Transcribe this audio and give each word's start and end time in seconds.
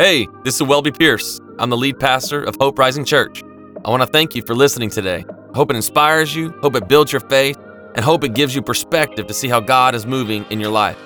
Hey, 0.00 0.28
this 0.44 0.54
is 0.54 0.62
Welby 0.62 0.92
Pierce. 0.92 1.40
I'm 1.58 1.70
the 1.70 1.76
lead 1.76 1.98
pastor 1.98 2.44
of 2.44 2.54
Hope 2.60 2.78
Rising 2.78 3.04
Church. 3.04 3.42
I 3.84 3.90
want 3.90 4.00
to 4.02 4.06
thank 4.06 4.36
you 4.36 4.42
for 4.42 4.54
listening 4.54 4.90
today. 4.90 5.24
I 5.28 5.56
hope 5.56 5.70
it 5.72 5.76
inspires 5.76 6.36
you, 6.36 6.50
hope 6.60 6.76
it 6.76 6.86
builds 6.86 7.10
your 7.10 7.20
faith, 7.22 7.58
and 7.96 8.04
hope 8.04 8.22
it 8.22 8.32
gives 8.32 8.54
you 8.54 8.62
perspective 8.62 9.26
to 9.26 9.34
see 9.34 9.48
how 9.48 9.58
God 9.58 9.96
is 9.96 10.06
moving 10.06 10.44
in 10.50 10.60
your 10.60 10.70
life. 10.70 10.96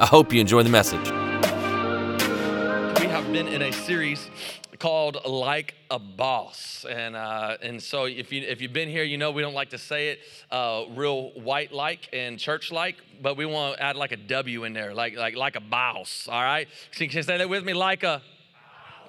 I 0.00 0.06
hope 0.06 0.32
you 0.32 0.40
enjoy 0.40 0.62
the 0.62 0.70
message. 0.70 1.10
We 3.00 3.06
have 3.06 3.30
been 3.32 3.48
in 3.48 3.60
a 3.60 3.70
series 3.70 4.30
called 4.78 5.18
"Like 5.26 5.74
a 5.90 5.98
Boss," 5.98 6.86
and 6.88 7.16
uh, 7.16 7.56
and 7.62 7.82
so 7.82 8.04
if 8.04 8.32
you 8.32 8.42
if 8.42 8.60
you've 8.60 8.72
been 8.72 8.88
here, 8.88 9.04
you 9.04 9.18
know 9.18 9.30
we 9.30 9.42
don't 9.42 9.54
like 9.54 9.70
to 9.70 9.78
say 9.78 10.08
it 10.08 10.20
uh, 10.50 10.84
real 10.90 11.30
white 11.30 11.72
like 11.72 12.08
and 12.12 12.38
church 12.38 12.70
like, 12.72 12.96
but 13.22 13.36
we 13.36 13.46
want 13.46 13.76
to 13.76 13.82
add 13.82 13.96
like 13.96 14.12
a 14.12 14.16
W 14.16 14.64
in 14.64 14.72
there, 14.72 14.94
like 14.94 15.16
like 15.16 15.36
like 15.36 15.56
a 15.56 15.60
boss. 15.60 16.28
All 16.30 16.42
right, 16.42 16.68
so 16.92 17.04
you 17.04 17.10
can 17.10 17.22
say 17.22 17.38
that 17.38 17.48
with 17.48 17.64
me, 17.64 17.74
like 17.74 18.02
a 18.02 18.22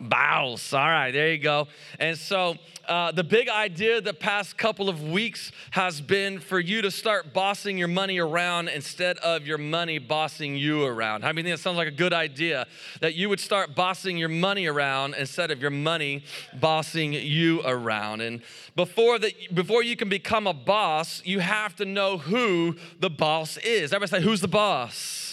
Bowels. 0.01 0.73
All 0.73 0.79
right, 0.79 1.11
there 1.11 1.31
you 1.31 1.39
go. 1.39 1.67
And 1.99 2.17
so, 2.17 2.55
uh, 2.89 3.11
the 3.11 3.23
big 3.23 3.49
idea 3.49 4.01
the 4.01 4.13
past 4.13 4.57
couple 4.57 4.89
of 4.89 5.03
weeks 5.03 5.51
has 5.71 6.01
been 6.01 6.39
for 6.39 6.59
you 6.59 6.81
to 6.81 6.89
start 6.89 7.33
bossing 7.33 7.77
your 7.77 7.87
money 7.87 8.17
around 8.17 8.67
instead 8.67 9.17
of 9.19 9.45
your 9.45 9.59
money 9.59 9.99
bossing 9.99 10.55
you 10.55 10.83
around. 10.83 11.23
I 11.23 11.31
mean, 11.31 11.45
that 11.45 11.59
sounds 11.59 11.77
like 11.77 11.87
a 11.87 11.91
good 11.91 12.13
idea 12.13 12.65
that 12.99 13.13
you 13.13 13.29
would 13.29 13.39
start 13.39 13.75
bossing 13.75 14.17
your 14.17 14.29
money 14.29 14.65
around 14.65 15.13
instead 15.13 15.51
of 15.51 15.61
your 15.61 15.69
money 15.69 16.23
bossing 16.59 17.13
you 17.13 17.61
around. 17.63 18.21
And 18.21 18.41
before 18.75 19.19
that, 19.19 19.33
before 19.53 19.83
you 19.83 19.95
can 19.95 20.09
become 20.09 20.47
a 20.47 20.53
boss, 20.53 21.21
you 21.23 21.41
have 21.41 21.75
to 21.75 21.85
know 21.85 22.17
who 22.17 22.75
the 22.99 23.11
boss 23.11 23.57
is. 23.57 23.93
Everybody 23.93 24.19
say, 24.19 24.27
"Who's 24.27 24.41
the 24.41 24.47
boss?" 24.47 25.28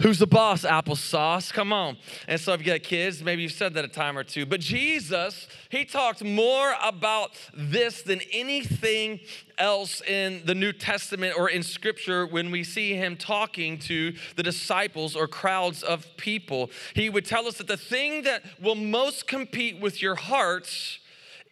Who's 0.00 0.18
the 0.18 0.26
boss? 0.26 0.64
Applesauce. 0.64 1.52
Come 1.52 1.72
on. 1.72 1.96
And 2.26 2.40
so 2.40 2.52
if 2.52 2.60
you 2.60 2.66
got 2.66 2.82
kids, 2.82 3.22
maybe 3.22 3.42
you've 3.42 3.52
said 3.52 3.74
that 3.74 3.84
a 3.84 3.88
time 3.88 4.18
or 4.18 4.24
two. 4.24 4.44
But 4.46 4.60
Jesus, 4.60 5.46
he 5.68 5.84
talked 5.84 6.24
more 6.24 6.74
about 6.82 7.30
this 7.52 8.02
than 8.02 8.20
anything 8.32 9.20
else 9.58 10.00
in 10.02 10.42
the 10.44 10.54
New 10.54 10.72
Testament 10.72 11.34
or 11.38 11.48
in 11.48 11.62
Scripture 11.62 12.26
when 12.26 12.50
we 12.50 12.64
see 12.64 12.94
him 12.94 13.16
talking 13.16 13.78
to 13.80 14.14
the 14.36 14.42
disciples 14.42 15.14
or 15.14 15.28
crowds 15.28 15.82
of 15.82 16.06
people. 16.16 16.70
He 16.94 17.08
would 17.08 17.24
tell 17.24 17.46
us 17.46 17.58
that 17.58 17.68
the 17.68 17.76
thing 17.76 18.22
that 18.22 18.42
will 18.60 18.74
most 18.74 19.26
compete 19.26 19.80
with 19.80 20.02
your 20.02 20.16
hearts 20.16 20.98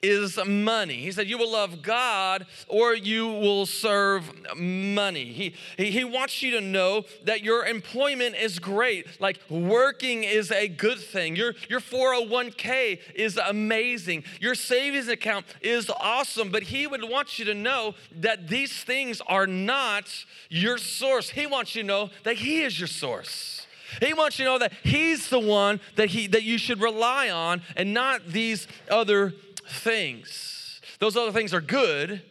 is 0.02 0.38
money. 0.44 0.96
He 0.96 1.12
said, 1.12 1.28
You 1.28 1.38
will 1.38 1.52
love 1.52 1.82
God 1.82 2.46
or 2.68 2.94
you 2.94 3.26
will 3.26 3.66
serve 3.66 4.32
money. 4.56 5.26
He, 5.32 5.54
he, 5.76 5.90
he 5.90 6.04
wants 6.04 6.42
you 6.42 6.50
to 6.52 6.60
know 6.60 7.04
that 7.24 7.42
your 7.42 7.64
employment 7.64 8.34
is 8.34 8.58
great. 8.58 9.20
Like 9.20 9.38
working 9.48 10.24
is 10.24 10.50
a 10.50 10.68
good 10.68 10.98
thing. 10.98 11.36
Your, 11.36 11.54
your 11.68 11.80
401k 11.80 13.00
is 13.14 13.36
amazing. 13.36 14.24
Your 14.40 14.54
savings 14.54 15.08
account 15.08 15.46
is 15.60 15.90
awesome. 16.00 16.50
But 16.50 16.64
he 16.64 16.86
would 16.86 17.02
want 17.08 17.38
you 17.38 17.44
to 17.46 17.54
know 17.54 17.94
that 18.16 18.48
these 18.48 18.84
things 18.84 19.20
are 19.26 19.46
not 19.46 20.08
your 20.48 20.78
source. 20.78 21.30
He 21.30 21.46
wants 21.46 21.74
you 21.74 21.82
to 21.82 21.88
know 21.88 22.10
that 22.24 22.36
He 22.36 22.62
is 22.62 22.78
your 22.78 22.88
source. 22.88 23.66
He 24.00 24.14
wants 24.14 24.38
you 24.38 24.44
to 24.46 24.52
know 24.52 24.58
that 24.58 24.72
He's 24.82 25.28
the 25.28 25.38
one 25.38 25.80
that, 25.96 26.08
he, 26.08 26.26
that 26.28 26.42
you 26.42 26.58
should 26.58 26.80
rely 26.80 27.30
on 27.30 27.62
and 27.76 27.92
not 27.92 28.26
these 28.26 28.66
other 28.90 29.34
things. 29.68 30.80
Those 30.98 31.16
other 31.16 31.32
things 31.32 31.52
are 31.52 31.60
good, 31.60 32.22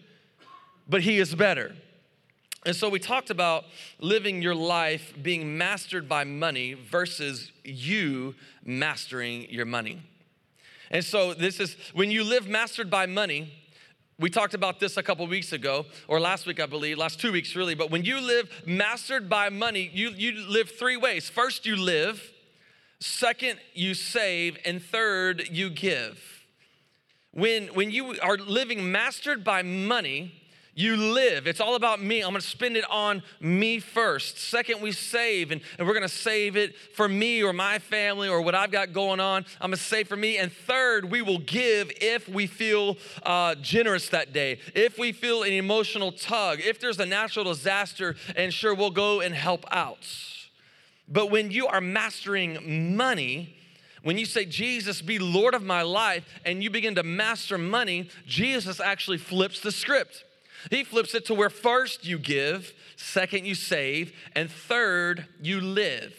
but 0.87 1.01
He 1.01 1.17
is 1.19 1.33
better. 1.35 1.75
And 2.65 2.75
so 2.75 2.89
we 2.89 2.99
talked 2.99 3.31
about 3.31 3.65
living 3.99 4.41
your 4.41 4.53
life 4.53 5.13
being 5.21 5.57
mastered 5.57 6.07
by 6.07 6.23
money 6.23 6.73
versus 6.73 7.51
you 7.63 8.35
mastering 8.63 9.49
your 9.49 9.65
money. 9.65 10.01
And 10.91 11.03
so 11.03 11.33
this 11.33 11.59
is 11.59 11.75
when 11.93 12.11
you 12.11 12.23
live 12.23 12.47
mastered 12.47 12.89
by 12.89 13.07
money, 13.07 13.51
we 14.19 14.29
talked 14.29 14.53
about 14.53 14.79
this 14.79 14.97
a 14.97 15.03
couple 15.03 15.25
weeks 15.25 15.51
ago, 15.51 15.87
or 16.07 16.19
last 16.19 16.45
week, 16.45 16.59
I 16.59 16.67
believe, 16.67 16.99
last 16.99 17.19
two 17.19 17.31
weeks 17.31 17.55
really. 17.55 17.73
But 17.73 17.89
when 17.89 18.05
you 18.05 18.21
live 18.21 18.51
mastered 18.67 19.27
by 19.27 19.49
money, 19.49 19.89
you, 19.91 20.11
you 20.11 20.33
live 20.47 20.69
three 20.69 20.97
ways. 20.97 21.27
First, 21.27 21.65
you 21.65 21.75
live, 21.75 22.31
second, 22.99 23.57
you 23.73 23.95
save, 23.95 24.59
and 24.63 24.83
third, 24.83 25.49
you 25.49 25.71
give. 25.71 26.40
When, 27.33 27.67
when 27.67 27.91
you 27.91 28.19
are 28.19 28.37
living 28.37 28.91
mastered 28.91 29.43
by 29.43 29.61
money, 29.61 30.33
you 30.73 30.95
live. 30.95 31.47
It's 31.47 31.59
all 31.59 31.75
about 31.75 32.01
me. 32.01 32.21
I'm 32.21 32.29
gonna 32.31 32.41
spend 32.41 32.77
it 32.77 32.85
on 32.89 33.23
me 33.41 33.79
first. 33.79 34.37
Second, 34.37 34.81
we 34.81 34.93
save, 34.93 35.51
and, 35.51 35.61
and 35.77 35.85
we're 35.85 35.93
gonna 35.93 36.07
save 36.07 36.55
it 36.55 36.75
for 36.95 37.09
me 37.09 37.43
or 37.43 37.51
my 37.51 37.79
family 37.79 38.29
or 38.29 38.41
what 38.41 38.55
I've 38.55 38.71
got 38.71 38.93
going 38.93 39.19
on. 39.19 39.45
I'm 39.59 39.71
gonna 39.71 39.77
save 39.77 40.07
for 40.07 40.15
me. 40.15 40.37
And 40.37 40.51
third, 40.51 41.11
we 41.11 41.21
will 41.21 41.39
give 41.39 41.91
if 41.99 42.29
we 42.29 42.47
feel 42.47 42.97
uh, 43.23 43.55
generous 43.55 44.09
that 44.09 44.31
day, 44.31 44.59
if 44.73 44.97
we 44.97 45.11
feel 45.11 45.43
an 45.43 45.51
emotional 45.51 46.13
tug, 46.13 46.59
if 46.61 46.79
there's 46.79 46.99
a 46.99 47.05
natural 47.05 47.45
disaster, 47.45 48.15
and 48.35 48.53
sure, 48.53 48.73
we'll 48.73 48.91
go 48.91 49.19
and 49.19 49.35
help 49.35 49.65
out. 49.71 50.07
But 51.09 51.31
when 51.31 51.51
you 51.51 51.67
are 51.67 51.81
mastering 51.81 52.95
money, 52.95 53.57
when 54.03 54.17
you 54.17 54.25
say, 54.25 54.45
Jesus, 54.45 55.01
be 55.01 55.19
Lord 55.19 55.53
of 55.53 55.63
my 55.63 55.83
life, 55.83 56.25
and 56.45 56.63
you 56.63 56.69
begin 56.69 56.95
to 56.95 57.03
master 57.03 57.57
money, 57.57 58.09
Jesus 58.25 58.79
actually 58.79 59.19
flips 59.19 59.59
the 59.59 59.71
script. 59.71 60.23
He 60.69 60.83
flips 60.83 61.15
it 61.15 61.25
to 61.25 61.33
where 61.33 61.49
first 61.49 62.05
you 62.05 62.19
give, 62.19 62.73
second 62.95 63.45
you 63.45 63.55
save, 63.55 64.13
and 64.35 64.49
third 64.49 65.25
you 65.41 65.61
live. 65.61 66.13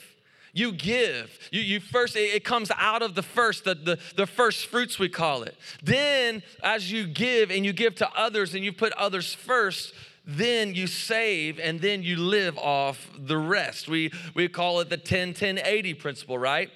You 0.53 0.72
give. 0.72 1.38
You, 1.50 1.60
you 1.60 1.81
first, 1.81 2.15
it 2.15 2.44
comes 2.44 2.71
out 2.76 3.03
of 3.03 3.15
the 3.15 3.22
first, 3.22 3.65
the, 3.65 3.75
the, 3.75 3.98
the 4.16 4.26
first 4.26 4.66
fruits, 4.66 4.98
we 4.98 5.09
call 5.09 5.44
it. 5.44 5.56
Then, 5.82 6.42
as 6.62 6.92
you 6.92 7.06
give 7.06 7.50
and 7.50 7.65
you 7.65 7.72
give 7.72 7.94
to 7.97 8.10
others 8.15 8.54
and 8.54 8.65
you 8.65 8.72
put 8.72 8.92
others 8.92 9.32
first, 9.32 9.94
then 10.26 10.75
you 10.75 10.87
save 10.87 11.59
and 11.59 11.81
then 11.81 12.03
you 12.03 12.16
live 12.16 12.59
off 12.59 13.10
the 13.19 13.38
rest. 13.38 13.88
We, 13.88 14.12
we 14.34 14.48
call 14.48 14.81
it 14.81 14.91
the 14.91 14.98
10 14.98 15.34
10 15.34 15.59
80 15.65 15.94
principle, 15.94 16.38
right? 16.38 16.71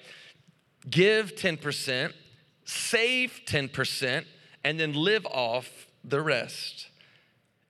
Give 0.89 1.35
10%, 1.35 2.13
save 2.65 3.41
10%, 3.45 4.25
and 4.63 4.79
then 4.79 4.93
live 4.93 5.25
off 5.25 5.87
the 6.03 6.21
rest. 6.21 6.89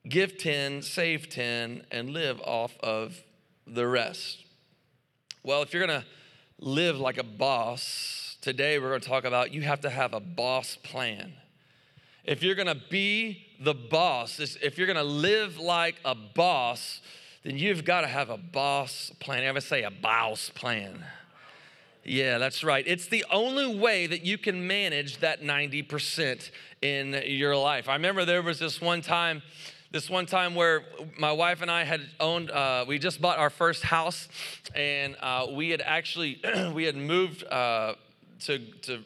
Give 0.08 0.38
10, 0.38 0.82
save 0.82 1.30
10, 1.30 1.84
and 1.92 2.10
live 2.12 2.40
off 2.42 2.78
of 2.80 3.24
the 3.66 3.88
rest. 3.88 4.46
Well, 5.44 5.62
if 5.62 5.74
you're 5.74 5.86
gonna 5.86 6.06
live 6.60 7.00
like 7.00 7.18
a 7.18 7.24
boss, 7.24 8.38
today 8.42 8.80
we're 8.80 8.90
gonna 8.90 9.00
talk 9.00 9.26
about 9.26 9.54
you 9.54 9.62
have 9.62 9.82
to 9.82 9.90
have 9.90 10.14
a 10.14 10.20
boss 10.20 10.78
plan. 10.78 11.34
If 12.24 12.44
you're 12.44 12.56
gonna 12.56 12.82
be 12.90 13.46
the 13.60 13.74
boss, 13.74 14.40
if 14.40 14.78
you're 14.78 14.88
gonna 14.88 15.04
live 15.04 15.58
like 15.58 15.96
a 16.04 16.16
boss, 16.16 17.02
then 17.44 17.58
you've 17.58 17.86
gotta 17.86 18.08
have 18.08 18.30
a 18.30 18.38
boss 18.38 19.12
plan. 19.20 19.44
I 19.44 19.46
ever 19.46 19.62
say 19.62 19.84
a 19.84 19.92
boss 19.92 20.50
plan? 20.50 21.04
Yeah, 22.08 22.38
that's 22.38 22.64
right. 22.64 22.86
It's 22.88 23.08
the 23.08 23.26
only 23.30 23.78
way 23.78 24.08
that 24.08 24.26
you 24.26 24.38
can 24.38 24.66
manage 24.66 25.18
that 25.18 25.42
90% 25.42 26.52
in 26.82 27.22
your 27.26 27.58
life. 27.58 27.90
I 27.90 27.94
remember 27.94 28.24
there 28.24 28.42
was 28.42 28.60
this 28.60 28.80
one 28.80 29.02
time 29.02 29.42
this 29.90 30.10
one 30.10 30.26
time 30.26 30.54
where 30.54 30.84
my 31.18 31.32
wife 31.32 31.62
and 31.62 31.72
I 31.72 31.86
had 31.86 32.02
owned, 32.20 32.52
uh, 32.52 32.84
we 32.86 33.00
just 33.00 33.22
bought 33.22 33.40
our 33.40 33.50
first 33.50 33.84
house, 33.84 34.28
and 34.76 35.16
uh, 35.22 35.48
we 35.50 35.70
had 35.70 35.82
actually 35.82 36.42
we 36.74 36.84
had 36.84 36.98
moved 36.98 37.46
uh, 37.46 37.94
to 38.42 38.60
to 38.84 39.04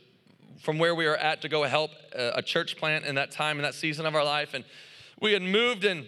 from 0.59 0.79
where 0.79 0.95
we 0.95 1.05
were 1.05 1.17
at 1.17 1.43
to 1.43 1.49
go 1.49 1.63
help 1.63 1.91
a, 2.13 2.31
a 2.37 2.41
church 2.41 2.77
plant 2.77 3.05
in 3.05 3.13
that 3.15 3.29
time 3.29 3.57
in 3.57 3.63
that 3.63 3.75
season 3.75 4.07
of 4.07 4.15
our 4.15 4.25
life, 4.25 4.55
and 4.55 4.65
we 5.19 5.33
had 5.33 5.43
moved 5.43 5.85
and 5.85 6.07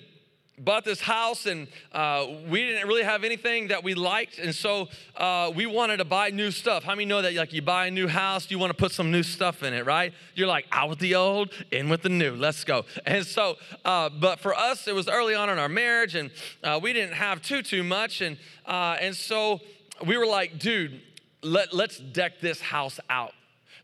bought 0.60 0.86
this 0.86 1.02
house 1.02 1.46
and 1.46 1.68
uh, 1.94 2.28
we 2.48 2.64
didn't 2.64 2.88
really 2.88 3.04
have 3.04 3.24
anything 3.24 3.70
that 3.70 3.84
we 3.84 3.96
liked. 3.96 4.38
And 4.38 4.54
so 4.54 4.88
uh, 5.18 5.52
we 5.54 5.66
wanted 5.66 5.98
to 5.98 6.06
buy 6.06 6.30
new 6.30 6.52
stuff. 6.52 6.84
How 6.84 6.94
many 6.94 7.06
know 7.06 7.22
that 7.22 7.34
like 7.34 7.54
you 7.54 7.62
buy 7.62 7.88
a 7.88 7.92
new 7.92 8.08
house 8.08 8.50
you 8.52 8.60
want 8.60 8.70
to 8.70 8.78
put 8.78 8.92
some 8.92 9.12
new 9.12 9.24
stuff 9.24 9.64
in 9.64 9.74
it 9.74 9.86
right? 9.86 10.14
You're 10.36 10.48
like 10.48 10.66
out 10.72 10.90
with 10.90 11.00
the 11.00 11.16
old 11.16 11.52
in 11.72 11.90
with 11.90 12.04
the 12.04 12.10
new. 12.10 12.36
Let's 12.36 12.64
go. 12.64 12.86
And 13.06 13.26
so 13.26 13.58
uh, 13.84 14.10
but 14.10 14.40
for 14.40 14.54
us 14.54 14.88
it 14.88 14.94
was 14.94 15.08
early 15.08 15.36
on 15.36 15.50
in 15.50 15.58
our 15.58 15.70
marriage 15.70 16.16
and 16.16 16.30
uh, 16.64 16.80
we 16.82 16.94
didn't 16.94 17.16
have 17.16 17.42
too 17.42 17.64
too 17.64 17.84
much. 17.84 18.22
And 18.22 18.38
uh, 18.66 18.98
and 19.00 19.16
so 19.16 19.60
we 20.06 20.18
were 20.18 20.28
like 20.28 20.60
dude 20.60 21.02
let, 21.42 21.74
let's 21.74 21.98
deck 21.98 22.40
this 22.40 22.62
house 22.62 23.00
out 23.10 23.34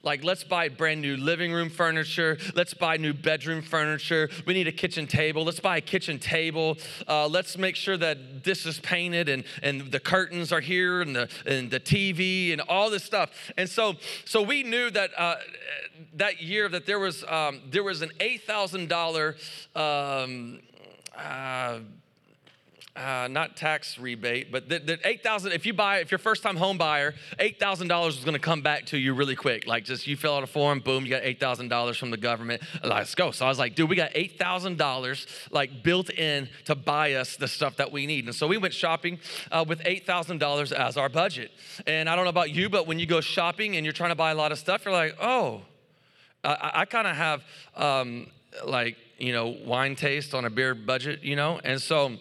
like, 0.02 0.24
let's 0.24 0.44
buy 0.46 0.70
brand 0.70 1.02
new 1.02 1.18
living 1.18 1.52
room 1.52 1.70
furniture. 1.70 2.38
Let's 2.56 2.74
buy 2.74 2.98
new 2.98 3.14
bedroom 3.14 3.62
furniture. 3.62 4.30
We 4.46 4.54
need 4.54 4.68
a 4.68 4.72
kitchen 4.72 5.08
table. 5.08 5.44
Let's 5.44 5.60
buy 5.60 5.78
a 5.78 5.82
kitchen 5.82 6.20
table. 6.20 6.78
Uh, 7.08 7.28
let's 7.28 7.58
make 7.58 7.76
sure 7.76 7.98
that 7.98 8.44
this 8.44 8.66
is 8.66 8.80
painted 8.80 9.28
and, 9.28 9.44
and 9.62 9.92
the 9.92 10.00
curtains 10.00 10.54
are 10.54 10.62
here 10.62 11.02
and 11.02 11.16
the, 11.16 11.30
and 11.46 11.70
the 11.70 11.82
TV 11.82 12.54
and 12.54 12.62
all 12.62 12.90
this 12.90 13.04
stuff. 13.04 13.52
And 13.58 13.70
so, 13.70 13.96
so 14.24 14.42
we 14.42 14.64
knew 14.64 14.90
that 14.90 15.12
uh, 15.18 15.36
that 16.14 16.42
year 16.42 16.70
that 16.70 16.86
there 16.86 17.00
was, 17.00 17.26
um, 17.26 17.62
there 17.70 17.84
was 17.84 18.02
an 18.02 18.12
$8,000 18.20 19.36
um, 19.76 20.60
uh, 21.16 21.80
uh, 23.00 23.30
not 23.30 23.56
tax 23.56 23.98
rebate, 23.98 24.52
but 24.52 24.68
the, 24.68 24.80
the 24.80 25.00
eight 25.08 25.24
thousand. 25.24 25.54
If 25.54 25.66
you 25.66 25.74
buy, 25.74 26.00
if 26.00 26.12
you're 26.12 26.18
first 26.18 26.44
time 26.44 26.58
home 26.58 26.78
buyer, 26.78 27.16
eight 27.40 27.58
thousand 27.58 27.88
dollars 27.88 28.18
is 28.18 28.26
going 28.26 28.34
to 28.34 28.42
come 28.42 28.62
back 28.62 28.88
to 28.88 28.98
you 28.98 29.14
really 29.14 29.38
quick. 29.38 29.66
Like 29.66 29.86
just 29.86 30.06
you 30.06 30.18
fill 30.18 30.36
out 30.36 30.44
a 30.44 30.48
form, 30.48 30.82
boom, 30.82 31.06
you 31.06 31.10
got 31.10 31.24
eight 31.24 31.40
thousand 31.40 31.70
dollars 31.70 31.98
from 31.98 32.12
the 32.12 32.18
government. 32.18 32.62
Let's 32.84 33.16
go. 33.16 33.32
So 33.32 33.46
I 33.46 33.50
was 33.50 33.58
like, 33.58 33.76
dude, 33.76 33.90
we 33.90 33.96
got 33.96 34.12
eight 34.16 34.38
thousand 34.38 34.78
dollars 34.78 35.28
like 35.50 35.82
built 35.82 36.10
in 36.10 36.50
to 36.66 36.76
buy 36.76 37.14
us 37.14 37.38
the 37.38 37.48
stuff 37.48 37.78
that 37.78 37.92
we 37.92 38.06
need. 38.06 38.26
And 38.26 38.36
so 38.36 38.48
we 38.48 38.58
went 38.58 38.74
shopping 38.74 39.20
uh, 39.50 39.64
with 39.66 39.82
eight 39.86 40.06
thousand 40.06 40.40
dollars 40.40 40.74
as 40.74 40.98
our 40.98 41.08
budget. 41.08 41.52
And 41.88 42.10
I 42.10 42.18
don't 42.18 42.26
know 42.26 42.32
about 42.32 42.52
you, 42.52 42.70
but 42.70 42.86
when 42.86 43.00
you 43.00 43.06
go 43.06 43.22
shopping 43.22 43.78
and 43.78 43.86
you're 43.86 43.94
trying 43.94 44.12
to 44.12 44.16
buy 44.16 44.32
a 44.32 44.36
lot 44.36 44.52
of 44.52 44.60
stuff, 44.60 44.84
you're 44.84 44.94
like, 44.94 45.16
oh, 45.22 45.62
I, 46.44 46.72
I 46.74 46.86
kind 46.86 47.08
of 47.08 47.16
have 47.16 47.44
um, 47.78 48.28
like 48.66 48.98
you 49.18 49.32
know 49.32 49.56
wine 49.66 49.96
taste 49.96 50.34
on 50.34 50.44
a 50.44 50.50
beer 50.50 50.76
budget, 50.76 51.24
you 51.24 51.38
know, 51.38 51.62
and 51.64 51.82
so 51.82 52.18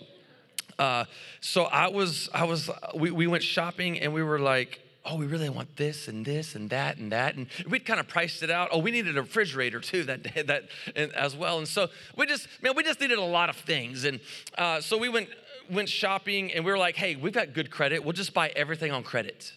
uh, 0.78 1.04
so 1.40 1.64
I 1.64 1.88
was, 1.88 2.28
I 2.32 2.44
was, 2.44 2.70
we, 2.94 3.10
we 3.10 3.26
went 3.26 3.42
shopping 3.42 3.98
and 3.98 4.12
we 4.12 4.22
were 4.22 4.38
like, 4.38 4.80
oh, 5.04 5.16
we 5.16 5.26
really 5.26 5.48
want 5.48 5.76
this 5.76 6.08
and 6.08 6.24
this 6.24 6.54
and 6.54 6.70
that 6.70 6.98
and 6.98 7.12
that. 7.12 7.34
And 7.34 7.46
we'd 7.68 7.86
kind 7.86 7.98
of 7.98 8.08
priced 8.08 8.42
it 8.42 8.50
out. 8.50 8.68
Oh, 8.72 8.78
we 8.78 8.90
needed 8.90 9.16
a 9.16 9.22
refrigerator 9.22 9.80
too 9.80 10.04
that 10.04 10.22
day, 10.22 10.42
that 10.42 10.64
and, 10.94 11.12
as 11.14 11.34
well. 11.34 11.58
And 11.58 11.66
so 11.66 11.88
we 12.16 12.26
just, 12.26 12.46
man, 12.62 12.74
we 12.76 12.82
just 12.82 13.00
needed 13.00 13.18
a 13.18 13.24
lot 13.24 13.48
of 13.48 13.56
things. 13.56 14.04
And 14.04 14.20
uh, 14.56 14.80
so 14.80 14.98
we 14.98 15.08
went, 15.08 15.28
went 15.70 15.88
shopping 15.88 16.52
and 16.52 16.64
we 16.64 16.70
were 16.70 16.78
like, 16.78 16.96
hey, 16.96 17.16
we've 17.16 17.32
got 17.32 17.54
good 17.54 17.70
credit. 17.70 18.04
We'll 18.04 18.12
just 18.12 18.34
buy 18.34 18.52
everything 18.54 18.92
on 18.92 19.02
credit. 19.02 19.52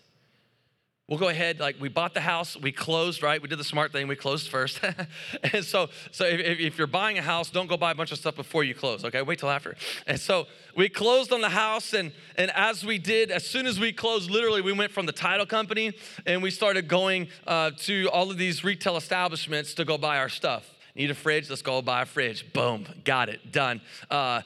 We'll 1.07 1.19
go 1.19 1.27
ahead, 1.27 1.59
like 1.59 1.75
we 1.77 1.89
bought 1.89 2.13
the 2.13 2.21
house, 2.21 2.56
we 2.56 2.71
closed, 2.71 3.21
right? 3.21 3.42
We 3.42 3.50
did 3.50 3.59
the 3.59 3.65
smart 3.65 3.92
thing, 3.92 4.07
we 4.07 4.15
closed 4.15 4.48
first. 4.48 4.80
and 5.53 5.65
so, 5.65 5.89
so 6.12 6.25
if, 6.25 6.59
if, 6.59 6.77
you're 6.77 6.88
buying 6.88 7.18
a 7.18 7.21
house, 7.21 7.50
don't 7.50 7.68
go 7.68 7.75
buy 7.75 7.92
a 7.92 7.95
bunch 7.95 8.13
of 8.13 8.18
stuff 8.18 8.36
before 8.36 8.63
you 8.63 8.74
close, 8.74 9.03
okay? 9.03 9.21
Wait 9.21 9.39
till 9.39 9.50
after. 9.50 9.75
And 10.07 10.18
so 10.18 10.48
we 10.74 10.88
closed 10.88 11.33
on 11.33 11.42
the 11.42 11.50
house, 11.50 11.94
and, 11.94 12.13
and 12.38 12.50
as 12.56 12.86
we 12.86 12.98
did, 12.98 13.30
as 13.30 13.45
soon 13.45 13.65
as 13.65 13.77
we 13.77 13.92
closed, 13.92 14.31
literally 14.31 14.62
we 14.62 14.71
went 14.71 14.94
from 14.94 15.06
the 15.06 15.12
title 15.12 15.45
company 15.45 15.92
and 16.25 16.42
we 16.42 16.50
started 16.50 16.88
going 16.88 17.27
uh, 17.45 17.71
to 17.80 18.09
all 18.13 18.31
of 18.31 18.38
these 18.38 18.63
retail 18.63 18.95
establishments 18.95 19.74
to 19.74 19.83
go 19.83 19.98
buy 19.98 20.18
our 20.18 20.30
stuff. 20.30 20.74
Need 20.95 21.12
a 21.12 21.15
fridge? 21.15 21.50
Let's 21.50 21.62
go 21.62 21.81
buy 21.81 22.03
a 22.03 22.06
fridge. 22.06 22.53
Boom, 22.53 22.86
got 23.03 23.27
it, 23.27 23.51
done. 23.51 23.81
Uh, 24.09 24.42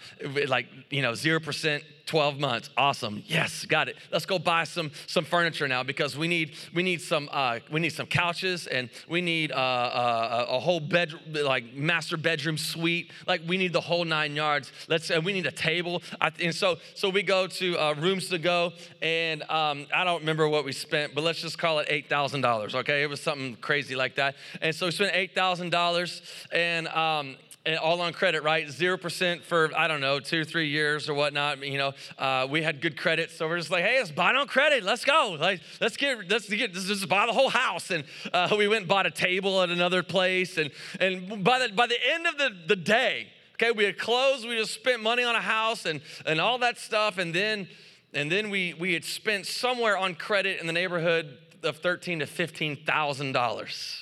like, 0.48 0.68
you 0.90 1.02
know, 1.02 1.12
0% 1.12 1.84
12 2.06 2.40
months. 2.40 2.70
Awesome. 2.78 3.24
Yes, 3.26 3.66
got 3.66 3.90
it. 3.90 3.98
Let's 4.12 4.26
go 4.26 4.38
buy 4.38 4.64
some 4.64 4.92
some 5.08 5.26
furniture 5.26 5.68
now 5.68 5.84
because 5.84 6.18
we 6.18 6.28
need 6.28 6.54
we 6.74 6.84
need 6.84 7.02
some 7.02 7.30
uh, 7.32 7.60
we 7.72 7.80
need 7.80 7.90
some 7.90 8.06
couches 8.06 8.68
and 8.68 8.90
we 9.10 9.22
need 9.22 9.52
uh, 9.52 9.56
uh, 9.56 10.46
a 10.50 10.60
whole 10.60 10.80
bedroom 10.80 11.22
like 11.44 11.74
master 11.74 12.18
bedroom 12.18 12.58
suite. 12.58 13.12
Like 13.28 13.42
we 13.48 13.58
need 13.58 13.74
the 13.74 13.82
whole 13.82 14.06
nine 14.06 14.36
yards. 14.36 14.72
Let's 14.88 15.10
and 15.10 15.26
we 15.26 15.34
need 15.34 15.48
a 15.48 15.52
table. 15.52 16.04
I, 16.22 16.32
and 16.42 16.54
so 16.54 16.78
so 16.94 17.10
we 17.10 17.24
go 17.24 17.48
to 17.48 17.78
uh, 17.78 17.94
rooms 17.96 18.30
to 18.30 18.38
go 18.38 18.74
and 19.02 19.42
um, 19.44 19.88
I 19.94 20.04
don't 20.04 20.20
remember 20.20 20.48
what 20.48 20.64
we 20.66 20.72
spent, 20.72 21.16
but 21.16 21.24
let's 21.24 21.42
just 21.42 21.58
call 21.58 21.80
it 21.80 21.88
eight 21.90 22.08
thousand 22.08 22.42
dollars. 22.42 22.76
Okay, 22.76 23.02
it 23.02 23.10
was 23.10 23.22
something 23.22 23.56
crazy 23.58 23.96
like 23.96 24.16
that. 24.16 24.36
And 24.62 24.76
so 24.76 24.86
we 24.86 24.92
spent 24.92 25.16
eight 25.16 25.34
thousand 25.34 25.72
dollars 25.72 26.22
and 26.52 26.88
um, 26.90 27.36
all 27.82 28.02
on 28.02 28.14
credit, 28.14 28.44
right? 28.44 28.68
0% 28.68 29.42
for, 29.42 29.72
I 29.76 29.88
don't 29.88 30.02
know, 30.02 30.20
two, 30.20 30.46
three 30.46 30.70
years 30.70 31.10
or 31.10 31.14
whatnot. 31.14 31.66
You 31.66 31.78
know, 31.78 31.94
uh, 32.18 32.48
we 32.50 32.62
had 32.62 32.82
good 32.82 32.98
credit. 32.98 33.32
So 33.32 33.48
we're 33.48 33.58
just 33.58 33.72
like, 33.72 33.84
hey, 33.84 33.98
let's 33.98 34.12
buy 34.12 34.34
on 34.34 34.48
credit. 34.48 34.84
Let's 34.84 35.04
go. 35.04 35.36
Like, 35.40 35.62
let's 35.82 35.98
get, 35.98 36.30
let's 36.30 36.48
get, 36.48 36.74
let's 36.74 36.88
just 36.88 37.10
buy 37.10 37.26
the 37.26 37.34
whole 37.34 37.50
house. 37.50 37.90
And 37.90 38.04
uh, 38.34 38.56
we 38.58 38.68
went 38.68 38.82
and 38.82 38.88
bought 38.88 39.06
a 39.06 39.12
table 39.12 39.62
at 39.62 39.70
another 39.70 40.04
place. 40.04 40.58
And, 40.58 40.72
and 41.00 41.44
by, 41.44 41.60
the, 41.60 41.74
by 41.74 41.88
the 41.88 41.98
end 42.14 42.28
of 42.28 42.38
the, 42.38 42.50
the 42.68 42.76
day, 42.76 43.28
okay, 43.54 43.72
we 43.72 43.84
had 43.84 43.98
closed, 43.98 44.48
we 44.48 44.56
just 44.58 44.74
spent 44.74 45.02
money 45.02 45.24
on 45.24 45.36
a 45.36 45.42
house 45.42 45.86
and, 45.86 46.02
and 46.26 46.40
all 46.40 46.60
that 46.60 46.78
stuff. 46.78 47.18
And 47.18 47.34
then, 47.34 47.68
and 48.14 48.32
then 48.32 48.50
we, 48.50 48.74
we 48.76 48.94
had 48.94 49.04
spent 49.04 49.46
somewhere 49.46 49.98
on 49.98 50.16
credit 50.16 50.62
in 50.62 50.68
the 50.68 50.74
neighborhood 50.74 51.38
of 51.64 51.78
thirteen 51.78 52.20
to 52.20 52.26
$15,000. 52.26 54.02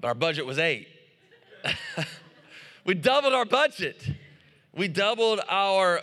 But 0.00 0.08
our 0.08 0.14
budget 0.14 0.46
was 0.46 0.58
eight. 0.58 0.88
we 2.84 2.94
doubled 2.94 3.32
our 3.32 3.44
budget. 3.44 4.02
We 4.74 4.88
doubled 4.88 5.40
our 5.48 6.00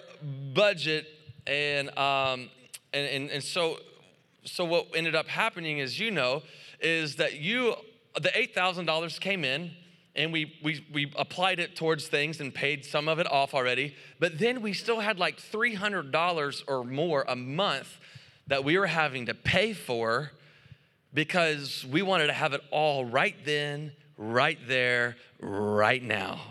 budget, 0.53 1.07
and 1.47 1.89
um, 1.97 2.49
and, 2.93 3.07
and 3.07 3.29
and 3.31 3.43
so 3.43 3.77
so 4.45 4.65
what 4.65 4.87
ended 4.95 5.15
up 5.15 5.27
happening, 5.27 5.81
as 5.81 5.99
you 5.99 6.11
know, 6.11 6.43
is 6.79 7.15
that 7.17 7.39
you 7.39 7.75
the 8.19 8.37
eight 8.37 8.53
thousand 8.53 8.85
dollars 8.85 9.19
came 9.19 9.43
in, 9.43 9.71
and 10.15 10.31
we 10.31 10.57
we 10.63 10.85
we 10.93 11.11
applied 11.15 11.59
it 11.59 11.75
towards 11.75 12.07
things 12.07 12.39
and 12.39 12.53
paid 12.53 12.85
some 12.85 13.07
of 13.07 13.19
it 13.19 13.31
off 13.31 13.53
already. 13.53 13.95
But 14.19 14.39
then 14.39 14.61
we 14.61 14.73
still 14.73 14.99
had 14.99 15.19
like 15.19 15.39
three 15.39 15.73
hundred 15.73 16.11
dollars 16.11 16.63
or 16.67 16.83
more 16.83 17.25
a 17.27 17.35
month 17.35 17.99
that 18.47 18.63
we 18.63 18.77
were 18.77 18.87
having 18.87 19.27
to 19.27 19.33
pay 19.33 19.73
for 19.73 20.31
because 21.13 21.85
we 21.85 22.01
wanted 22.01 22.27
to 22.27 22.33
have 22.33 22.53
it 22.53 22.61
all 22.71 23.05
right 23.05 23.35
then 23.45 23.91
right 24.19 24.59
there, 24.67 25.15
right 25.39 26.03
now. 26.03 26.41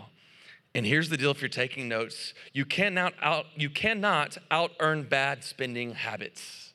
And 0.75 0.85
here's 0.85 1.09
the 1.09 1.17
deal 1.17 1.31
if 1.31 1.41
you're 1.41 1.49
taking 1.49 1.87
notes 1.87 2.33
you 2.51 2.65
cannot 2.65 3.13
out, 3.21 3.45
you 3.55 3.69
cannot 3.69 4.37
out 4.51 4.71
earn 4.79 5.03
bad 5.03 5.43
spending 5.43 5.93
habits. 5.93 6.73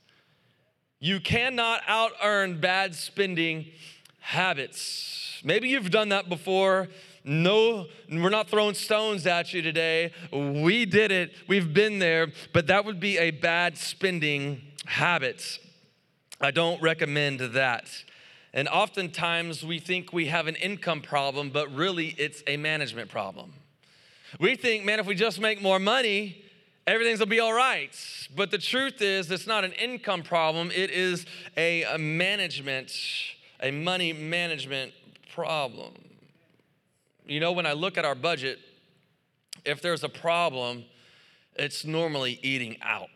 You 1.00 1.20
cannot 1.20 1.82
out 1.86 2.12
earn 2.22 2.60
bad 2.60 2.94
spending 2.94 3.66
habits. 4.20 5.42
Maybe 5.44 5.68
you've 5.68 5.90
done 5.90 6.08
that 6.08 6.28
before. 6.28 6.88
No, 7.24 7.86
we're 8.10 8.30
not 8.30 8.48
throwing 8.48 8.74
stones 8.74 9.26
at 9.26 9.52
you 9.52 9.62
today. 9.62 10.12
We 10.32 10.84
did 10.84 11.10
it, 11.10 11.32
we've 11.48 11.72
been 11.72 11.98
there, 11.98 12.28
but 12.52 12.66
that 12.68 12.84
would 12.84 13.00
be 13.00 13.18
a 13.18 13.30
bad 13.30 13.76
spending 13.78 14.60
habit. 14.86 15.58
I 16.40 16.50
don't 16.50 16.80
recommend 16.82 17.40
that. 17.40 17.90
And 18.54 18.68
oftentimes 18.68 19.64
we 19.64 19.80
think 19.80 20.12
we 20.12 20.26
have 20.26 20.46
an 20.46 20.54
income 20.54 21.02
problem, 21.02 21.50
but 21.50 21.74
really 21.74 22.14
it's 22.16 22.44
a 22.46 22.56
management 22.56 23.10
problem. 23.10 23.52
We 24.38 24.54
think, 24.54 24.84
man, 24.84 25.00
if 25.00 25.06
we 25.06 25.16
just 25.16 25.40
make 25.40 25.60
more 25.60 25.80
money, 25.80 26.40
everything's 26.86 27.18
gonna 27.18 27.30
be 27.30 27.40
all 27.40 27.52
right. 27.52 27.90
But 28.34 28.52
the 28.52 28.58
truth 28.58 29.02
is, 29.02 29.28
it's 29.28 29.48
not 29.48 29.64
an 29.64 29.72
income 29.72 30.22
problem, 30.22 30.70
it 30.70 30.90
is 30.90 31.26
a, 31.56 31.82
a 31.82 31.98
management, 31.98 32.92
a 33.60 33.72
money 33.72 34.12
management 34.12 34.92
problem. 35.34 35.92
You 37.26 37.40
know, 37.40 37.50
when 37.50 37.66
I 37.66 37.72
look 37.72 37.98
at 37.98 38.04
our 38.04 38.14
budget, 38.14 38.60
if 39.64 39.82
there's 39.82 40.04
a 40.04 40.08
problem, 40.08 40.84
it's 41.56 41.84
normally 41.84 42.38
eating 42.40 42.76
out. 42.82 43.08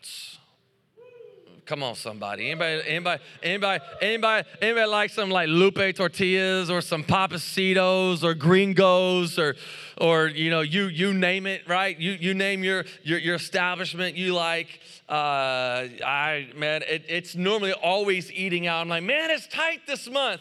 Come 1.69 1.83
on, 1.83 1.97
somebody. 1.97 2.51
Anybody, 2.51 2.81
anybody, 2.87 3.23
anybody, 3.43 3.85
anybody, 4.01 4.49
anybody 4.63 4.87
like 4.87 5.11
some 5.11 5.29
like 5.29 5.51
Lupe 5.51 5.95
tortillas 5.95 6.71
or 6.71 6.81
some 6.81 7.05
Pappasito's 7.05 8.25
or 8.25 8.33
Gringos 8.33 9.39
or, 9.39 9.55
or 10.01 10.29
you 10.29 10.49
know, 10.49 10.63
you 10.63 10.87
you 10.87 11.13
name 11.13 11.47
it, 11.47 11.69
right? 11.69 11.95
You 12.01 12.13
you 12.13 12.33
name 12.33 12.65
your 12.65 12.87
your, 13.03 13.19
your 13.19 13.35
establishment 13.35 14.17
you 14.17 14.33
like. 14.33 14.81
Uh, 15.11 15.93
I 16.03 16.49
man, 16.57 16.85
it, 16.89 17.05
it's 17.07 17.37
normally 17.37 17.75
always 17.75 18.33
eating 18.33 18.67
out. 18.67 18.81
I'm 18.81 18.89
like, 18.89 19.03
man, 19.03 19.31
it's 19.31 19.47
tight 19.47 19.81
this 19.87 20.09
month. 20.09 20.41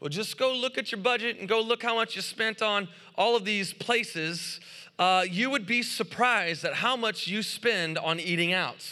Well, 0.00 0.10
just 0.10 0.36
go 0.36 0.54
look 0.54 0.76
at 0.76 0.92
your 0.92 1.00
budget 1.00 1.38
and 1.38 1.48
go 1.48 1.62
look 1.62 1.82
how 1.82 1.94
much 1.94 2.14
you 2.14 2.20
spent 2.20 2.60
on 2.60 2.88
all 3.16 3.36
of 3.36 3.46
these 3.46 3.72
places. 3.72 4.60
Uh, 4.98 5.24
you 5.26 5.48
would 5.48 5.64
be 5.64 5.80
surprised 5.80 6.62
at 6.66 6.74
how 6.74 6.94
much 6.94 7.26
you 7.26 7.42
spend 7.42 7.96
on 7.96 8.20
eating 8.20 8.52
out. 8.52 8.84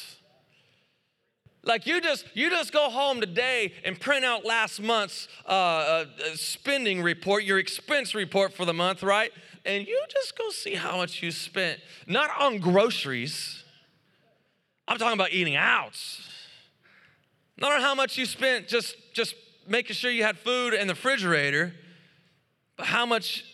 Like 1.67 1.85
you 1.85 2.01
just 2.01 2.25
you 2.33 2.49
just 2.49 2.73
go 2.73 2.89
home 2.89 3.21
today 3.21 3.73
and 3.85 3.99
print 3.99 4.25
out 4.25 4.45
last 4.45 4.81
month's 4.81 5.27
uh, 5.45 5.51
uh, 5.51 6.05
spending 6.37 7.03
report, 7.03 7.43
your 7.43 7.59
expense 7.59 8.15
report 8.15 8.53
for 8.55 8.65
the 8.65 8.73
month, 8.73 9.03
right? 9.03 9.33
And 9.65 9.85
you 9.85 10.01
just 10.09 10.39
go 10.39 10.49
see 10.51 10.77
how 10.77 10.97
much 10.97 11.25
you 11.25 11.33
spent, 11.33 11.81
not 12.07 12.31
on 12.41 12.59
groceries. 12.59 13.65
I'm 14.87 14.97
talking 14.97 15.15
about 15.15 15.33
eating 15.33 15.57
out. 15.57 15.99
Not 17.59 17.73
on 17.73 17.81
how 17.81 17.97
much 17.97 18.17
you 18.17 18.27
spent 18.27 18.69
just 18.69 18.95
just 19.13 19.35
making 19.67 19.95
sure 19.95 20.13
you 20.13 20.23
had 20.23 20.39
food 20.39 20.73
in 20.73 20.87
the 20.87 20.95
refrigerator, 20.95 21.75
but 22.77 22.87
how 22.87 23.05
much 23.07 23.45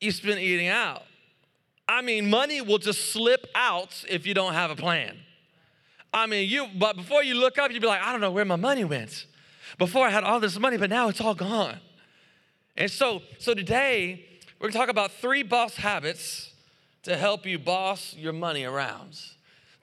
you 0.00 0.10
spent 0.10 0.40
eating 0.40 0.66
out. 0.66 1.04
I 1.88 2.02
mean, 2.02 2.28
money 2.28 2.60
will 2.60 2.78
just 2.78 3.12
slip 3.12 3.46
out 3.54 4.04
if 4.08 4.26
you 4.26 4.34
don't 4.34 4.54
have 4.54 4.72
a 4.72 4.76
plan. 4.76 5.18
I 6.16 6.24
mean, 6.24 6.48
you, 6.48 6.66
but 6.74 6.96
before 6.96 7.22
you 7.22 7.34
look 7.34 7.58
up, 7.58 7.70
you'd 7.70 7.82
be 7.82 7.86
like, 7.86 8.00
I 8.00 8.10
don't 8.10 8.22
know 8.22 8.30
where 8.30 8.46
my 8.46 8.56
money 8.56 8.84
went. 8.84 9.26
Before 9.76 10.06
I 10.06 10.10
had 10.10 10.24
all 10.24 10.40
this 10.40 10.58
money, 10.58 10.78
but 10.78 10.88
now 10.88 11.10
it's 11.10 11.20
all 11.20 11.34
gone. 11.34 11.78
And 12.74 12.90
so, 12.90 13.20
so 13.38 13.52
today, 13.52 14.24
we're 14.58 14.68
gonna 14.68 14.78
talk 14.78 14.88
about 14.88 15.12
three 15.12 15.42
boss 15.42 15.76
habits 15.76 16.54
to 17.02 17.18
help 17.18 17.44
you 17.44 17.58
boss 17.58 18.14
your 18.16 18.32
money 18.32 18.64
around. 18.64 19.20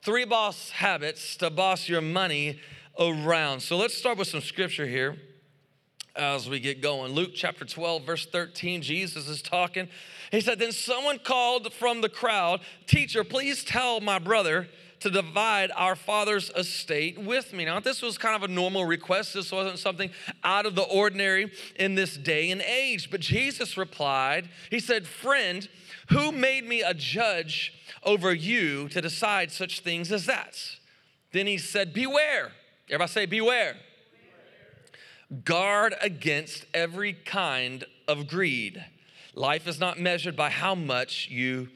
Three 0.02 0.26
boss 0.26 0.72
habits 0.72 1.36
to 1.38 1.52
boss 1.52 1.88
your 1.88 2.02
money 2.02 2.60
around. 3.00 3.60
So 3.60 3.78
let's 3.78 3.94
start 3.94 4.18
with 4.18 4.28
some 4.28 4.42
scripture 4.42 4.88
here. 4.88 5.18
as 6.16 6.50
we 6.50 6.60
get 6.60 6.82
going. 6.82 7.12
Luke 7.14 7.32
chapter 7.34 7.66
12, 7.66 8.06
verse 8.06 8.26
13, 8.26 8.82
Jesus 8.82 9.28
is 9.28 9.42
talking. 9.42 9.88
He 10.32 10.42
said, 10.42 10.60
Then 10.60 10.72
someone 10.72 11.20
called 11.20 11.74
from 11.74 12.02
the 12.02 12.10
crowd, 12.10 12.62
Teacher, 12.88 13.24
please 13.24 13.64
tell 13.64 14.00
my 14.00 14.20
brother 14.20 14.68
to 15.04 15.10
divide 15.10 15.70
our 15.76 15.96
father's 15.96 16.50
estate 16.52 17.20
with 17.20 17.52
me. 17.52 17.66
Now, 17.66 17.82
this 17.82 18.02
was 18.02 18.18
kind 18.18 18.36
of 18.36 18.50
a 18.50 18.54
normal 18.54 18.86
request. 18.86 19.34
This 19.34 19.52
wasn't 19.52 19.80
something 19.80 20.10
out 20.46 20.66
of 20.66 20.76
the 20.76 20.84
ordinary 20.84 21.52
in 21.76 21.96
this 21.96 22.16
day 22.16 22.52
and 22.52 22.62
age. 22.62 23.12
But 23.12 23.20
Jesus 23.20 23.78
replied, 23.78 24.50
He 24.70 24.80
said, 24.80 25.06
Friend, 25.06 25.68
who 26.10 26.32
made 26.32 26.66
me 26.66 26.82
a 26.82 26.94
judge 26.94 27.74
over 28.04 28.34
you 28.34 28.88
to 28.90 29.02
decide 29.02 29.52
such 29.52 29.82
things 29.82 30.10
as 30.10 30.26
that? 30.26 30.58
Then 31.34 31.48
he 31.48 31.58
said, 31.58 31.94
Beware. 31.94 32.54
Everybody 32.88 33.12
say, 33.12 33.26
Beware. 33.26 33.76
Guard 35.44 35.96
against 36.02 36.66
every 36.74 37.12
kind 37.12 37.84
of 38.08 38.28
greed. 38.28 38.86
Life 39.36 39.68
is 39.68 39.80
not 39.80 40.00
measured 40.00 40.38
by 40.38 40.50
how 40.50 40.76
much 40.76 41.28
you 41.30 41.68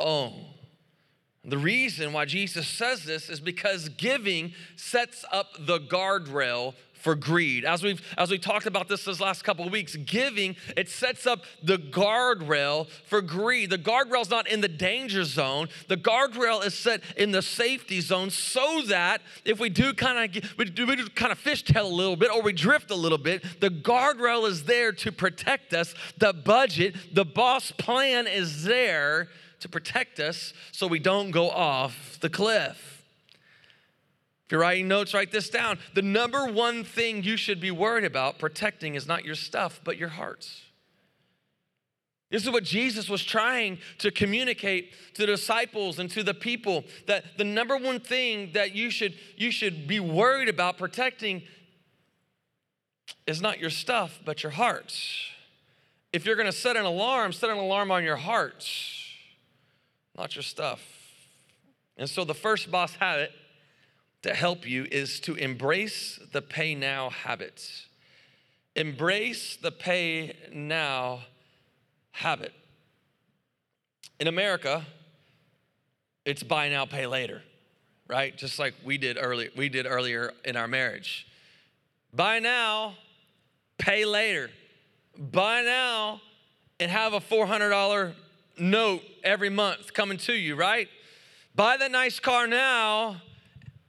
own. 0.00 0.46
The 1.46 1.58
reason 1.58 2.12
why 2.12 2.24
Jesus 2.24 2.66
says 2.66 3.04
this 3.04 3.30
is 3.30 3.38
because 3.38 3.88
giving 3.90 4.52
sets 4.74 5.24
up 5.32 5.52
the 5.58 5.78
guardrail 5.78 6.74
for 7.06 7.14
greed. 7.14 7.64
As 7.64 7.84
we've 7.84 8.02
as 8.18 8.32
we 8.32 8.38
talked 8.38 8.66
about 8.66 8.88
this 8.88 9.04
this 9.04 9.20
last 9.20 9.44
couple 9.44 9.64
of 9.64 9.70
weeks, 9.70 9.94
giving 9.94 10.56
it 10.76 10.88
sets 10.88 11.24
up 11.24 11.44
the 11.62 11.78
guardrail 11.78 12.88
for 13.06 13.22
greed. 13.22 13.70
The 13.70 13.78
guardrail 13.78 14.22
is 14.22 14.30
not 14.30 14.48
in 14.48 14.60
the 14.60 14.66
danger 14.66 15.22
zone. 15.22 15.68
The 15.86 15.96
guardrail 15.96 16.66
is 16.66 16.74
set 16.74 17.02
in 17.16 17.30
the 17.30 17.42
safety 17.42 18.00
zone 18.00 18.30
so 18.30 18.82
that 18.88 19.22
if 19.44 19.60
we 19.60 19.68
do 19.68 19.94
kind 19.94 20.36
of 20.36 20.58
we 20.58 20.64
do, 20.64 20.84
we 20.84 20.96
do 20.96 21.06
kind 21.10 21.30
of 21.30 21.38
fishtail 21.38 21.84
a 21.84 21.94
little 21.94 22.16
bit 22.16 22.32
or 22.34 22.42
we 22.42 22.52
drift 22.52 22.90
a 22.90 22.96
little 22.96 23.18
bit, 23.18 23.60
the 23.60 23.70
guardrail 23.70 24.48
is 24.48 24.64
there 24.64 24.90
to 24.90 25.12
protect 25.12 25.74
us. 25.74 25.94
The 26.18 26.32
budget, 26.32 26.96
the 27.14 27.24
boss 27.24 27.70
plan 27.70 28.26
is 28.26 28.64
there 28.64 29.28
to 29.66 29.70
protect 29.70 30.20
us 30.20 30.54
so 30.70 30.86
we 30.86 31.00
don't 31.00 31.32
go 31.32 31.50
off 31.50 32.18
the 32.20 32.30
cliff. 32.30 33.02
If 34.46 34.52
you're 34.52 34.60
writing 34.60 34.86
notes, 34.86 35.12
write 35.12 35.32
this 35.32 35.50
down. 35.50 35.80
The 35.94 36.02
number 36.02 36.46
one 36.46 36.84
thing 36.84 37.24
you 37.24 37.36
should 37.36 37.60
be 37.60 37.72
worried 37.72 38.04
about 38.04 38.38
protecting 38.38 38.94
is 38.94 39.08
not 39.08 39.24
your 39.24 39.34
stuff, 39.34 39.80
but 39.82 39.96
your 39.96 40.10
hearts. 40.10 40.62
This 42.30 42.44
is 42.44 42.50
what 42.50 42.62
Jesus 42.62 43.08
was 43.08 43.24
trying 43.24 43.78
to 43.98 44.12
communicate 44.12 44.92
to 45.14 45.22
the 45.22 45.26
disciples 45.26 45.98
and 45.98 46.08
to 46.10 46.22
the 46.22 46.34
people 46.34 46.84
that 47.06 47.38
the 47.38 47.44
number 47.44 47.76
one 47.76 47.98
thing 47.98 48.50
that 48.54 48.74
you 48.74 48.90
should 48.90 49.14
you 49.36 49.50
should 49.50 49.86
be 49.86 50.00
worried 50.00 50.48
about 50.48 50.76
protecting 50.76 51.42
is 53.26 53.40
not 53.40 53.60
your 53.60 53.70
stuff 53.70 54.20
but 54.24 54.42
your 54.42 54.52
hearts. 54.52 55.28
If 56.12 56.24
you're 56.24 56.36
going 56.36 56.46
to 56.46 56.52
set 56.52 56.76
an 56.76 56.84
alarm, 56.84 57.32
set 57.32 57.50
an 57.50 57.58
alarm 57.58 57.90
on 57.90 58.02
your 58.02 58.16
hearts, 58.16 59.05
not 60.16 60.34
your 60.34 60.42
stuff. 60.42 60.82
And 61.96 62.08
so 62.08 62.24
the 62.24 62.34
first 62.34 62.70
boss 62.70 62.94
habit 62.96 63.32
to 64.22 64.34
help 64.34 64.66
you 64.66 64.86
is 64.90 65.20
to 65.20 65.34
embrace 65.34 66.18
the 66.32 66.42
pay 66.42 66.74
now 66.74 67.10
habits. 67.10 67.86
Embrace 68.74 69.56
the 69.56 69.70
pay 69.70 70.36
now 70.52 71.20
habit. 72.10 72.52
In 74.18 74.26
America, 74.26 74.84
it's 76.24 76.42
buy 76.42 76.68
now, 76.68 76.86
pay 76.86 77.06
later, 77.06 77.42
right? 78.08 78.36
Just 78.36 78.58
like 78.58 78.74
we 78.84 78.98
did 78.98 79.18
earlier, 79.20 79.50
we 79.56 79.68
did 79.68 79.86
earlier 79.86 80.32
in 80.44 80.56
our 80.56 80.66
marriage. 80.66 81.26
Buy 82.12 82.38
now, 82.38 82.94
pay 83.78 84.04
later. 84.04 84.50
Buy 85.18 85.62
now 85.62 86.20
and 86.80 86.90
have 86.90 87.12
a 87.12 87.20
$400 87.20 88.14
note 88.58 89.02
every 89.22 89.50
month 89.50 89.92
coming 89.92 90.18
to 90.18 90.32
you, 90.32 90.56
right? 90.56 90.88
Buy 91.54 91.76
that 91.76 91.90
nice 91.90 92.20
car 92.20 92.46
now 92.46 93.22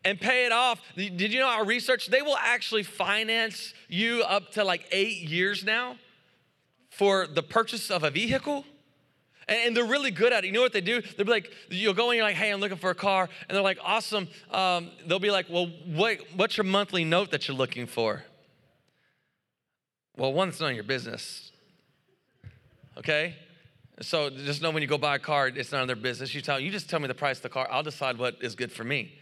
and 0.06 0.20
pay 0.20 0.46
it 0.46 0.52
off. 0.52 0.82
Did 0.96 1.34
you 1.34 1.40
know 1.40 1.48
our 1.48 1.66
research? 1.66 2.08
They 2.08 2.22
will 2.22 2.38
actually 2.38 2.84
finance 2.84 3.74
you 3.90 4.24
up 4.24 4.52
to 4.54 4.64
like 4.64 4.86
eight 4.92 5.24
years 5.24 5.64
now 5.64 5.98
for 6.90 7.28
the 7.28 7.44
purchase 7.44 7.92
of 7.92 8.04
a 8.04 8.10
vehicle. 8.10 8.66
And 9.50 9.76
they're 9.76 9.86
really 9.86 10.12
good 10.12 10.34
at 10.34 10.44
it. 10.44 10.48
You 10.48 10.54
know 10.54 10.62
what 10.62 10.74
they 10.74 10.82
do? 10.82 11.02
They'll 11.02 11.26
be 11.26 11.32
like, 11.32 11.52
you'll 11.70 11.94
go 11.94 12.10
and 12.10 12.18
you're 12.18 12.26
like, 12.26 12.36
hey, 12.36 12.52
I'm 12.52 12.60
looking 12.60 12.78
for 12.78 12.90
a 12.90 12.96
car. 12.96 13.30
And 13.48 13.56
they're 13.56 13.64
like, 13.64 13.80
awesome. 13.82 14.28
Um, 14.52 14.92
they'll 15.06 15.20
be 15.20 15.32
like, 15.32 15.46
well, 15.50 15.68
what, 15.86 16.20
what's 16.36 16.58
your 16.58 16.66
monthly 16.66 17.06
note 17.06 17.32
that 17.32 17.48
you're 17.48 17.56
looking 17.56 17.86
for? 17.86 18.24
Well, 20.18 20.34
one, 20.34 20.50
it's 20.50 20.60
none 20.60 20.72
of 20.72 20.76
your 20.76 20.84
business. 20.84 21.52
Okay? 22.98 23.36
So 24.02 24.30
just 24.30 24.62
know 24.62 24.70
when 24.70 24.82
you 24.82 24.88
go 24.88 24.98
buy 24.98 25.16
a 25.16 25.20
car, 25.20 25.48
it's 25.48 25.72
none 25.72 25.82
of 25.82 25.88
their 25.88 25.96
business. 25.96 26.34
You 26.36 26.42
tell 26.42 26.60
you 26.60 26.70
just 26.70 26.90
tell 26.90 27.00
me 27.00 27.08
the 27.08 27.16
price 27.16 27.38
of 27.38 27.44
the 27.44 27.50
car. 27.50 27.68
I'll 27.72 27.84
decide 27.84 28.18
what 28.18 28.38
is 28.42 28.56
good 28.56 28.72
for 28.72 28.84
me. 28.84 29.14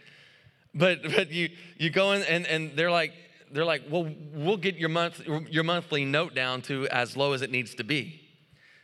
But 0.74 1.02
but 1.02 1.30
you 1.30 1.50
you 1.78 1.90
go 1.90 2.12
in 2.12 2.22
and, 2.22 2.46
and 2.46 2.76
they're 2.76 2.90
like 2.90 3.12
they're 3.50 3.64
like, 3.64 3.84
well, 3.88 4.10
we'll 4.34 4.56
get 4.58 4.76
your 4.76 4.88
month 4.90 5.22
your 5.48 5.64
monthly 5.64 6.04
note 6.04 6.34
down 6.34 6.62
to 6.62 6.86
as 6.88 7.16
low 7.16 7.32
as 7.32 7.42
it 7.42 7.50
needs 7.50 7.74
to 7.76 7.84
be. 7.84 8.20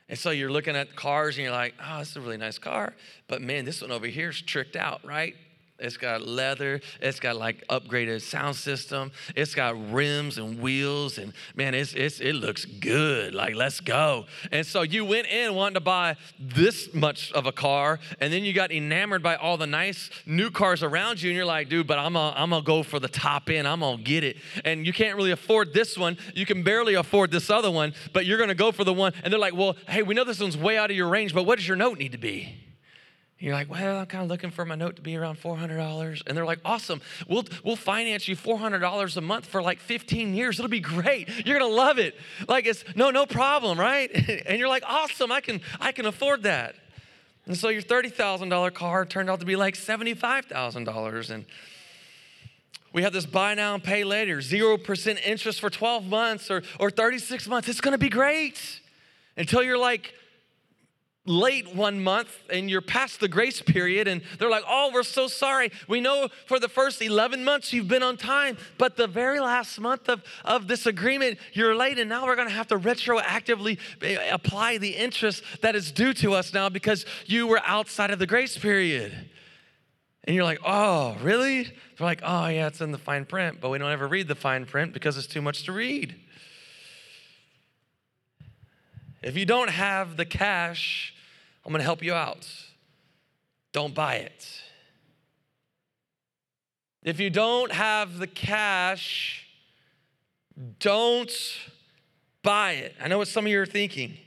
And 0.09 0.19
so 0.19 0.31
you're 0.31 0.51
looking 0.51 0.77
at 0.77 0.95
cars 0.95 1.37
and 1.37 1.45
you're 1.45 1.53
like, 1.53 1.75
oh, 1.83 2.01
this 2.01 2.11
is 2.11 2.17
a 2.17 2.21
really 2.21 2.37
nice 2.37 2.59
car. 2.59 2.95
But 3.29 3.41
man, 3.43 3.65
this 3.65 3.83
one 3.83 3.91
over 3.91 4.07
here 4.07 4.31
is 4.31 4.41
tricked 4.41 4.77
out, 4.77 5.05
right? 5.05 5.35
It's 5.83 5.97
got 5.97 6.23
leather. 6.23 6.81
It's 7.01 7.19
got 7.19 7.37
like 7.37 7.67
upgraded 7.69 8.23
sound 8.23 8.55
system. 8.57 9.11
It's 9.35 9.55
got 9.55 9.75
rims 9.93 10.39
and 10.39 10.61
wheels, 10.61 11.19
and 11.19 11.33
man, 11.57 11.75
it's, 11.75 11.93
it's 11.93 12.21
it 12.21 12.35
looks 12.35 12.65
good. 12.65 13.35
Like 13.35 13.57
let's 13.57 13.81
go. 13.81 14.27
And 14.53 14.65
so 14.65 14.83
you 14.83 15.05
went 15.05 15.27
in 15.27 15.55
wanting 15.55 15.75
to 15.75 15.81
buy 15.81 16.17
this 16.39 16.95
much 16.95 17.33
of 17.33 17.47
a 17.47 17.53
car, 17.53 17.99
and 18.21 18.33
then 18.33 18.45
you 18.45 18.53
got 18.53 18.71
enamored 18.71 19.23
by 19.23 19.35
all 19.35 19.57
the 19.57 19.67
nice 19.67 20.09
new 20.25 20.51
cars 20.51 20.85
around 20.85 21.21
you, 21.21 21.31
and 21.31 21.37
you're 21.37 21.45
like, 21.45 21.69
dude, 21.69 21.87
but 21.87 21.99
I'm 21.99 22.13
gonna, 22.13 22.35
I'm 22.37 22.51
gonna 22.51 22.65
go 22.65 22.85
for 22.85 23.01
the 23.01 23.09
top 23.09 23.51
end. 23.51 23.67
I'm 23.67 23.81
gonna 23.81 24.03
get 24.03 24.23
it. 24.23 24.37
And 24.65 24.87
you 24.87 24.93
can't 24.93 25.17
really 25.17 25.33
afford 25.33 25.75
this 25.75 25.99
one. 25.99 26.17
You 26.35 26.47
can 26.47 26.63
barely 26.63 26.95
afford 26.95 27.33
this 27.33 27.51
other 27.51 27.71
one, 27.71 27.93
but 28.13 28.25
you're 28.25 28.39
gonna 28.39 28.55
go 28.55 28.71
for 28.71 28.85
the 28.85 28.95
one. 28.95 29.13
And 29.25 29.33
they're 29.33 29.41
like, 29.41 29.57
well, 29.57 29.77
hey, 29.89 30.03
we 30.03 30.15
know 30.15 30.25
this 30.25 30.41
one's 30.41 30.57
way 30.57 30.79
out 30.79 30.91
of 30.91 30.97
your 30.97 31.09
range, 31.09 31.35
but 31.35 31.45
what 31.45 31.59
does 31.59 31.67
your 31.67 31.77
note 31.77 31.99
need 31.99 32.13
to 32.13 32.19
be? 32.19 32.72
You're 33.43 33.55
like, 33.55 33.69
well, 33.69 33.99
I'm 33.99 34.07
kind 34.07 34.23
of 34.23 34.31
looking 34.31 34.53
for 34.53 34.65
my 34.65 34.77
note 34.77 34.95
to 34.97 35.03
be 35.03 35.17
around 35.17 35.37
$400. 35.37 36.23
And 36.29 36.37
they're 36.37 36.45
like, 36.45 36.61
awesome. 36.65 37.01
We'll, 37.27 37.45
we'll 37.65 37.75
finance 37.75 38.29
you 38.29 38.37
$400 38.37 39.17
a 39.17 39.21
month 39.21 39.47
for 39.47 39.61
like 39.61 39.81
15 39.81 40.33
years. 40.33 40.61
It'll 40.61 40.69
be 40.69 40.79
great. 40.79 41.29
You're 41.45 41.59
going 41.59 41.69
to 41.69 41.77
love 41.77 41.99
it. 41.99 42.15
Like 42.47 42.67
it's 42.67 42.85
no, 42.95 43.11
no 43.11 43.27
problem, 43.27 43.81
right? 43.81 44.11
And 44.47 44.59
you're 44.59 44.69
like, 44.69 44.85
awesome. 44.87 45.33
I 45.33 45.41
can, 45.41 45.61
I 45.81 45.91
can 45.91 46.07
afford 46.07 46.45
that. 46.45 46.77
And 47.47 47.57
so 47.57 47.69
your 47.69 47.83
$30,000 47.83 48.75
car 48.75 49.05
turned 49.05 49.29
out 49.29 49.41
to 49.41 49.47
be 49.47 49.57
like 49.57 49.75
$75,000. 49.75 51.31
And 51.31 51.45
we 52.93 53.03
have 53.03 53.13
this 53.13 53.27
buy 53.27 53.55
now 53.55 53.75
and 53.75 53.83
pay 53.83 54.05
later, 54.05 54.39
0% 54.39 55.27
interest 55.27 55.61
for 55.61 55.69
12 55.69 56.07
months 56.07 56.49
or, 56.49 56.63
or 56.79 56.91
36 56.91 57.49
months. 57.49 57.69
It's 57.69 57.81
going 57.81 57.93
to 57.93 57.99
be 57.99 58.09
great 58.09 58.81
until 59.37 59.65
you're 59.65 59.79
like, 59.79 60.15
late 61.25 61.73
one 61.75 62.03
month 62.03 62.37
and 62.51 62.69
you're 62.69 62.81
past 62.81 63.21
the 63.21 63.29
grace 63.29 63.63
period 63.63 64.09
and 64.09 64.23
they're 64.39 64.51
like, 64.51 64.65
oh, 64.67 64.91
we're 64.93 65.05
so 65.05 65.29
sorry. 65.29 65.71
We 65.87 66.01
know 66.01 66.29
for 66.47 66.59
the 66.59 66.69
first 66.69 67.01
11 67.01 67.45
months 67.45 67.73
you've 67.73 67.87
been 67.87 68.03
on 68.03 68.17
time, 68.17 68.57
but 68.77 68.97
the 68.97 69.07
very 69.07 69.39
last 69.39 69.79
month 69.79 70.09
of, 70.09 70.25
of 70.45 70.67
this 70.67 70.85
agreement, 70.85 71.39
you're 71.53 71.77
late 71.77 71.99
and 71.99 72.09
now 72.09 72.27
we're 72.27 72.35
gonna 72.35 72.51
have 72.51 72.67
to 72.69 72.79
retroactively 72.79 73.79
eh, 74.03 74.17
apply 74.33 74.79
the 74.79 74.97
interest 74.97 75.45
that 75.61 75.77
is 75.77 75.93
due 75.93 76.13
to 76.15 76.35
us 76.35 76.53
now 76.53 76.69
because 76.69 77.07
you 77.27 77.47
were 77.47 77.61
outside 77.65 78.11
of 78.11 78.19
the 78.19 78.27
grace 78.27 78.59
period. 78.59 79.13
And 80.25 80.35
you're 80.37 80.45
like, 80.45 80.61
oh, 80.65 81.17
really? 81.23 81.65
They're 81.65 82.07
like, 82.07 82.21
oh, 82.25 82.47
yeah, 82.47 82.69
it's 82.69 82.81
in 82.81 82.93
the 82.93 82.99
fine 82.99 83.25
print, 83.25 83.61
but 83.61 83.71
we 83.71 83.79
don't 83.79 83.91
ever 83.91 84.07
read 84.07 84.29
the 84.29 84.37
fine 84.37 84.67
print 84.67 84.93
because 84.93 85.17
it's 85.17 85.27
too 85.27 85.43
much 85.43 85.65
to 85.65 85.73
read. 85.73 86.17
If 89.23 89.37
you 89.37 89.47
don't 89.47 89.71
have 89.71 90.17
the 90.17 90.25
cash, 90.25 91.15
I'm 91.65 91.73
going 91.73 91.81
to 91.81 91.85
help 91.85 92.03
you 92.03 92.13
out. 92.13 92.49
Don't 93.73 93.95
buy 93.95 94.17
it. 94.17 94.63
If 97.05 97.21
you 97.21 97.31
don't 97.31 97.73
have 97.73 98.19
the 98.19 98.27
cash, 98.27 99.47
don't 100.79 101.33
buy 102.43 102.73
it. 102.73 102.95
I 103.01 103.09
know 103.09 103.19
what 103.19 103.29
some 103.29 103.47
of 103.47 103.51
you 103.51 103.61
are 103.61 103.67
thinking. 103.67 104.19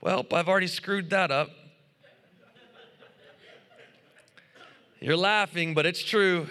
Well, 0.00 0.24
I've 0.32 0.48
already 0.48 0.66
screwed 0.66 1.10
that 1.10 1.30
up. 1.30 1.50
You're 5.00 5.16
laughing, 5.16 5.74
but 5.74 5.84
it's 5.84 6.02
true. 6.02 6.48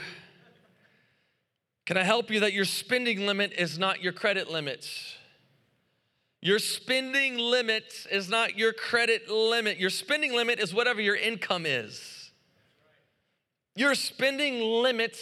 Can 1.85 1.97
I 1.97 2.03
help 2.03 2.29
you 2.29 2.39
that 2.41 2.53
your 2.53 2.65
spending 2.65 3.25
limit 3.25 3.53
is 3.53 3.79
not 3.79 4.01
your 4.01 4.13
credit 4.13 4.49
limit? 4.49 4.87
Your 6.43 6.59
spending 6.59 7.37
limit 7.37 8.05
is 8.11 8.27
not 8.27 8.57
your 8.57 8.73
credit 8.73 9.29
limit. 9.29 9.77
Your 9.77 9.89
spending 9.89 10.33
limit 10.33 10.59
is 10.59 10.73
whatever 10.73 10.99
your 10.99 11.15
income 11.15 11.65
is. 11.65 12.31
Your 13.77 13.95
spending 13.95 14.59
limit 14.59 15.17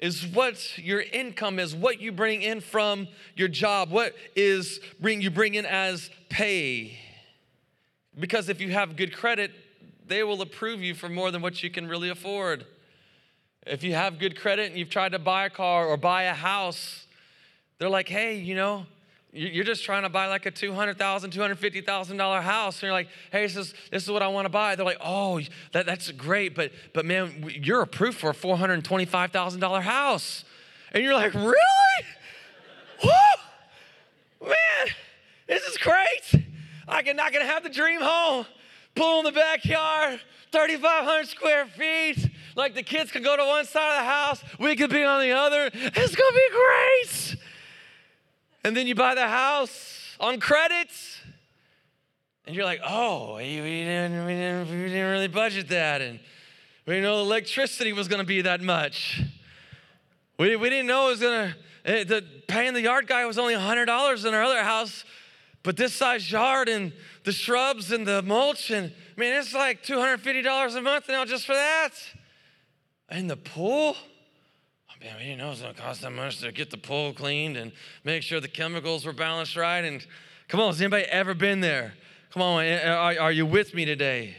is 0.00 0.26
what 0.26 0.78
your 0.78 1.02
income 1.02 1.58
is, 1.58 1.76
what 1.76 2.00
you 2.00 2.12
bring 2.12 2.40
in 2.40 2.62
from 2.62 3.08
your 3.36 3.46
job, 3.46 3.90
what 3.90 4.14
is 4.34 4.80
bring 4.98 5.20
you 5.20 5.30
bring 5.30 5.54
in 5.54 5.66
as 5.66 6.08
pay. 6.30 6.98
Because 8.18 8.48
if 8.48 8.58
you 8.58 8.70
have 8.70 8.96
good 8.96 9.14
credit, 9.14 9.50
they 10.06 10.22
will 10.22 10.40
approve 10.40 10.80
you 10.80 10.94
for 10.94 11.10
more 11.10 11.30
than 11.30 11.42
what 11.42 11.62
you 11.62 11.68
can 11.68 11.86
really 11.86 12.08
afford. 12.08 12.64
If 13.66 13.84
you 13.84 13.92
have 13.92 14.18
good 14.18 14.40
credit 14.40 14.70
and 14.70 14.78
you've 14.78 14.88
tried 14.88 15.12
to 15.12 15.18
buy 15.18 15.44
a 15.44 15.50
car 15.50 15.84
or 15.86 15.98
buy 15.98 16.22
a 16.22 16.34
house, 16.34 17.06
they're 17.78 17.90
like, 17.90 18.08
hey, 18.08 18.38
you 18.38 18.54
know, 18.54 18.86
you're 19.34 19.64
just 19.64 19.84
trying 19.84 20.04
to 20.04 20.08
buy 20.08 20.28
like 20.28 20.46
a 20.46 20.52
$200,000, 20.52 20.96
$250,000 20.96 22.42
house. 22.42 22.76
And 22.76 22.82
you're 22.82 22.92
like, 22.92 23.08
hey, 23.32 23.42
this 23.42 23.56
is, 23.56 23.74
this 23.90 24.04
is 24.04 24.10
what 24.10 24.22
I 24.22 24.28
want 24.28 24.44
to 24.44 24.48
buy. 24.48 24.76
They're 24.76 24.86
like, 24.86 25.00
oh, 25.04 25.40
that, 25.72 25.86
that's 25.86 26.10
great. 26.12 26.54
But, 26.54 26.70
but 26.92 27.04
man, 27.04 27.52
you're 27.60 27.82
approved 27.82 28.18
for 28.18 28.30
a 28.30 28.34
$425,000 28.34 29.82
house. 29.82 30.44
And 30.92 31.02
you're 31.02 31.14
like, 31.14 31.34
really? 31.34 31.54
Woo! 33.02 33.10
Man, 34.40 34.94
this 35.48 35.64
is 35.64 35.78
great. 35.78 36.44
I 36.86 37.02
can, 37.02 37.18
I 37.18 37.30
can 37.30 37.42
have 37.42 37.64
the 37.64 37.70
dream 37.70 38.00
home, 38.00 38.46
pool 38.94 39.18
in 39.18 39.24
the 39.24 39.32
backyard, 39.32 40.20
3,500 40.52 41.26
square 41.26 41.66
feet. 41.66 42.30
Like 42.54 42.74
the 42.74 42.84
kids 42.84 43.10
can 43.10 43.24
go 43.24 43.36
to 43.36 43.44
one 43.44 43.64
side 43.64 43.98
of 43.98 44.04
the 44.04 44.10
house, 44.10 44.44
we 44.60 44.76
could 44.76 44.90
be 44.90 45.02
on 45.02 45.20
the 45.22 45.32
other. 45.32 45.70
It's 45.72 46.14
gonna 46.14 46.32
be 46.32 46.48
great. 46.52 47.36
And 48.64 48.74
then 48.74 48.86
you 48.86 48.94
buy 48.94 49.14
the 49.14 49.28
house 49.28 50.16
on 50.18 50.40
credits. 50.40 51.20
And 52.46 52.56
you're 52.56 52.64
like, 52.64 52.80
oh, 52.86 53.36
we, 53.36 53.56
didn't, 53.56 54.26
we, 54.26 54.32
didn't, 54.32 54.70
we 54.70 54.88
didn't 54.88 55.10
really 55.10 55.28
budget 55.28 55.68
that. 55.68 56.00
And 56.00 56.18
we 56.86 56.94
didn't 56.94 57.04
know 57.04 57.20
electricity 57.20 57.92
was 57.92 58.08
going 58.08 58.20
to 58.20 58.26
be 58.26 58.42
that 58.42 58.60
much. 58.60 59.22
We, 60.38 60.56
we 60.56 60.70
didn't 60.70 60.86
know 60.86 61.08
it 61.08 61.10
was 61.10 61.20
going 61.20 61.50
to, 61.50 61.56
eh, 61.90 62.04
the 62.04 62.24
paying 62.48 62.74
the 62.74 62.80
yard 62.80 63.06
guy 63.06 63.24
was 63.26 63.38
only 63.38 63.54
$100 63.54 64.26
in 64.26 64.34
our 64.34 64.42
other 64.42 64.62
house. 64.62 65.04
But 65.62 65.76
this 65.76 65.94
size 65.94 66.30
yard 66.30 66.68
and 66.68 66.92
the 67.24 67.32
shrubs 67.32 67.90
and 67.90 68.06
the 68.06 68.22
mulch, 68.22 68.70
and 68.70 68.92
man, 69.16 69.40
it's 69.40 69.54
like 69.54 69.82
$250 69.82 70.76
a 70.76 70.82
month 70.82 71.08
now 71.08 71.24
just 71.24 71.46
for 71.46 71.54
that. 71.54 71.90
And 73.08 73.30
the 73.30 73.36
pool, 73.36 73.96
man, 75.04 75.16
we 75.18 75.24
didn't 75.24 75.38
know 75.38 75.48
it 75.48 75.50
was 75.50 75.60
going 75.60 75.74
to 75.74 75.80
cost 75.80 76.00
that 76.00 76.12
much 76.12 76.38
to 76.38 76.50
get 76.50 76.70
the 76.70 76.78
pool 76.78 77.12
cleaned 77.12 77.58
and 77.58 77.72
make 78.04 78.22
sure 78.22 78.40
the 78.40 78.48
chemicals 78.48 79.04
were 79.04 79.12
balanced 79.12 79.54
right. 79.54 79.84
And 79.84 80.04
come 80.48 80.60
on, 80.60 80.68
has 80.68 80.80
anybody 80.80 81.04
ever 81.04 81.34
been 81.34 81.60
there? 81.60 81.92
Come 82.32 82.40
on, 82.40 82.64
are, 82.64 83.20
are 83.20 83.32
you 83.32 83.44
with 83.44 83.74
me 83.74 83.84
today? 83.84 84.34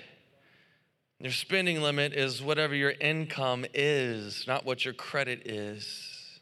Your 1.19 1.31
spending 1.31 1.83
limit 1.83 2.13
is 2.13 2.41
whatever 2.41 2.73
your 2.73 2.93
income 2.99 3.65
is, 3.75 4.45
not 4.47 4.65
what 4.65 4.83
your 4.83 4.95
credit 4.95 5.43
is. 5.45 6.39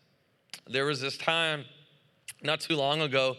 There 0.70 0.86
was 0.86 1.02
this 1.02 1.18
time 1.18 1.66
not 2.42 2.62
too 2.62 2.78
long 2.78 3.02
ago, 3.02 3.36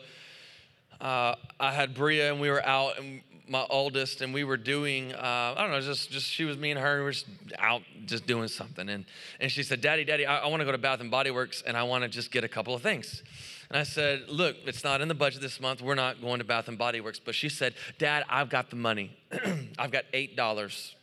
uh, 1.01 1.35
I 1.59 1.73
had 1.73 1.95
Bria 1.95 2.31
and 2.31 2.43
we 2.43 2.51
were 2.51 2.65
out 2.65 2.99
and 2.99 3.23
my 3.49 3.67
oldest, 3.69 4.21
and 4.21 4.33
we 4.33 4.45
were 4.45 4.57
doing, 4.57 5.13
uh, 5.13 5.55
I 5.57 5.61
don't 5.61 5.71
know, 5.71 5.81
just, 5.81 6.11
just 6.11 6.27
she 6.27 6.45
was 6.45 6.57
me 6.57 6.71
and 6.71 6.81
her, 6.81 6.99
we 6.99 7.05
were 7.05 7.13
just 7.13 7.27
out 7.59 7.83
just 8.07 8.27
doing 8.27 8.49
something. 8.49 8.89
And, 8.89 9.05
and 9.41 9.51
she 9.51 9.63
said, 9.63 9.81
Daddy, 9.81 10.05
Daddy, 10.05 10.27
I, 10.27 10.41
I 10.41 10.47
want 10.47 10.61
to 10.61 10.65
go 10.65 10.73
to 10.73 10.79
Bath 10.79 11.01
and 11.01 11.11
Body 11.11 11.31
Works 11.31 11.63
and 11.67 11.77
I 11.77 11.83
want 11.83 12.03
to 12.05 12.09
just 12.09 12.31
get 12.31 12.45
a 12.45 12.49
couple 12.49 12.75
of 12.75 12.83
things. 12.83 13.23
And 13.69 13.79
I 13.79 13.83
said, 13.83 14.29
Look, 14.29 14.57
it's 14.67 14.85
not 14.85 15.01
in 15.01 15.09
the 15.09 15.15
budget 15.15 15.41
this 15.41 15.61
month. 15.61 15.83
We're 15.83 15.95
not 15.95 16.21
going 16.21 16.39
to 16.39 16.45
Bath 16.45 16.69
and 16.69 16.79
Body 16.79 17.01
Works. 17.01 17.19
But 17.19 17.35
she 17.35 17.49
said, 17.49 17.75
Dad, 17.99 18.25
I've 18.29 18.49
got 18.49 18.71
the 18.71 18.77
money. 18.77 19.17
I've 19.79 19.91
got 19.91 20.05
$8. 20.13 20.95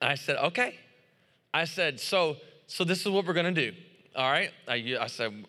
I 0.00 0.14
said, 0.16 0.36
Okay. 0.36 0.78
I 1.54 1.64
said, 1.64 2.00
So, 2.00 2.36
so 2.66 2.84
this 2.84 3.00
is 3.00 3.08
what 3.08 3.26
we're 3.26 3.34
going 3.34 3.54
to 3.54 3.70
do. 3.70 3.76
All 4.16 4.30
right. 4.30 4.50
I, 4.68 4.96
I 5.00 5.06
said, 5.06 5.46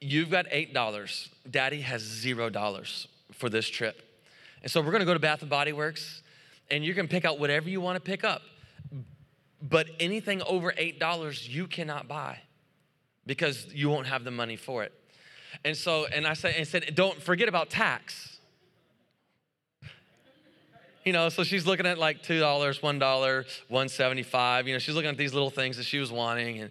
You've 0.00 0.30
got 0.30 0.46
$8. 0.46 1.28
Daddy 1.50 1.80
has 1.80 2.02
$0 2.02 3.06
for 3.32 3.48
this 3.48 3.68
trip. 3.68 4.02
And 4.62 4.70
so 4.70 4.80
we're 4.80 4.92
gonna 4.92 5.04
go 5.04 5.14
to 5.14 5.20
Bath 5.20 5.42
and 5.42 5.50
Body 5.50 5.72
Works 5.72 6.22
and 6.70 6.84
you 6.84 6.94
can 6.94 7.08
pick 7.08 7.24
out 7.24 7.38
whatever 7.38 7.68
you 7.68 7.80
wanna 7.80 8.00
pick 8.00 8.24
up. 8.24 8.42
But 9.62 9.88
anything 10.00 10.42
over 10.42 10.72
$8 10.72 11.48
you 11.48 11.66
cannot 11.66 12.08
buy 12.08 12.38
because 13.26 13.66
you 13.72 13.88
won't 13.88 14.06
have 14.06 14.24
the 14.24 14.30
money 14.30 14.56
for 14.56 14.84
it. 14.84 14.92
And 15.64 15.76
so, 15.76 16.06
and 16.06 16.26
I 16.26 16.34
said, 16.34 16.54
and 16.56 16.66
said, 16.66 16.94
don't 16.94 17.20
forget 17.20 17.48
about 17.48 17.70
tax. 17.70 18.38
You 21.04 21.12
know, 21.12 21.28
so 21.28 21.44
she's 21.44 21.66
looking 21.66 21.86
at 21.86 21.98
like 21.98 22.22
$2, 22.24 22.40
$1, 22.40 22.80
175 22.80 24.66
You 24.66 24.74
know, 24.74 24.78
she's 24.80 24.94
looking 24.94 25.10
at 25.10 25.16
these 25.16 25.32
little 25.32 25.50
things 25.50 25.76
that 25.76 25.84
she 25.86 25.98
was 25.98 26.10
wanting. 26.10 26.60
And 26.60 26.70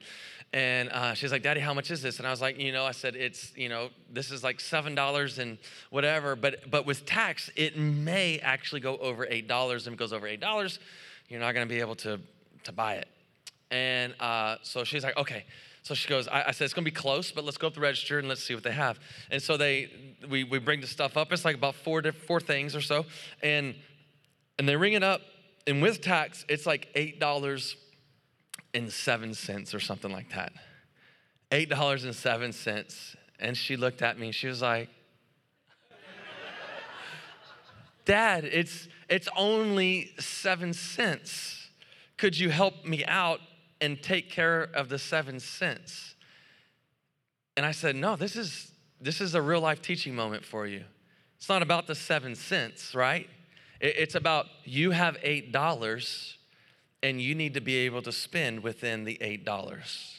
and 0.56 0.88
uh, 0.90 1.14
she's 1.14 1.34
like, 1.34 1.44
Daddy, 1.44 1.60
how 1.60 1.74
much 1.74 1.92
is 1.92 2.02
this? 2.02 2.18
And 2.18 2.26
I 2.26 2.32
was 2.32 2.40
like, 2.40 2.58
you 2.58 2.72
know, 2.72 2.86
I 2.86 2.92
said, 2.92 3.18
it's, 3.18 3.52
you 3.58 3.68
know, 3.68 3.90
this 4.10 4.32
is 4.32 4.42
like 4.42 4.60
$7 4.60 5.38
and 5.38 5.58
whatever. 5.90 6.38
But, 6.38 6.72
but 6.72 6.86
with 6.86 7.06
tax, 7.06 7.50
it 7.58 7.78
may 7.78 8.40
actually 8.40 8.80
go 8.80 8.96
over 9.00 9.26
$8. 9.26 9.50
And 9.52 9.88
if 9.88 9.88
it 9.88 9.98
goes 9.98 10.14
over 10.14 10.26
$8, 10.26 10.80
you're 11.28 11.42
not 11.42 11.56
going 11.56 11.68
to 11.68 11.74
be 11.74 11.82
able 11.82 11.96
to, 11.96 12.22
to 12.64 12.72
buy 12.72 12.94
it. 12.94 13.10
And 13.70 14.16
uh, 14.22 14.56
so 14.62 14.86
she's 14.86 15.04
like, 15.04 15.18
okay. 15.18 15.44
So 15.84 15.94
she 15.94 16.08
goes, 16.08 16.30
I, 16.30 16.46
I, 16.48 16.52
said, 16.52 16.64
it's 16.64 16.74
gonna 16.74 16.86
be 16.86 16.90
close, 16.90 17.32
but 17.32 17.44
let's 17.44 17.58
go 17.58 17.68
up 17.68 17.74
the 17.74 17.82
register 17.82 18.18
and 18.18 18.28
let's 18.28 18.42
see 18.42 18.56
what 18.56 18.64
they 18.64 18.72
have. 18.72 18.98
And 19.30 19.42
so 19.42 19.58
they, 19.58 19.92
we, 20.28 20.46
we 20.46 20.58
bring 20.58 20.80
the 20.80 20.88
stuff 20.88 21.18
up. 21.18 21.32
It's 21.34 21.46
like 21.46 21.58
about 21.58 21.76
four, 21.76 22.02
four 22.02 22.40
things 22.40 22.76
or 22.76 22.82
so. 22.82 23.06
And, 23.44 23.76
and 24.58 24.68
they 24.68 24.78
ring 24.78 24.94
it 24.94 25.04
up. 25.04 25.22
And 25.68 25.82
with 25.82 26.02
tax, 26.02 26.46
it's 26.48 26.66
like 26.66 26.92
$8 26.96 27.20
and 28.76 28.92
seven 28.92 29.34
cents 29.34 29.74
or 29.74 29.80
something 29.80 30.12
like 30.12 30.30
that. 30.32 30.54
Eight 31.52 31.70
dollars 31.70 32.04
and 32.04 32.14
seven 32.14 32.52
cents. 32.52 33.16
And 33.40 33.58
she 33.58 33.76
looked 33.76 34.02
at 34.02 34.20
me 34.20 34.28
and 34.28 34.36
she 34.36 34.48
was 34.48 34.62
like, 34.62 34.90
Dad, 38.06 38.46
it's 38.46 38.88
it's 39.10 39.28
only 39.36 40.12
seven 40.20 40.74
cents. 40.74 41.70
Could 42.18 42.38
you 42.38 42.50
help 42.50 42.86
me 42.86 43.04
out 43.06 43.40
and 43.82 44.02
take 44.02 44.30
care 44.30 44.64
of 44.64 44.90
the 44.90 45.00
seven 45.00 45.40
cents? 45.40 46.16
And 47.58 47.66
I 47.66 47.72
said, 47.72 47.96
No, 47.96 48.16
this 48.16 48.36
is 48.36 48.72
this 49.02 49.22
is 49.22 49.36
a 49.36 49.42
real 49.42 49.62
life 49.62 49.82
teaching 49.82 50.16
moment 50.16 50.46
for 50.46 50.68
you. 50.68 50.84
It's 51.38 51.50
not 51.50 51.62
about 51.62 51.88
the 51.88 51.96
seven 51.96 52.36
cents, 52.36 52.94
right? 52.94 53.28
It's 53.82 54.16
about 54.16 54.48
you 54.64 54.92
have 54.92 55.18
eight 55.22 55.52
dollars 55.52 56.38
and 57.06 57.22
you 57.22 57.36
need 57.36 57.54
to 57.54 57.62
be 57.62 57.76
able 57.76 58.02
to 58.02 58.12
spend 58.12 58.64
within 58.64 59.04
the 59.04 59.16
$8. 59.22 60.16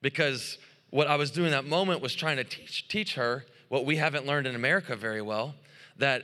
Because 0.00 0.56
what 0.88 1.06
I 1.06 1.16
was 1.16 1.30
doing 1.30 1.50
that 1.50 1.66
moment 1.66 2.00
was 2.00 2.14
trying 2.14 2.38
to 2.38 2.44
teach, 2.44 2.88
teach 2.88 3.14
her 3.16 3.44
what 3.68 3.84
we 3.84 3.96
haven't 3.96 4.24
learned 4.24 4.46
in 4.46 4.54
America 4.54 4.96
very 4.96 5.20
well 5.20 5.54
that 5.98 6.22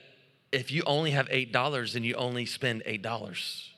if 0.53 0.71
you 0.71 0.83
only 0.87 1.11
have 1.11 1.29
$8, 1.29 1.93
then 1.93 2.03
you 2.03 2.15
only 2.15 2.47
spend 2.47 2.83
$8. 2.85 3.69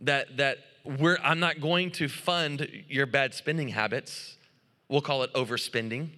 That, 0.00 0.36
that 0.36 0.58
we're, 0.84 1.16
I'm 1.22 1.40
not 1.40 1.62
going 1.62 1.90
to 1.92 2.06
fund 2.06 2.84
your 2.86 3.06
bad 3.06 3.32
spending 3.32 3.68
habits. 3.68 4.36
We'll 4.90 5.00
call 5.00 5.22
it 5.22 5.32
overspending. 5.32 6.10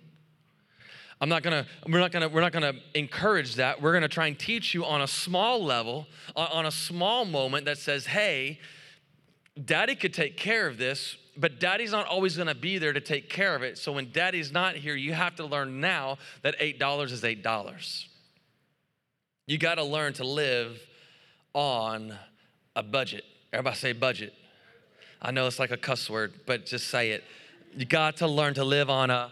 I'm 1.20 1.28
not 1.28 1.42
gonna, 1.42 1.66
we're 1.88 1.98
not 1.98 2.12
gonna, 2.12 2.28
we're 2.28 2.42
not 2.42 2.52
gonna 2.52 2.74
encourage 2.94 3.54
that. 3.54 3.80
We're 3.80 3.94
gonna 3.94 4.08
try 4.08 4.26
and 4.26 4.38
teach 4.38 4.74
you 4.74 4.84
on 4.84 5.00
a 5.00 5.06
small 5.06 5.64
level, 5.64 6.06
on 6.34 6.66
a 6.66 6.70
small 6.70 7.24
moment 7.24 7.64
that 7.64 7.78
says, 7.78 8.06
hey, 8.06 8.60
daddy 9.62 9.94
could 9.94 10.12
take 10.12 10.36
care 10.36 10.66
of 10.66 10.76
this, 10.76 11.16
but 11.36 11.58
daddy's 11.58 11.92
not 11.92 12.06
always 12.06 12.36
gonna 12.36 12.54
be 12.54 12.76
there 12.76 12.92
to 12.92 13.00
take 13.00 13.30
care 13.30 13.54
of 13.54 13.62
it. 13.62 13.78
So 13.78 13.92
when 13.92 14.12
daddy's 14.12 14.52
not 14.52 14.76
here, 14.76 14.94
you 14.94 15.14
have 15.14 15.36
to 15.36 15.46
learn 15.46 15.80
now 15.80 16.18
that 16.42 16.58
$8 16.58 17.10
is 17.10 17.22
$8. 17.22 18.04
You 19.46 19.58
gotta 19.58 19.84
learn 19.84 20.12
to 20.14 20.24
live 20.24 20.78
on 21.54 22.14
a 22.74 22.82
budget. 22.82 23.24
Everybody 23.54 23.76
say 23.76 23.92
budget. 23.94 24.34
I 25.22 25.30
know 25.30 25.46
it's 25.46 25.58
like 25.58 25.70
a 25.70 25.78
cuss 25.78 26.10
word, 26.10 26.34
but 26.44 26.66
just 26.66 26.88
say 26.88 27.12
it. 27.12 27.24
You 27.74 27.86
got 27.86 28.18
to 28.18 28.26
learn 28.26 28.52
to 28.54 28.64
live 28.64 28.90
on 28.90 29.08
a 29.08 29.30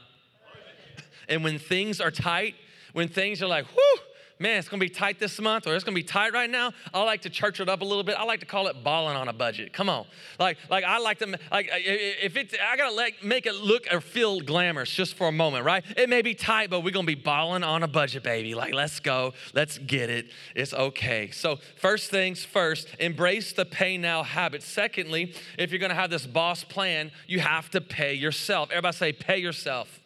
and 1.29 1.45
when 1.45 1.59
things 1.59 2.01
are 2.01 2.11
tight, 2.11 2.55
when 2.93 3.09
things 3.09 3.43
are 3.43 3.49
like, 3.49 3.67
whoo, 3.75 4.01
man, 4.39 4.59
it's 4.59 4.69
gonna 4.69 4.81
be 4.81 4.89
tight 4.89 5.19
this 5.19 5.41
month 5.41 5.67
or 5.67 5.75
it's 5.75 5.85
gonna 5.85 5.95
be 5.95 6.03
tight 6.03 6.33
right 6.33 6.51
now, 6.51 6.73
I 6.93 7.03
like 7.03 7.23
to 7.23 7.31
church 7.31 7.61
it 7.61 7.69
up 7.69 7.81
a 7.81 7.85
little 7.85 8.03
bit. 8.03 8.17
I 8.19 8.25
like 8.25 8.41
to 8.41 8.47
call 8.47 8.67
it 8.67 8.83
balling 8.83 9.17
on 9.17 9.29
a 9.29 9.33
budget. 9.33 9.73
Come 9.73 9.89
on. 9.89 10.07
Like, 10.39 10.59
like 10.71 10.85
I 10.85 10.99
like 10.99 11.19
to, 11.21 11.39
like, 11.51 11.71
if 11.73 12.37
it's, 12.37 12.55
I 12.55 12.77
gotta 12.77 12.95
like 12.95 13.23
make 13.23 13.47
it 13.47 13.55
look 13.55 13.87
or 13.93 14.01
feel 14.01 14.41
glamorous 14.41 14.91
just 14.91 15.15
for 15.15 15.29
a 15.29 15.33
moment, 15.33 15.65
right? 15.65 15.85
It 15.97 16.09
may 16.09 16.23
be 16.23 16.35
tight, 16.35 16.71
but 16.71 16.81
we're 16.81 16.91
gonna 16.91 17.07
be 17.07 17.15
balling 17.15 17.63
on 17.63 17.83
a 17.83 17.89
budget, 17.89 18.23
baby. 18.23 18.55
Like, 18.55 18.75
let's 18.75 19.01
go, 19.01 19.35
let's 19.55 19.79
get 19.79 20.11
it. 20.11 20.27
It's 20.55 20.75
okay. 20.75 21.31
So, 21.31 21.59
first 21.77 22.11
things 22.11 22.45
first, 22.45 22.89
embrace 22.99 23.53
the 23.53 23.65
pay 23.65 23.97
now 23.97 24.23
habit. 24.23 24.63
Secondly, 24.63 25.35
if 25.59 25.71
you're 25.71 25.81
gonna 25.81 25.95
have 25.95 26.11
this 26.11 26.27
boss 26.27 26.65
plan, 26.65 27.13
you 27.27 27.41
have 27.41 27.71
to 27.71 27.81
pay 27.81 28.15
yourself. 28.15 28.71
Everybody 28.71 28.97
say, 28.97 29.13
pay 29.13 29.39
yourself. 29.39 30.01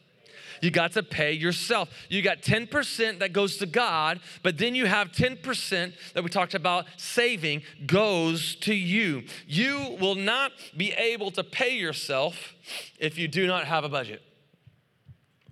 You 0.61 0.71
got 0.71 0.93
to 0.93 1.03
pay 1.03 1.33
yourself. 1.33 1.89
You 2.09 2.23
got 2.23 2.43
10% 2.43 3.19
that 3.21 3.33
goes 3.33 3.57
to 3.59 3.67
God, 3.67 4.21
but 4.43 4.59
then 4.59 4.75
you 4.75 4.87
have 4.87 5.13
10% 5.13 5.93
that 6.15 6.25
we 6.25 6.31
talked 6.31 6.55
about 6.55 6.87
saving 6.97 7.63
goes 7.87 8.57
to 8.57 8.75
you. 8.75 9.25
You 9.47 9.97
will 10.01 10.15
not 10.15 10.53
be 10.77 10.93
able 10.93 11.31
to 11.33 11.45
pay 11.45 11.77
yourself 11.77 12.55
if 12.99 13.19
you 13.19 13.29
do 13.29 13.47
not 13.47 13.65
have 13.65 13.85
a 13.85 13.89
budget. 13.89 14.23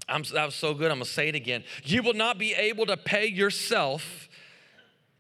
I'm, 0.09 0.23
that 0.35 0.45
was 0.45 0.55
so 0.55 0.73
good. 0.73 0.91
I'm 0.91 0.99
gonna 0.99 1.05
say 1.07 1.29
it 1.29 1.35
again. 1.35 1.65
You 1.85 2.03
will 2.03 2.15
not 2.15 2.39
be 2.39 2.55
able 2.55 2.87
to 2.87 2.97
pay 2.97 3.27
yourself 3.27 4.29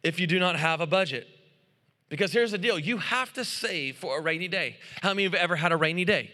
if 0.02 0.20
you 0.20 0.26
do 0.26 0.38
not 0.38 0.56
have 0.56 0.80
a 0.80 0.86
budget. 0.86 1.26
Because 2.08 2.32
here's 2.32 2.52
the 2.52 2.58
deal 2.58 2.78
you 2.78 2.98
have 2.98 3.32
to 3.32 3.44
save 3.44 3.96
for 3.96 4.18
a 4.18 4.22
rainy 4.22 4.48
day. 4.48 4.76
How 5.02 5.10
many 5.10 5.24
of 5.24 5.32
you 5.32 5.38
have 5.38 5.44
ever 5.44 5.56
had 5.56 5.72
a 5.72 5.76
rainy 5.76 6.04
day? 6.04 6.30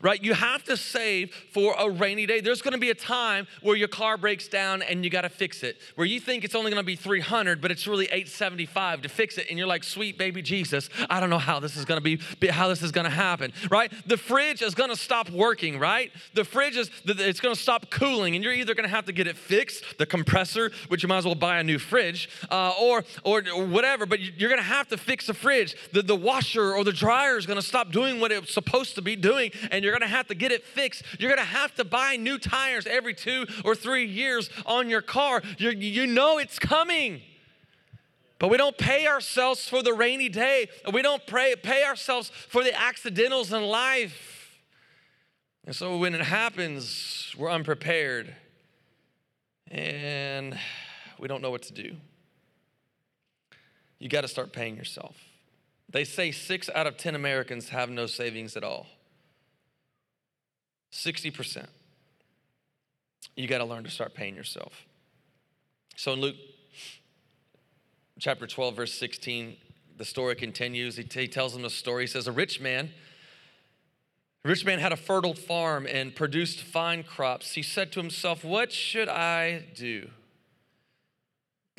Right? 0.00 0.22
You 0.22 0.34
have 0.34 0.64
to 0.64 0.76
save 0.76 1.34
for 1.52 1.74
a 1.78 1.88
rainy 1.90 2.26
day. 2.26 2.40
There's 2.40 2.62
gonna 2.62 2.78
be 2.78 2.90
a 2.90 2.94
time 2.94 3.46
where 3.62 3.76
your 3.76 3.88
car 3.88 4.16
breaks 4.16 4.48
down 4.48 4.82
and 4.82 5.04
you 5.04 5.10
gotta 5.10 5.28
fix 5.28 5.62
it, 5.62 5.78
where 5.94 6.06
you 6.06 6.20
think 6.20 6.44
it's 6.44 6.54
only 6.54 6.70
gonna 6.70 6.82
be 6.82 6.96
300, 6.96 7.60
but 7.60 7.70
it's 7.70 7.86
really 7.86 8.06
875 8.06 9.02
to 9.02 9.08
fix 9.08 9.38
it. 9.38 9.46
And 9.48 9.58
you're 9.58 9.68
like, 9.68 9.84
sweet 9.84 10.18
baby 10.18 10.42
Jesus, 10.42 10.88
I 11.10 11.20
don't 11.20 11.30
know 11.30 11.38
how 11.38 11.60
this 11.60 11.76
is 11.76 11.84
gonna 11.84 12.00
be, 12.00 12.20
how 12.50 12.68
this 12.68 12.82
is 12.82 12.92
gonna 12.92 13.10
happen, 13.10 13.52
right? 13.70 13.92
The 14.06 14.16
fridge 14.16 14.62
is 14.62 14.74
gonna 14.74 14.96
stop 14.96 15.30
working, 15.30 15.78
right? 15.78 16.12
The 16.34 16.44
fridge 16.44 16.76
is, 16.76 16.90
it's 17.04 17.40
gonna 17.40 17.56
stop 17.56 17.90
cooling, 17.90 18.34
and 18.34 18.44
you're 18.44 18.52
either 18.52 18.74
gonna 18.74 18.88
have 18.88 19.06
to 19.06 19.12
get 19.12 19.26
it 19.26 19.36
fixed, 19.36 19.98
the 19.98 20.06
compressor, 20.06 20.70
which 20.88 21.02
you 21.02 21.08
might 21.08 21.18
as 21.18 21.24
well 21.24 21.34
buy 21.34 21.58
a 21.58 21.62
new 21.62 21.78
fridge, 21.78 22.28
uh, 22.50 22.72
or, 22.80 23.04
or 23.24 23.42
whatever, 23.66 24.06
but 24.06 24.20
you're 24.20 24.50
gonna 24.50 24.62
have 24.62 24.88
to 24.88 24.96
fix 24.96 25.26
the 25.26 25.34
fridge. 25.34 25.76
The, 25.92 26.02
the 26.02 26.16
washer 26.16 26.74
or 26.74 26.84
the 26.84 26.92
dryer 26.92 27.36
is 27.36 27.46
gonna 27.46 27.62
stop 27.62 27.92
doing 27.92 28.20
what 28.20 28.32
it's 28.32 28.52
supposed 28.52 28.94
to 28.96 29.02
be 29.02 29.16
doing, 29.16 29.50
and 29.70 29.84
you're 29.84 29.92
gonna 29.92 30.06
have 30.06 30.26
to 30.28 30.34
get 30.34 30.52
it 30.52 30.64
fixed. 30.64 31.02
You're 31.18 31.30
gonna 31.30 31.42
have 31.42 31.74
to 31.76 31.84
buy 31.84 32.16
new 32.16 32.38
tires 32.38 32.86
every 32.86 33.14
two 33.14 33.46
or 33.64 33.74
three 33.74 34.06
years 34.06 34.50
on 34.64 34.88
your 34.88 35.02
car. 35.02 35.42
you 35.58 35.70
you 35.70 36.06
know 36.06 36.38
it's 36.38 36.58
coming. 36.58 37.22
But 38.38 38.48
we 38.50 38.58
don't 38.58 38.76
pay 38.76 39.06
ourselves 39.06 39.66
for 39.68 39.82
the 39.82 39.94
rainy 39.94 40.28
day. 40.28 40.68
We 40.92 41.00
don't 41.00 41.26
pray, 41.26 41.54
pay 41.56 41.84
ourselves 41.84 42.28
for 42.28 42.62
the 42.62 42.78
accidentals 42.78 43.52
in 43.52 43.62
life. 43.62 44.60
And 45.64 45.74
so 45.74 45.96
when 45.96 46.14
it 46.14 46.20
happens, 46.20 47.34
we're 47.36 47.50
unprepared 47.50 48.34
and 49.70 50.56
we 51.18 51.28
don't 51.28 51.42
know 51.42 51.50
what 51.50 51.62
to 51.62 51.72
do. 51.72 51.96
You 53.98 54.08
got 54.08 54.20
to 54.20 54.28
start 54.28 54.52
paying 54.52 54.76
yourself. 54.76 55.16
They 55.88 56.04
say 56.04 56.30
six 56.30 56.68
out 56.74 56.86
of 56.86 56.96
10 56.96 57.14
Americans 57.14 57.70
have 57.70 57.88
no 57.88 58.06
savings 58.06 58.56
at 58.56 58.64
all. 58.64 58.86
60%. 60.92 61.66
You 63.36 63.46
got 63.46 63.58
to 63.58 63.64
learn 63.64 63.84
to 63.84 63.90
start 63.90 64.14
paying 64.14 64.34
yourself. 64.34 64.86
So 65.96 66.12
in 66.12 66.20
Luke 66.20 66.36
chapter 68.18 68.46
12, 68.46 68.76
verse 68.76 68.94
16, 68.94 69.56
the 69.96 70.04
story 70.04 70.34
continues. 70.34 70.96
He, 70.96 71.04
t- 71.04 71.22
he 71.22 71.28
tells 71.28 71.52
them 71.52 71.64
a 71.64 71.70
story. 71.70 72.04
He 72.04 72.06
says, 72.06 72.26
A 72.26 72.32
rich 72.32 72.60
man, 72.60 72.90
rich 74.44 74.64
man 74.64 74.78
had 74.78 74.92
a 74.92 74.96
fertile 74.96 75.34
farm 75.34 75.86
and 75.86 76.14
produced 76.14 76.60
fine 76.60 77.02
crops. 77.02 77.52
He 77.52 77.62
said 77.62 77.92
to 77.92 78.00
himself, 78.00 78.44
What 78.44 78.72
should 78.72 79.08
I 79.08 79.64
do? 79.74 80.10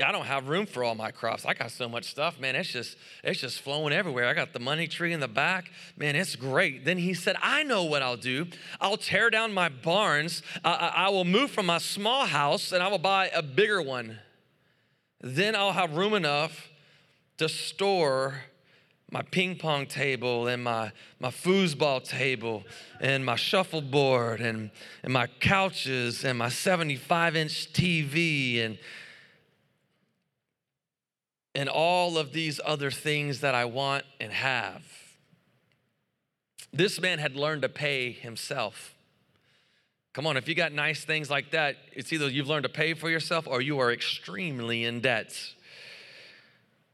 I 0.05 0.11
don't 0.11 0.25
have 0.25 0.47
room 0.47 0.67
for 0.67 0.83
all 0.83 0.93
my 0.93 1.09
crops. 1.09 1.43
I 1.43 1.55
got 1.55 1.71
so 1.71 1.89
much 1.89 2.05
stuff, 2.05 2.39
man. 2.39 2.55
It's 2.55 2.69
just 2.69 2.97
it's 3.23 3.41
just 3.41 3.61
flowing 3.61 3.93
everywhere. 3.93 4.27
I 4.27 4.35
got 4.35 4.53
the 4.53 4.59
money 4.59 4.87
tree 4.87 5.11
in 5.11 5.19
the 5.19 5.27
back, 5.27 5.71
man. 5.97 6.15
It's 6.15 6.35
great. 6.35 6.85
Then 6.85 6.99
he 6.99 7.15
said, 7.15 7.35
"I 7.41 7.63
know 7.63 7.83
what 7.83 8.03
I'll 8.03 8.17
do. 8.17 8.45
I'll 8.79 8.97
tear 8.97 9.31
down 9.31 9.53
my 9.53 9.69
barns. 9.69 10.43
I, 10.63 10.93
I 10.95 11.09
will 11.09 11.25
move 11.25 11.49
from 11.49 11.65
my 11.65 11.79
small 11.79 12.27
house, 12.27 12.71
and 12.71 12.83
I 12.83 12.89
will 12.89 12.99
buy 12.99 13.29
a 13.29 13.41
bigger 13.41 13.81
one. 13.81 14.19
Then 15.19 15.55
I'll 15.55 15.71
have 15.71 15.95
room 15.95 16.13
enough 16.13 16.69
to 17.37 17.49
store." 17.49 18.41
my 19.09 19.21
ping 19.21 19.55
pong 19.55 19.85
table 19.85 20.47
and 20.47 20.61
my, 20.61 20.91
my 21.21 21.29
foosball 21.29 22.03
table 22.03 22.61
and 22.99 23.25
my 23.25 23.37
shuffleboard 23.37 24.41
and, 24.41 24.69
and 25.01 25.13
my 25.13 25.27
couches 25.39 26.25
and 26.25 26.37
my 26.37 26.49
75 26.49 27.37
inch 27.37 27.71
TV 27.71 28.65
and, 28.65 28.77
and 31.57 31.67
all 31.67 32.19
of 32.19 32.33
these 32.33 32.59
other 32.63 32.91
things 32.91 33.41
that 33.41 33.55
I 33.55 33.65
want 33.65 34.05
and 34.21 34.31
have. 34.31 34.83
This 36.71 37.01
man 37.01 37.17
had 37.17 37.35
learned 37.35 37.63
to 37.63 37.69
pay 37.69 38.11
himself. 38.11 38.93
Come 40.13 40.27
on, 40.27 40.37
if 40.37 40.47
you 40.47 40.53
got 40.53 40.71
nice 40.71 41.03
things 41.03 41.31
like 41.31 41.49
that, 41.51 41.77
it's 41.93 42.13
either 42.13 42.29
you've 42.29 42.47
learned 42.47 42.63
to 42.63 42.69
pay 42.69 42.93
for 42.93 43.09
yourself 43.09 43.47
or 43.47 43.59
you 43.59 43.79
are 43.79 43.91
extremely 43.91 44.83
in 44.83 45.01
debt. 45.01 45.35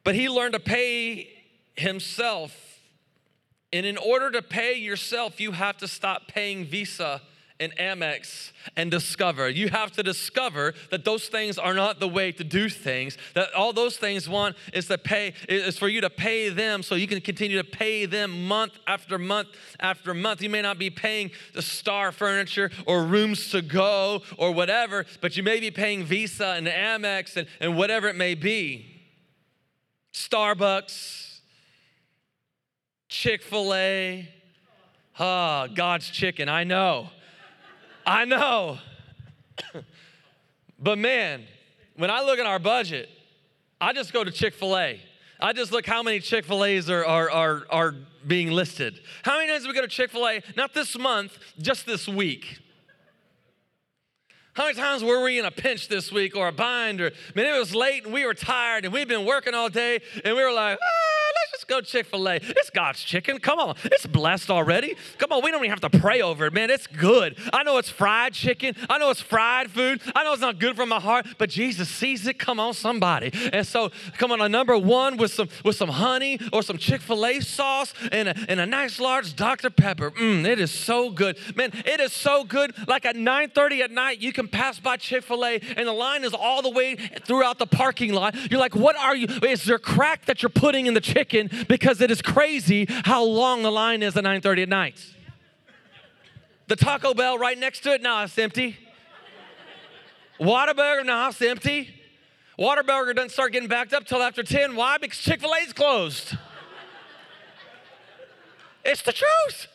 But 0.06 0.16
he 0.16 0.30
learned 0.30 0.54
to 0.54 0.62
pay 0.62 1.30
himself. 1.76 2.80
And 3.74 3.86
in 3.86 3.98
order 3.98 4.32
to 4.32 4.42
pay 4.42 4.76
yourself, 4.76 5.42
you 5.42 5.52
have 5.52 5.78
to 5.80 5.90
stop 5.90 6.30
paying 6.30 6.64
Visa 6.64 7.22
and 7.64 7.76
Amex 7.78 8.52
and 8.76 8.92
discover. 8.92 9.50
You 9.50 9.70
have 9.70 9.92
to 9.94 10.04
discover 10.04 10.74
that 10.92 11.06
those 11.06 11.28
things 11.28 11.58
are 11.58 11.74
not 11.74 12.00
the 12.00 12.08
way 12.08 12.32
to 12.32 12.44
do 12.44 12.70
things. 12.70 13.18
That 13.34 13.54
all 13.54 13.74
those 13.74 13.98
things 13.98 14.30
want 14.30 14.56
is 14.74 14.88
to 14.88 14.98
pay 14.98 15.34
is 15.48 15.78
for 15.78 15.88
you 15.88 16.02
to 16.02 16.10
pay 16.10 16.50
them 16.50 16.84
so 16.84 16.96
you 16.96 17.08
can 17.08 17.22
continue 17.22 17.58
to 17.58 17.64
pay 17.64 18.06
them 18.06 18.48
month 18.48 18.74
after 18.88 19.18
month 19.18 19.50
after 19.80 20.14
month. 20.14 20.42
You 20.42 20.50
may 20.50 20.62
not 20.62 20.78
be 20.78 20.90
paying 20.90 21.32
the 21.54 21.62
star 21.62 22.12
furniture 22.12 22.72
or 22.86 23.04
rooms 23.04 23.50
to 23.52 23.62
go 23.62 24.22
or 24.38 24.52
whatever, 24.52 25.06
but 25.22 25.38
you 25.38 25.44
may 25.44 25.60
be 25.60 25.72
paying 25.72 26.04
Visa 26.04 26.56
and 26.58 26.68
Amex 26.68 27.38
and, 27.38 27.48
and 27.60 27.78
whatever 27.78 28.08
it 28.08 28.16
may 28.16 28.36
be. 28.36 28.90
Starbucks, 30.14 31.40
Chick-fil-A. 33.10 34.30
Ah, 35.20 35.68
oh, 35.70 35.74
God's 35.74 36.10
chicken, 36.10 36.50
I 36.50 36.64
know. 36.64 37.10
I 38.06 38.26
know. 38.26 38.80
but 40.80 40.98
man, 40.98 41.44
when 41.96 42.10
I 42.10 42.22
look 42.24 42.40
at 42.40 42.46
our 42.46 42.60
budget, 42.60 43.10
I 43.80 43.94
just 43.94 44.14
go 44.14 44.24
to 44.24 44.32
Chick 44.32 44.54
fil 44.54 44.78
A. 44.78 45.00
I 45.40 45.54
just 45.54 45.72
look 45.72 45.86
how 45.86 46.04
many 46.04 46.20
Chick 46.20 46.46
fil 46.46 46.64
A's 46.64 46.90
are, 46.90 47.06
are, 47.06 47.30
are, 47.30 47.64
are 47.70 47.96
being 48.26 48.52
listed. 48.52 49.00
How 49.24 49.38
many 49.38 49.52
times 49.52 49.68
we 49.68 49.74
go 49.74 49.82
to 49.82 49.88
Chick 49.88 50.12
fil 50.12 50.28
A? 50.28 50.42
Not 50.56 50.74
this 50.74 50.98
month, 50.98 51.38
just 51.60 51.86
this 51.86 52.08
week. 52.08 52.60
How 54.54 54.66
many 54.66 54.76
times 54.76 55.04
were 55.04 55.24
we 55.24 55.40
in 55.40 55.46
a 55.46 55.52
pinch 55.52 55.88
this 55.88 56.12
week 56.12 56.36
or 56.36 56.48
a 56.48 56.52
bind 56.52 57.02
or, 57.02 57.12
man, 57.34 57.46
it 57.48 57.58
was 57.58 57.74
late 57.74 58.06
and 58.06 58.14
we 58.14 58.24
were 58.24 58.36
tired 58.36 58.86
and 58.86 58.94
we've 58.94 59.08
been 59.08 59.26
working 59.26 59.56
all 59.56 59.68
day 59.68 60.00
and 60.24 60.36
we 60.36 60.44
were 60.44 60.54
like, 60.54 60.78
ah, 60.80 61.13
go 61.64 61.82
Chick 61.82 62.06
fil 62.06 62.28
A. 62.30 62.36
It's 62.36 62.70
God's 62.70 63.02
chicken. 63.02 63.40
Come 63.40 63.60
on. 63.60 63.76
It's 63.86 64.06
blessed 64.06 64.50
already. 64.50 64.96
Come 65.18 65.32
on. 65.32 65.44
We 65.44 65.52
don't 65.52 65.62
even 65.64 65.70
have 65.70 65.92
to 65.92 66.00
pray 66.00 66.22
over 66.22 66.46
it, 66.46 66.54
man. 66.54 66.70
It's 66.70 66.88
good. 66.88 67.38
I 67.52 67.64
know 67.64 67.78
it's 67.78 67.90
fried 67.90 68.34
chicken. 68.34 68.76
I 68.90 68.98
know 68.98 69.10
it's 69.10 69.22
fried 69.22 69.72
food. 69.72 70.02
I 70.16 70.24
know 70.24 70.34
it's 70.34 70.42
not 70.42 70.60
good 70.60 70.76
for 70.76 70.86
my 70.86 71.00
heart, 71.00 71.26
but 71.38 71.50
Jesus 71.50 71.90
sees 71.90 72.28
it. 72.28 72.40
Come 72.40 72.60
on, 72.60 72.74
somebody. 72.74 73.32
And 73.52 73.66
so, 73.66 73.92
come 74.18 74.32
on, 74.32 74.42
a 74.42 74.50
number 74.50 74.78
one 74.78 75.18
with 75.18 75.32
some 75.32 75.50
with 75.64 75.76
some 75.76 75.90
honey 75.90 76.40
or 76.52 76.64
some 76.64 76.78
Chick 76.78 77.02
fil 77.02 77.26
A 77.26 77.40
sauce 77.40 77.94
and 78.12 78.30
a, 78.30 78.36
and 78.48 78.60
a 78.60 78.66
nice 78.66 79.00
large 79.00 79.36
Dr. 79.36 79.70
Pepper. 79.70 80.12
Mmm, 80.12 80.46
it 80.46 80.60
is 80.60 80.72
so 80.72 81.10
good. 81.10 81.38
Man, 81.56 81.72
it 81.86 82.00
is 82.00 82.14
so 82.14 82.44
good. 82.44 82.74
Like 82.88 83.06
at 83.06 83.16
9 83.16 83.50
30 83.50 83.82
at 83.82 83.92
night, 83.92 84.20
you 84.20 84.34
can 84.34 84.48
pass 84.48 84.80
by 84.80 84.98
Chick 84.98 85.24
fil 85.24 85.46
A 85.46 85.60
and 85.78 85.88
the 85.88 85.94
line 85.94 86.24
is 86.24 86.34
all 86.34 86.62
the 86.62 86.70
way 86.70 86.96
throughout 86.96 87.60
the 87.60 87.68
parking 87.68 88.14
lot. 88.14 88.36
You're 88.52 88.60
like, 88.60 88.76
what 88.76 88.96
are 88.96 89.16
you? 89.16 89.28
Is 89.44 89.64
there 89.64 89.80
crack 89.80 90.26
that 90.26 90.42
you're 90.42 90.50
putting 90.50 90.88
in 90.88 90.94
the 90.94 91.02
chicken? 91.02 91.50
Because 91.68 92.02
it 92.02 92.12
is 92.12 92.22
crazy 92.22 92.86
how 92.90 93.24
long 93.24 93.64
the 93.64 93.72
line 93.72 94.04
is 94.04 94.16
at 94.18 94.24
9:30 94.24 94.64
at 94.64 94.70
night. 94.70 95.06
The 96.68 96.76
Taco 96.76 97.14
Bell 97.14 97.38
right 97.38 97.58
next 97.58 97.82
to 97.82 97.94
it, 97.94 98.02
now 98.02 98.24
it's 98.24 98.38
empty. 98.38 98.78
Whataburger, 100.40 101.06
now 101.06 101.30
it's 101.30 101.42
empty. 101.42 101.94
Whataburger 102.58 103.16
doesn't 103.16 103.32
start 103.32 103.52
getting 103.52 103.70
backed 103.70 103.94
up 103.94 104.06
till 104.06 104.22
after 104.22 104.44
10. 104.44 104.76
Why? 104.76 104.98
Because 104.98 105.18
Chick-fil-A's 105.20 105.74
closed. 105.74 106.38
it's 108.86 109.02
the 109.02 109.14
truth. 109.14 109.68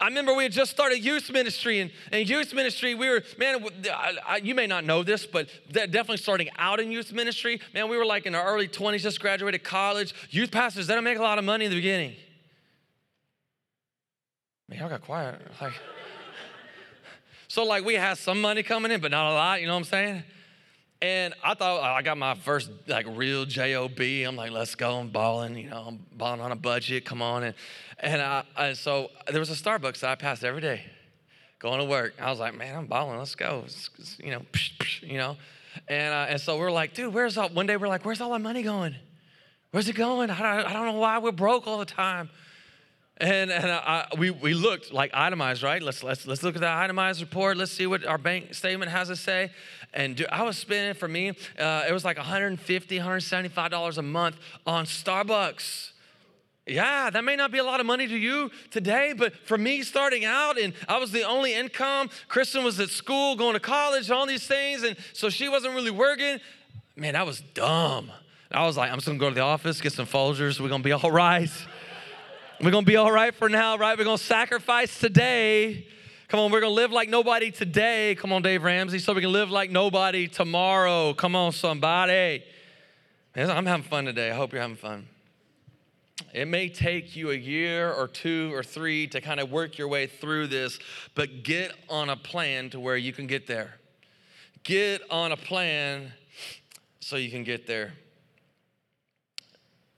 I 0.00 0.06
remember 0.06 0.32
we 0.32 0.44
had 0.44 0.52
just 0.52 0.70
started 0.70 1.04
youth 1.04 1.28
ministry, 1.30 1.92
and, 2.12 2.28
youth 2.28 2.54
ministry, 2.54 2.94
we 2.94 3.08
were, 3.08 3.24
man, 3.36 3.64
I, 3.92 4.14
I, 4.26 4.36
you 4.36 4.54
may 4.54 4.68
not 4.68 4.84
know 4.84 5.02
this, 5.02 5.26
but 5.26 5.48
definitely 5.72 6.18
starting 6.18 6.50
out 6.56 6.78
in 6.78 6.92
youth 6.92 7.12
ministry, 7.12 7.60
man, 7.74 7.88
we 7.88 7.96
were 7.96 8.06
like 8.06 8.24
in 8.24 8.34
our 8.36 8.46
early 8.46 8.68
20s, 8.68 9.00
just 9.00 9.18
graduated 9.18 9.64
college. 9.64 10.14
Youth 10.30 10.52
pastors, 10.52 10.86
they 10.86 10.94
don't 10.94 11.02
make 11.02 11.18
a 11.18 11.22
lot 11.22 11.38
of 11.38 11.44
money 11.44 11.64
in 11.64 11.70
the 11.72 11.76
beginning. 11.76 12.14
Man, 14.68 14.78
y'all 14.78 14.88
got 14.88 15.02
quiet. 15.02 15.40
Like, 15.60 15.72
so, 17.48 17.64
like, 17.64 17.84
we 17.84 17.94
had 17.94 18.18
some 18.18 18.40
money 18.40 18.62
coming 18.62 18.92
in, 18.92 19.00
but 19.00 19.10
not 19.10 19.32
a 19.32 19.34
lot, 19.34 19.60
you 19.60 19.66
know 19.66 19.72
what 19.72 19.78
I'm 19.78 19.84
saying? 19.84 20.22
And 21.00 21.32
I 21.44 21.54
thought 21.54 21.80
I 21.80 22.02
got 22.02 22.18
my 22.18 22.34
first 22.34 22.70
like 22.88 23.06
real 23.08 23.44
job. 23.44 23.90
I'm 24.00 24.34
like, 24.36 24.50
let's 24.50 24.74
go. 24.74 24.98
I'm 24.98 25.10
balling, 25.10 25.56
you 25.56 25.70
know. 25.70 25.84
I'm 25.86 26.00
balling 26.16 26.40
on 26.40 26.50
a 26.50 26.56
budget. 26.56 27.04
Come 27.04 27.22
on, 27.22 27.44
and 27.44 27.54
and, 28.00 28.20
I, 28.20 28.44
and 28.56 28.76
so 28.76 29.10
there 29.30 29.38
was 29.40 29.50
a 29.50 29.54
Starbucks 29.54 30.00
that 30.00 30.10
I 30.10 30.14
passed 30.16 30.42
every 30.44 30.60
day. 30.60 30.82
going 31.60 31.78
to 31.80 31.84
work. 31.84 32.14
I 32.20 32.30
was 32.30 32.38
like, 32.40 32.56
man, 32.56 32.76
I'm 32.76 32.86
balling. 32.86 33.18
Let's 33.18 33.34
go. 33.34 33.58
It's- 33.64 33.90
it's, 33.98 34.18
you 34.20 34.30
know, 34.30 34.40
psh, 34.52 34.76
psh, 34.78 35.02
you 35.08 35.18
know. 35.18 35.36
And, 35.88 36.12
uh, 36.14 36.26
and 36.30 36.40
so 36.40 36.58
we're 36.58 36.70
like, 36.70 36.94
dude, 36.94 37.12
where's 37.12 37.36
all, 37.36 37.48
one 37.48 37.66
day 37.66 37.76
we're 37.76 37.88
like, 37.88 38.04
where's 38.04 38.20
all 38.20 38.32
our 38.32 38.38
money 38.38 38.62
going? 38.62 38.94
Where's 39.72 39.88
it 39.88 39.96
going? 39.96 40.30
I 40.30 40.38
don't, 40.38 40.66
I 40.66 40.72
don't 40.72 40.86
know 40.86 41.00
why 41.00 41.18
we're 41.18 41.32
broke 41.32 41.66
all 41.66 41.78
the 41.78 41.84
time. 41.84 42.30
And, 43.20 43.50
and 43.50 43.66
I, 43.66 44.06
we, 44.16 44.30
we 44.30 44.54
looked 44.54 44.92
like 44.92 45.10
itemized, 45.12 45.64
right? 45.64 45.82
Let's, 45.82 46.04
let's, 46.04 46.26
let's 46.26 46.44
look 46.44 46.54
at 46.54 46.60
that 46.60 46.76
itemized 46.76 47.20
report. 47.20 47.56
Let's 47.56 47.72
see 47.72 47.86
what 47.86 48.06
our 48.06 48.18
bank 48.18 48.54
statement 48.54 48.92
has 48.92 49.08
to 49.08 49.16
say. 49.16 49.50
And 49.92 50.14
dude, 50.16 50.28
I 50.30 50.42
was 50.44 50.56
spending 50.56 50.94
for 50.94 51.08
me, 51.08 51.30
uh, 51.58 51.84
it 51.88 51.92
was 51.92 52.04
like 52.04 52.16
$150, 52.16 52.58
$175 52.58 53.98
a 53.98 54.02
month 54.02 54.36
on 54.66 54.84
Starbucks. 54.84 55.92
Yeah, 56.66 57.08
that 57.10 57.24
may 57.24 57.34
not 57.34 57.50
be 57.50 57.58
a 57.58 57.64
lot 57.64 57.80
of 57.80 57.86
money 57.86 58.06
to 58.06 58.16
you 58.16 58.50
today, 58.70 59.14
but 59.16 59.34
for 59.34 59.56
me 59.56 59.82
starting 59.82 60.26
out, 60.26 60.58
and 60.58 60.74
I 60.86 60.98
was 60.98 61.10
the 61.10 61.22
only 61.22 61.54
income. 61.54 62.10
Kristen 62.28 62.62
was 62.62 62.78
at 62.78 62.90
school, 62.90 63.36
going 63.36 63.54
to 63.54 63.60
college, 63.60 64.10
all 64.10 64.26
these 64.26 64.46
things, 64.46 64.82
and 64.82 64.94
so 65.14 65.30
she 65.30 65.48
wasn't 65.48 65.74
really 65.74 65.90
working. 65.90 66.38
Man, 66.94 67.14
that 67.14 67.24
was 67.24 67.40
dumb. 67.54 68.12
I 68.50 68.66
was 68.66 68.76
like, 68.76 68.90
I'm 68.90 68.98
just 68.98 69.06
gonna 69.06 69.18
go 69.18 69.30
to 69.30 69.34
the 69.34 69.40
office, 69.40 69.80
get 69.80 69.92
some 69.92 70.06
Folgers, 70.06 70.60
we're 70.60 70.68
gonna 70.68 70.82
be 70.82 70.92
all 70.92 71.10
right. 71.10 71.50
We're 72.60 72.72
gonna 72.72 72.84
be 72.84 72.96
all 72.96 73.12
right 73.12 73.32
for 73.32 73.48
now, 73.48 73.78
right? 73.78 73.96
We're 73.96 74.02
gonna 74.02 74.18
sacrifice 74.18 74.98
today. 74.98 75.86
Come 76.26 76.40
on, 76.40 76.50
we're 76.50 76.60
gonna 76.60 76.74
live 76.74 76.90
like 76.90 77.08
nobody 77.08 77.52
today. 77.52 78.16
Come 78.16 78.32
on, 78.32 78.42
Dave 78.42 78.64
Ramsey, 78.64 78.98
so 78.98 79.12
we 79.12 79.20
can 79.20 79.30
live 79.30 79.48
like 79.48 79.70
nobody 79.70 80.26
tomorrow. 80.26 81.14
Come 81.14 81.36
on, 81.36 81.52
somebody. 81.52 82.42
I'm 83.36 83.64
having 83.64 83.84
fun 83.84 84.06
today. 84.06 84.32
I 84.32 84.34
hope 84.34 84.52
you're 84.52 84.60
having 84.60 84.76
fun. 84.76 85.06
It 86.34 86.48
may 86.48 86.68
take 86.68 87.14
you 87.14 87.30
a 87.30 87.36
year 87.36 87.92
or 87.92 88.08
two 88.08 88.52
or 88.52 88.64
three 88.64 89.06
to 89.06 89.20
kind 89.20 89.38
of 89.38 89.52
work 89.52 89.78
your 89.78 89.86
way 89.86 90.08
through 90.08 90.48
this, 90.48 90.80
but 91.14 91.44
get 91.44 91.72
on 91.88 92.10
a 92.10 92.16
plan 92.16 92.70
to 92.70 92.80
where 92.80 92.96
you 92.96 93.12
can 93.12 93.28
get 93.28 93.46
there. 93.46 93.76
Get 94.64 95.00
on 95.12 95.30
a 95.30 95.36
plan 95.36 96.12
so 96.98 97.14
you 97.14 97.30
can 97.30 97.44
get 97.44 97.68
there. 97.68 97.92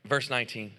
Verse 0.05 0.29
19. 0.29 0.73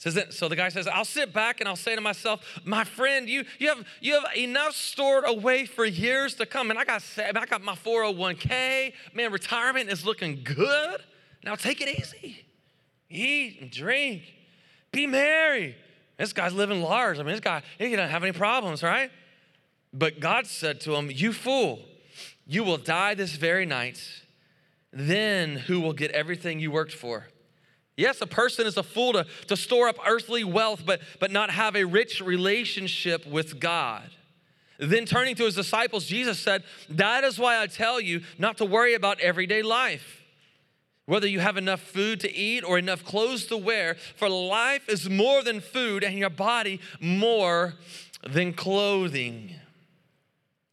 Says 0.00 0.14
that, 0.14 0.32
so 0.32 0.48
the 0.48 0.56
guy 0.56 0.70
says, 0.70 0.88
I'll 0.88 1.04
sit 1.04 1.30
back 1.34 1.60
and 1.60 1.68
I'll 1.68 1.76
say 1.76 1.94
to 1.94 2.00
myself, 2.00 2.40
my 2.64 2.84
friend, 2.84 3.28
you, 3.28 3.44
you, 3.58 3.68
have, 3.68 3.84
you 4.00 4.14
have 4.14 4.34
enough 4.34 4.74
stored 4.74 5.24
away 5.26 5.66
for 5.66 5.84
years 5.84 6.34
to 6.36 6.46
come. 6.46 6.70
And 6.70 6.78
I 6.78 6.86
got, 6.86 7.04
I 7.18 7.44
got 7.44 7.60
my 7.60 7.74
401k. 7.74 8.94
Man, 9.12 9.30
retirement 9.30 9.90
is 9.90 10.06
looking 10.06 10.40
good. 10.42 11.02
Now 11.44 11.54
take 11.54 11.82
it 11.82 12.00
easy. 12.00 12.46
Eat 13.10 13.58
and 13.60 13.70
drink. 13.70 14.22
Be 14.90 15.06
merry. 15.06 15.76
This 16.16 16.32
guy's 16.32 16.54
living 16.54 16.80
large. 16.80 17.18
I 17.18 17.22
mean, 17.22 17.32
this 17.32 17.40
guy, 17.40 17.62
he 17.76 17.94
doesn't 17.94 18.10
have 18.10 18.22
any 18.22 18.32
problems, 18.32 18.82
right? 18.82 19.10
But 19.92 20.18
God 20.18 20.46
said 20.46 20.80
to 20.82 20.94
him, 20.94 21.10
You 21.10 21.34
fool, 21.34 21.80
you 22.46 22.64
will 22.64 22.78
die 22.78 23.12
this 23.12 23.36
very 23.36 23.66
night. 23.66 24.02
Then 24.94 25.56
who 25.56 25.78
will 25.78 25.92
get 25.92 26.10
everything 26.12 26.58
you 26.58 26.70
worked 26.70 26.94
for? 26.94 27.26
Yes, 28.00 28.22
a 28.22 28.26
person 28.26 28.66
is 28.66 28.78
a 28.78 28.82
fool 28.82 29.12
to, 29.12 29.26
to 29.48 29.56
store 29.58 29.86
up 29.86 29.98
earthly 30.06 30.42
wealth, 30.42 30.84
but, 30.86 31.02
but 31.18 31.30
not 31.30 31.50
have 31.50 31.76
a 31.76 31.84
rich 31.84 32.22
relationship 32.22 33.26
with 33.26 33.60
God. 33.60 34.08
Then 34.78 35.04
turning 35.04 35.34
to 35.36 35.44
his 35.44 35.54
disciples, 35.54 36.06
Jesus 36.06 36.38
said, 36.38 36.64
That 36.88 37.24
is 37.24 37.38
why 37.38 37.60
I 37.60 37.66
tell 37.66 38.00
you 38.00 38.22
not 38.38 38.56
to 38.56 38.64
worry 38.64 38.94
about 38.94 39.20
everyday 39.20 39.60
life 39.60 40.16
whether 41.04 41.26
you 41.26 41.40
have 41.40 41.56
enough 41.56 41.80
food 41.80 42.20
to 42.20 42.32
eat 42.32 42.64
or 42.64 42.78
enough 42.78 43.04
clothes 43.04 43.44
to 43.46 43.56
wear, 43.56 43.96
for 44.16 44.28
life 44.28 44.88
is 44.88 45.10
more 45.10 45.42
than 45.42 45.60
food 45.60 46.04
and 46.04 46.16
your 46.16 46.30
body 46.30 46.80
more 47.00 47.74
than 48.22 48.52
clothing. 48.52 49.56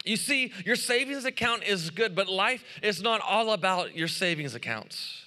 You 0.05 0.15
see, 0.15 0.53
your 0.63 0.75
savings 0.75 1.25
account 1.25 1.63
is 1.63 1.89
good, 1.89 2.15
but 2.15 2.29
life 2.29 2.63
is 2.83 3.01
not 3.01 3.19
all 3.19 3.51
about 3.51 3.97
your 3.97 4.07
savings 4.07 4.53
accounts. 4.53 5.26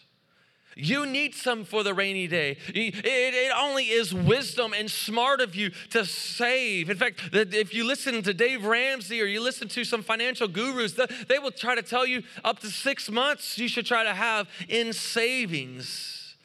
You 0.82 1.04
need 1.04 1.34
some 1.34 1.64
for 1.64 1.82
the 1.82 1.92
rainy 1.92 2.26
day. 2.26 2.56
It, 2.68 2.94
it, 3.04 3.52
only 3.54 3.84
is 3.84 4.14
wisdom 4.14 4.72
and 4.72 4.90
smart 4.90 5.40
of 5.40 5.54
you 5.54 5.70
to 5.90 6.06
save. 6.06 6.88
In 6.88 6.96
fact, 6.96 7.20
if 7.32 7.74
you 7.74 7.84
listen 7.84 8.22
to 8.22 8.32
Dave 8.32 8.64
Ramsey 8.64 9.20
or 9.20 9.26
you 9.26 9.42
listen 9.42 9.68
to 9.68 9.84
some 9.84 10.02
financial 10.02 10.48
gurus, 10.48 10.98
they 11.28 11.38
will 11.38 11.50
try 11.50 11.74
to 11.74 11.82
tell 11.82 12.06
you 12.06 12.22
up 12.44 12.60
to 12.60 12.68
six 12.68 13.10
months 13.10 13.58
you 13.58 13.68
should 13.68 13.84
try 13.84 14.04
to 14.04 14.14
have 14.14 14.48
in 14.68 14.94
savings. 14.94 16.36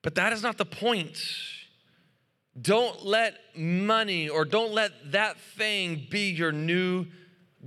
But 0.00 0.14
that 0.14 0.32
is 0.32 0.42
not 0.42 0.56
the 0.56 0.64
point. 0.64 1.22
Don't 2.60 3.04
let 3.04 3.34
money 3.54 4.28
or 4.30 4.46
don't 4.46 4.72
let 4.72 5.12
that 5.12 5.38
thing 5.38 6.06
be 6.10 6.30
your 6.30 6.52
new 6.52 7.06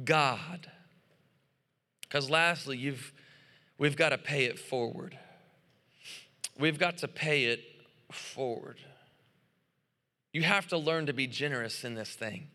God. 0.04 0.72
Because 2.02 2.30
lastly, 2.30 2.78
you've, 2.78 3.14
we've 3.78 3.96
got 3.96 4.10
to 4.10 4.18
pay 4.18 4.46
it 4.46 4.58
forward 4.58 5.18
we've 6.58 6.80
got 6.80 6.98
to 7.00 7.08
pay 7.08 7.46
it 7.46 7.62
forward. 8.12 8.78
You 10.32 10.44
have 10.44 10.68
to 10.68 10.78
learn 10.78 11.06
to 11.06 11.14
be 11.14 11.28
generous 11.28 11.84
in 11.84 11.96
this 11.96 12.10
thing. 12.10 12.48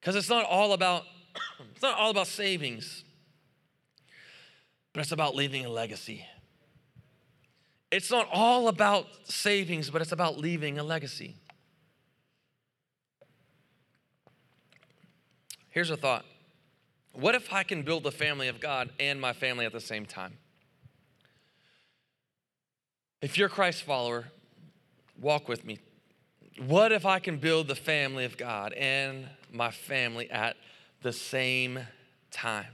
Because 0.00 0.16
it's 0.16 0.28
not 0.28 0.44
all 0.44 0.72
about 0.72 1.04
it's 1.72 1.82
not 1.82 1.98
all 1.98 2.10
about 2.10 2.26
savings. 2.26 3.04
But 4.92 5.00
it's 5.00 5.12
about 5.12 5.34
leaving 5.34 5.64
a 5.64 5.70
legacy. 5.70 6.26
It's 7.90 8.10
not 8.10 8.28
all 8.32 8.68
about 8.68 9.06
savings, 9.24 9.90
but 9.90 10.02
it's 10.02 10.12
about 10.12 10.38
leaving 10.38 10.78
a 10.78 10.82
legacy. 10.82 11.36
Here's 15.68 15.90
a 15.90 15.96
thought. 15.96 16.24
What 17.12 17.34
if 17.34 17.52
I 17.52 17.62
can 17.62 17.82
build 17.82 18.02
the 18.02 18.10
family 18.10 18.48
of 18.48 18.60
God 18.60 18.90
and 18.98 19.20
my 19.20 19.32
family 19.32 19.66
at 19.66 19.72
the 19.72 19.80
same 19.80 20.06
time? 20.06 20.38
If 23.22 23.38
you're 23.38 23.46
a 23.46 23.50
Christ 23.50 23.84
follower, 23.84 24.24
walk 25.20 25.48
with 25.48 25.64
me. 25.64 25.78
What 26.66 26.90
if 26.90 27.06
I 27.06 27.20
can 27.20 27.38
build 27.38 27.68
the 27.68 27.76
family 27.76 28.24
of 28.24 28.36
God 28.36 28.72
and 28.72 29.28
my 29.52 29.70
family 29.70 30.28
at 30.28 30.56
the 31.02 31.12
same 31.12 31.78
time? 32.32 32.66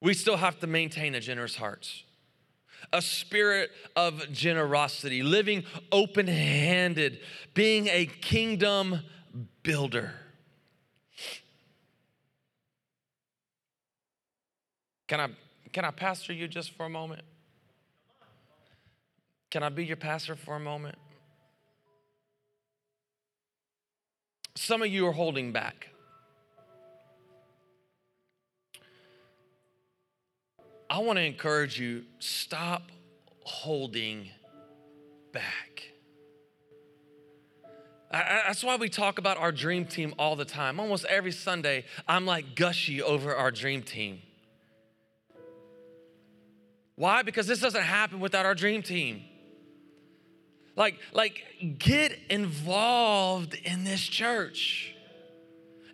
We 0.00 0.14
still 0.14 0.36
have 0.36 0.60
to 0.60 0.68
maintain 0.68 1.16
a 1.16 1.20
generous 1.20 1.56
heart, 1.56 1.88
a 2.92 3.02
spirit 3.02 3.72
of 3.96 4.30
generosity, 4.30 5.24
living 5.24 5.64
open 5.90 6.28
handed, 6.28 7.18
being 7.54 7.88
a 7.88 8.06
kingdom 8.06 9.00
builder. 9.64 10.12
Can 15.08 15.18
I, 15.18 15.28
can 15.72 15.84
I 15.84 15.90
pastor 15.90 16.32
you 16.32 16.46
just 16.46 16.70
for 16.76 16.86
a 16.86 16.88
moment? 16.88 17.22
Can 19.52 19.62
I 19.62 19.68
be 19.68 19.84
your 19.84 19.98
pastor 19.98 20.34
for 20.34 20.56
a 20.56 20.60
moment? 20.60 20.96
Some 24.54 24.80
of 24.80 24.88
you 24.88 25.06
are 25.06 25.12
holding 25.12 25.52
back. 25.52 25.90
I 30.88 31.00
want 31.00 31.18
to 31.18 31.22
encourage 31.22 31.78
you 31.78 32.04
stop 32.18 32.84
holding 33.44 34.30
back. 35.32 35.82
that's 38.10 38.64
why 38.64 38.76
we 38.76 38.88
talk 38.88 39.18
about 39.18 39.36
our 39.36 39.52
dream 39.52 39.84
team 39.84 40.14
all 40.18 40.34
the 40.34 40.46
time. 40.46 40.80
Almost 40.80 41.04
every 41.04 41.32
Sunday, 41.32 41.84
I'm 42.08 42.24
like 42.24 42.56
gushy 42.56 43.02
over 43.02 43.36
our 43.36 43.50
dream 43.50 43.82
team. 43.82 44.22
Why? 46.96 47.22
Because 47.22 47.46
this 47.46 47.60
doesn't 47.60 47.82
happen 47.82 48.18
without 48.18 48.46
our 48.46 48.54
dream 48.54 48.82
team. 48.82 49.24
Like, 50.76 50.98
like 51.12 51.44
get 51.78 52.18
involved 52.30 53.54
in 53.54 53.84
this 53.84 54.00
church. 54.00 54.94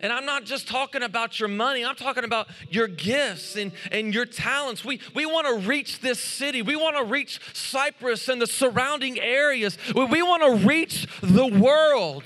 And 0.01 0.13
I'm 0.13 0.25
not 0.25 0.45
just 0.45 0.67
talking 0.67 1.03
about 1.03 1.39
your 1.41 1.49
money, 1.49 1.83
I'm 1.83 1.95
talking 1.95 2.23
about 2.23 2.47
your 2.69 2.87
gifts 2.87 3.57
and, 3.57 3.73
and 3.91 4.13
your 4.13 4.25
talents. 4.25 4.85
We, 4.85 5.01
we 5.13 5.25
want 5.25 5.47
to 5.47 5.67
reach 5.67 5.99
this 5.99 6.21
city. 6.21 6.61
We 6.61 6.77
want 6.77 6.95
to 6.95 7.03
reach 7.03 7.41
Cypress 7.53 8.29
and 8.29 8.41
the 8.41 8.47
surrounding 8.47 9.19
areas. 9.19 9.77
We, 9.93 10.05
we 10.05 10.21
want 10.21 10.43
to 10.43 10.65
reach 10.65 11.05
the 11.21 11.47
world. 11.47 12.23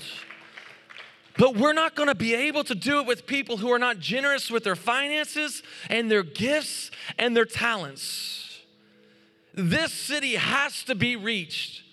But 1.36 1.56
we're 1.56 1.72
not 1.72 1.96
going 1.96 2.08
to 2.08 2.14
be 2.14 2.32
able 2.32 2.62
to 2.62 2.76
do 2.76 3.00
it 3.00 3.06
with 3.06 3.26
people 3.26 3.56
who 3.56 3.72
are 3.72 3.78
not 3.78 3.98
generous 3.98 4.52
with 4.52 4.62
their 4.62 4.76
finances 4.76 5.64
and 5.90 6.08
their 6.08 6.22
gifts 6.22 6.92
and 7.18 7.36
their 7.36 7.44
talents. 7.44 8.60
This 9.52 9.92
city 9.92 10.34
has 10.36 10.84
to 10.84 10.94
be 10.94 11.16
reached 11.16 11.83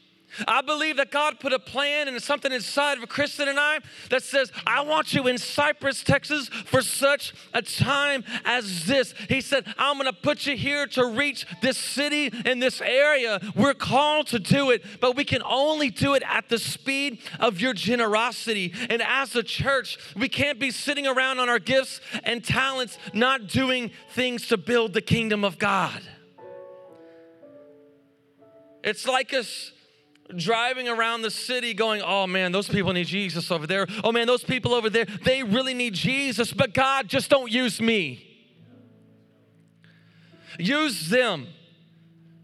I 0.47 0.61
believe 0.61 0.97
that 0.97 1.11
God 1.11 1.39
put 1.39 1.53
a 1.53 1.59
plan 1.59 2.07
and 2.07 2.21
something 2.21 2.51
inside 2.51 2.97
of 2.97 3.07
Kristen 3.09 3.47
and 3.47 3.59
I 3.59 3.79
that 4.09 4.23
says, 4.23 4.51
I 4.65 4.81
want 4.81 5.13
you 5.13 5.27
in 5.27 5.37
Cypress, 5.37 6.03
Texas 6.03 6.47
for 6.47 6.81
such 6.81 7.33
a 7.53 7.61
time 7.61 8.23
as 8.45 8.85
this. 8.85 9.13
He 9.29 9.41
said, 9.41 9.65
I'm 9.77 9.97
gonna 9.97 10.13
put 10.13 10.45
you 10.45 10.55
here 10.55 10.87
to 10.87 11.05
reach 11.05 11.45
this 11.61 11.77
city 11.77 12.31
and 12.45 12.61
this 12.61 12.81
area. 12.81 13.39
We're 13.55 13.73
called 13.73 14.27
to 14.27 14.39
do 14.39 14.71
it, 14.71 14.83
but 14.99 15.15
we 15.15 15.23
can 15.23 15.41
only 15.43 15.89
do 15.89 16.13
it 16.13 16.23
at 16.25 16.49
the 16.49 16.57
speed 16.59 17.19
of 17.39 17.59
your 17.59 17.73
generosity. 17.73 18.73
And 18.89 19.01
as 19.01 19.35
a 19.35 19.43
church, 19.43 19.97
we 20.15 20.29
can't 20.29 20.59
be 20.59 20.71
sitting 20.71 21.07
around 21.07 21.39
on 21.39 21.49
our 21.49 21.59
gifts 21.59 22.01
and 22.23 22.43
talents, 22.43 22.97
not 23.13 23.47
doing 23.47 23.91
things 24.11 24.47
to 24.47 24.57
build 24.57 24.93
the 24.93 25.01
kingdom 25.01 25.43
of 25.43 25.57
God. 25.57 26.01
It's 28.83 29.07
like 29.07 29.33
us 29.33 29.71
driving 30.35 30.87
around 30.87 31.21
the 31.21 31.31
city 31.31 31.73
going, 31.73 32.01
oh 32.01 32.27
man, 32.27 32.51
those 32.51 32.67
people 32.67 32.93
need 32.93 33.07
Jesus 33.07 33.51
over 33.51 33.67
there. 33.67 33.87
Oh 34.03 34.11
man, 34.11 34.27
those 34.27 34.43
people 34.43 34.73
over 34.73 34.89
there, 34.89 35.05
they 35.23 35.43
really 35.43 35.73
need 35.73 35.93
Jesus, 35.93 36.53
but 36.53 36.73
God, 36.73 37.07
just 37.07 37.29
don't 37.29 37.51
use 37.51 37.81
me. 37.81 38.27
Use 40.57 41.09
them. 41.09 41.47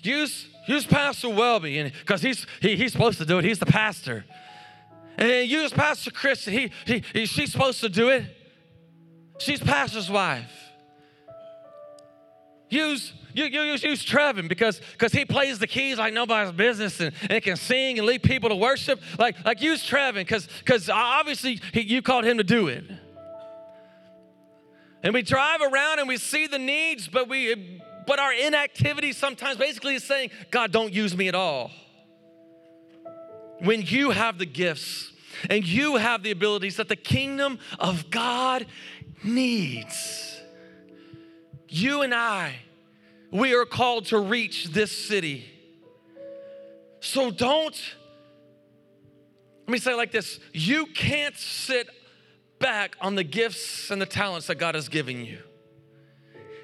Use, 0.02 0.48
use 0.68 0.86
Pastor 0.86 1.30
Welby, 1.30 1.92
because 2.00 2.22
he's 2.22 2.46
he, 2.62 2.76
he's 2.76 2.92
supposed 2.92 3.18
to 3.18 3.26
do 3.26 3.40
it, 3.40 3.46
he's 3.46 3.60
the 3.60 3.66
pastor. 3.66 4.26
And 5.18 5.50
use 5.50 5.72
Pastor 5.72 6.12
Chris, 6.12 6.46
he, 6.46 6.72
he, 6.86 7.04
he, 7.12 7.26
she's 7.26 7.52
supposed 7.52 7.82
to 7.82 7.90
do 7.90 8.10
it. 8.10 8.24
She's 9.40 9.60
pastor's 9.60 10.10
wife. 10.10 10.52
Use 12.70 13.14
you, 13.34 13.46
you, 13.46 13.62
you 13.62 13.74
use 13.74 14.04
Trevin 14.04 14.50
because 14.50 14.82
because 14.94 15.12
he 15.12 15.24
plays 15.24 15.60
the 15.60 15.68
keys 15.68 16.00
like 16.00 16.14
nobody's 16.14 16.52
business 16.54 17.00
and, 17.00 17.14
and 17.30 17.44
can 17.44 17.56
sing 17.56 18.00
and 18.00 18.08
lead 18.08 18.24
people 18.24 18.50
to 18.50 18.56
worship. 18.56 19.00
Like 19.20 19.44
like 19.46 19.62
use 19.62 19.88
Trevin 19.88 20.16
because 20.16 20.48
because 20.60 20.90
obviously 20.90 21.62
he, 21.72 21.82
you 21.82 22.02
called 22.02 22.26
him 22.26 22.38
to 22.38 22.44
do 22.44 22.68
it. 22.68 22.84
And 25.04 25.14
we 25.14 25.22
drive 25.22 25.62
around 25.62 26.00
and 26.00 26.08
we 26.08 26.18
see 26.18 26.48
the 26.48 26.58
needs, 26.58 27.08
but 27.08 27.30
we 27.30 27.80
but 28.08 28.20
our 28.20 28.34
inactivity 28.34 29.12
sometimes 29.12 29.58
basically 29.58 29.96
is 29.96 30.04
saying, 30.04 30.32
God, 30.50 30.72
don't 30.72 30.94
use 30.94 31.16
me 31.16 31.28
at 31.28 31.36
all. 31.36 31.72
When 33.60 33.82
you 33.82 34.12
have 34.12 34.38
the 34.38 34.46
gifts 34.46 35.12
and 35.50 35.66
you 35.66 35.98
have 35.98 36.24
the 36.24 36.32
abilities 36.32 36.78
that 36.78 36.90
the 36.90 36.96
kingdom 36.96 37.60
of 37.80 38.10
God 38.10 38.66
needs, 39.24 40.37
you 41.70 42.02
and 42.02 42.14
I 42.14 42.56
we 43.32 43.54
are 43.54 43.66
called 43.66 44.06
to 44.08 44.20
reach 44.20 44.66
this 44.66 44.92
city. 44.92 45.46
So 47.00 47.30
don't, 47.30 47.80
let 49.66 49.72
me 49.72 49.78
say 49.78 49.94
like 49.94 50.12
this 50.12 50.40
you 50.54 50.86
can't 50.88 51.36
sit 51.36 51.90
back 52.60 52.96
on 53.02 53.16
the 53.16 53.24
gifts 53.24 53.92
and 53.92 54.02
the 54.02 54.06
talents 54.06 54.48
that 54.48 54.56
God 54.56 54.76
has 54.76 54.90
given 54.90 55.24
you. 55.26 55.40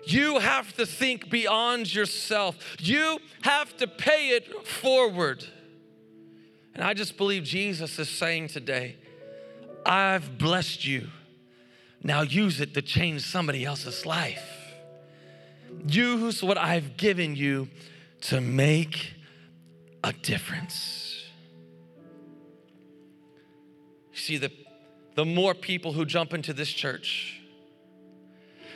You 0.05 0.39
have 0.39 0.73
to 0.75 0.85
think 0.85 1.29
beyond 1.29 1.93
yourself. 1.93 2.57
You 2.79 3.19
have 3.43 3.75
to 3.77 3.87
pay 3.87 4.29
it 4.29 4.67
forward. 4.67 5.45
And 6.73 6.83
I 6.83 6.93
just 6.93 7.15
believe 7.15 7.43
Jesus 7.43 7.99
is 7.99 8.09
saying 8.09 8.49
today, 8.49 8.97
I've 9.85 10.37
blessed 10.37 10.85
you. 10.85 11.07
Now 12.01 12.21
use 12.21 12.59
it 12.59 12.73
to 12.73 12.81
change 12.81 13.21
somebody 13.21 13.63
else's 13.63 14.05
life. 14.05 14.52
Use 15.86 16.43
what 16.43 16.57
I've 16.57 16.97
given 16.97 17.36
you 17.36 17.67
to 18.21 18.41
make 18.41 19.13
a 20.03 20.13
difference. 20.13 21.25
You 24.13 24.19
see, 24.19 24.38
the, 24.38 24.51
the 25.15 25.25
more 25.25 25.53
people 25.53 25.93
who 25.93 26.05
jump 26.05 26.33
into 26.33 26.53
this 26.53 26.69
church 26.69 27.42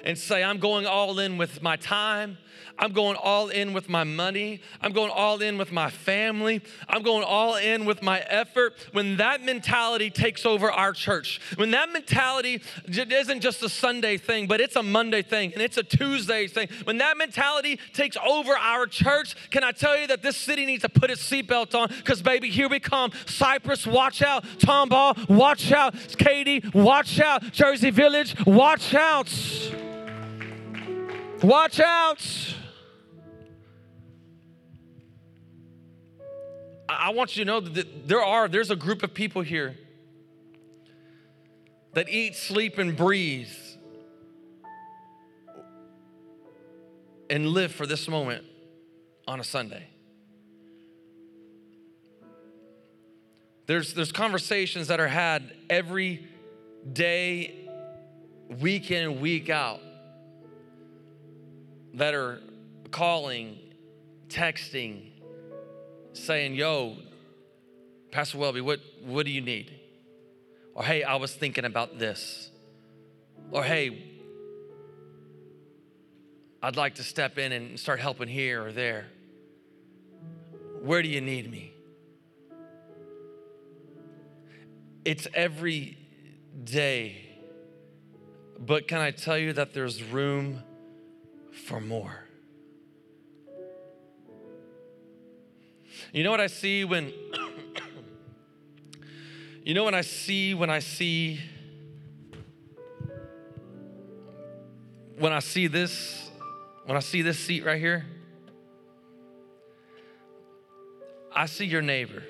and 0.03 0.17
say, 0.17 0.43
I'm 0.43 0.60
going 0.60 0.86
all 0.86 1.19
in 1.19 1.38
with 1.38 1.62
my 1.62 1.75
time, 1.75 2.38
I'm 2.79 2.91
going 2.91 3.17
all 3.17 3.49
in 3.49 3.73
with 3.73 3.89
my 3.89 4.03
money. 4.03 4.62
I'm 4.81 4.91
going 4.91 5.12
all 5.12 5.41
in 5.41 5.57
with 5.57 5.71
my 5.71 5.89
family. 5.89 6.62
I'm 6.88 7.01
going 7.01 7.23
all 7.23 7.55
in 7.55 7.86
with 7.86 8.03
my 8.03 8.19
effort. 8.19 8.75
When 8.91 9.17
that 9.17 9.41
mentality 9.41 10.10
takes 10.10 10.45
over 10.45 10.71
our 10.71 10.93
church, 10.93 11.41
when 11.55 11.71
that 11.71 11.91
mentality 11.91 12.62
isn't 12.88 13.41
just 13.41 13.63
a 13.63 13.69
Sunday 13.69 14.17
thing, 14.17 14.47
but 14.47 14.62
it's 14.62 14.75
a 14.75 14.83
Monday 14.83 15.23
thing 15.23 15.53
and 15.53 15.62
it's 15.62 15.77
a 15.77 15.83
Tuesday 15.83 16.47
thing, 16.47 16.67
when 16.83 16.99
that 16.99 17.17
mentality 17.17 17.79
takes 17.93 18.17
over 18.17 18.55
our 18.55 18.86
church, 18.86 19.36
can 19.49 19.63
I 19.63 19.71
tell 19.71 19.99
you 19.99 20.07
that 20.07 20.21
this 20.21 20.38
city 20.38 20.65
needs 20.65 20.83
to 20.83 20.89
put 20.89 21.10
its 21.10 21.27
seatbelt 21.27 21.73
on? 21.73 21.89
Because, 21.89 22.21
baby, 22.21 22.49
here 22.49 22.69
we 22.69 22.79
come. 22.79 23.12
Cypress, 23.25 23.88
watch 23.88 24.21
out. 24.21 24.43
Tomball, 24.60 25.27
watch 25.29 25.71
out. 25.71 25.95
Katy, 26.17 26.63
watch 26.73 27.19
out. 27.19 27.51
Jersey 27.51 27.89
Village, 27.89 28.36
watch 28.45 28.93
out. 28.93 29.33
Watch 31.43 31.80
out. 31.80 32.56
I 36.89 37.12
want 37.12 37.38
you 37.38 37.45
to 37.45 37.47
know 37.47 37.60
that 37.60 38.08
there 38.08 38.23
are, 38.23 38.47
there's 38.47 38.71
a 38.71 38.76
group 38.76 39.04
of 39.04 39.13
people 39.13 39.43
here 39.43 39.78
that 41.93 42.10
eat, 42.10 42.36
sleep, 42.36 42.78
and 42.80 42.97
breathe 42.97 43.50
and 47.30 47.47
live 47.47 47.71
for 47.71 47.86
this 47.86 48.08
moment 48.08 48.43
on 49.28 49.39
a 49.39 49.43
Sunday. 49.43 49.88
There's, 53.67 53.93
there's 53.93 54.12
conversations 54.12 54.88
that 54.88 55.00
are 55.00 55.10
had 55.10 55.54
every 55.69 56.26
day, 56.91 57.69
week 58.60 58.91
in 58.91 59.04
and 59.04 59.21
week 59.21 59.50
out, 59.50 59.82
that 61.93 62.13
are 62.13 62.39
calling, 62.91 63.58
texting, 64.30 65.12
saying, 66.13 66.56
Yo, 66.56 66.97
Pastor 68.12 68.38
Welby, 68.38 68.62
what, 68.62 68.80
what 69.04 69.26
do 69.26 69.32
you 69.32 69.41
need? 69.41 69.73
Or 70.73 70.84
hey, 70.84 71.04
I 71.04 71.15
was 71.15 71.34
thinking 71.34 71.65
about 71.65 72.00
this. 72.00 72.50
Or 73.52 73.63
hey, 73.63 74.04
I'd 76.62 76.76
like 76.76 76.95
to 76.95 77.04
step 77.04 77.38
in 77.38 77.52
and 77.52 77.80
start 77.80 78.00
helping 78.00 78.28
here 78.28 78.65
or 78.65 78.71
there. 78.71 79.06
Where 80.82 81.02
do 81.02 81.10
you 81.10 81.21
need 81.21 81.50
me? 81.50 81.73
It's 85.06 85.28
every 85.34 85.97
day. 86.63 87.23
But 88.60 88.88
can 88.88 89.00
I 89.00 89.12
tell 89.12 89.38
you 89.38 89.54
that 89.54 89.73
there's 89.73 90.04
room 90.04 90.63
for 91.58 91.82
more? 91.82 92.24
You 96.13 96.24
know 96.24 96.32
what 96.32 96.41
I 96.41 96.48
see 96.48 96.86
when 96.86 97.12
You 99.67 99.74
know 99.74 99.84
what 99.84 99.93
I 99.93 100.00
see 100.00 100.54
when 100.54 100.70
I 100.70 100.80
see 100.80 101.41
when 105.17 105.34
I 105.34 105.39
see 105.39 105.67
this 105.67 106.32
when 106.86 106.96
I 106.96 107.02
see 107.02 107.22
this 107.22 107.38
seat 107.38 107.65
right 107.65 107.78
here? 107.78 108.06
I 111.36 111.48
see 111.48 111.65
your 111.65 111.82
neighbor. 111.82 112.24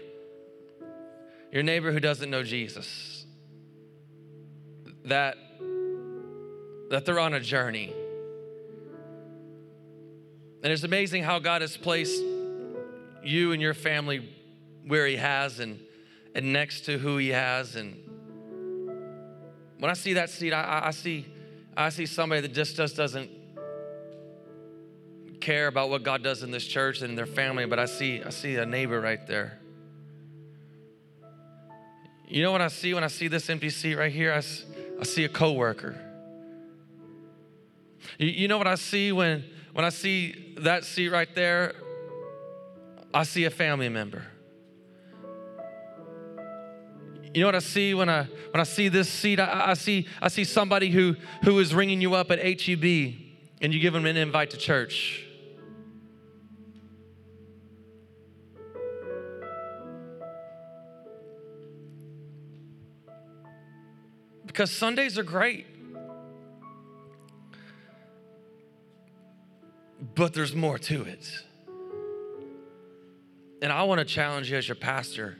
Your 1.51 1.61
neighbor 1.61 1.91
who 1.91 1.99
doesn't 1.99 2.31
know 2.31 2.41
Jesus. 2.41 3.27
That 5.05 5.37
that 6.89 7.05
they're 7.05 7.19
on 7.19 7.35
a 7.35 7.39
journey. 7.39 7.93
And 10.63 10.73
it's 10.73 10.83
amazing 10.83 11.23
how 11.23 11.39
God 11.39 11.61
has 11.61 11.77
placed 11.77 12.21
you 13.23 13.51
and 13.51 13.61
your 13.61 13.73
family 13.73 14.27
where 14.85 15.05
He 15.05 15.17
has 15.17 15.59
and, 15.59 15.79
and 16.33 16.53
next 16.53 16.81
to 16.85 16.97
who 16.97 17.17
He 17.17 17.29
has. 17.29 17.75
And 17.75 17.95
when 19.79 19.91
I 19.91 19.93
see 19.93 20.13
that 20.13 20.29
seat, 20.29 20.53
I, 20.53 20.87
I 20.87 20.91
see 20.91 21.27
I 21.75 21.89
see 21.89 22.07
somebody 22.07 22.41
that 22.41 22.53
just, 22.53 22.75
just 22.75 22.95
doesn't 22.95 23.29
care 25.39 25.67
about 25.67 25.91
what 25.91 26.01
God 26.01 26.23
does 26.23 26.41
in 26.41 26.49
this 26.49 26.65
church 26.65 27.03
and 27.03 27.15
their 27.15 27.27
family, 27.27 27.67
but 27.67 27.77
I 27.77 27.85
see 27.85 28.23
I 28.23 28.31
see 28.31 28.55
a 28.55 28.65
neighbor 28.65 28.99
right 28.99 29.25
there. 29.27 29.59
You 32.27 32.41
know 32.41 32.51
what 32.51 32.61
I 32.61 32.67
see 32.67 32.93
when 32.93 33.03
I 33.03 33.07
see 33.07 33.27
this 33.27 33.49
empty 33.49 33.69
seat 33.69 33.95
right 33.95 34.11
here? 34.11 34.33
I, 34.33 34.41
I 34.99 35.03
see 35.03 35.23
a 35.23 35.29
coworker. 35.29 35.95
You, 38.17 38.27
you 38.27 38.47
know 38.47 38.57
what 38.57 38.67
I 38.67 38.75
see 38.75 39.11
when 39.11 39.45
when 39.77 39.85
I 39.85 39.89
see 39.89 40.55
that 40.61 40.85
seat 40.85 41.09
right 41.09 41.29
there, 41.35 41.75
I 43.13 43.21
see 43.21 43.45
a 43.45 43.51
family 43.51 43.89
member. 43.89 44.25
You 47.31 47.41
know 47.41 47.45
what 47.45 47.53
I 47.53 47.59
see 47.59 47.93
when 47.93 48.09
I 48.09 48.23
when 48.23 48.59
I 48.59 48.63
see 48.63 48.87
this 48.89 49.07
seat? 49.07 49.39
I, 49.39 49.69
I 49.69 49.73
see 49.75 50.07
I 50.19 50.29
see 50.29 50.45
somebody 50.45 50.89
who 50.89 51.15
who 51.43 51.59
is 51.59 51.75
ringing 51.75 52.01
you 52.01 52.15
up 52.15 52.31
at 52.31 52.39
HEB, 52.39 52.83
and 53.61 53.71
you 53.71 53.79
give 53.79 53.93
them 53.93 54.07
an 54.07 54.17
invite 54.17 54.49
to 54.49 54.57
church. 54.57 55.27
Because 64.47 64.71
Sundays 64.71 65.19
are 65.19 65.23
great. 65.23 65.67
But 70.15 70.33
there's 70.33 70.55
more 70.55 70.77
to 70.79 71.03
it. 71.03 71.29
And 73.61 73.71
I 73.71 73.83
want 73.83 73.99
to 73.99 74.05
challenge 74.05 74.51
you 74.51 74.57
as 74.57 74.67
your 74.67 74.75
pastor 74.75 75.37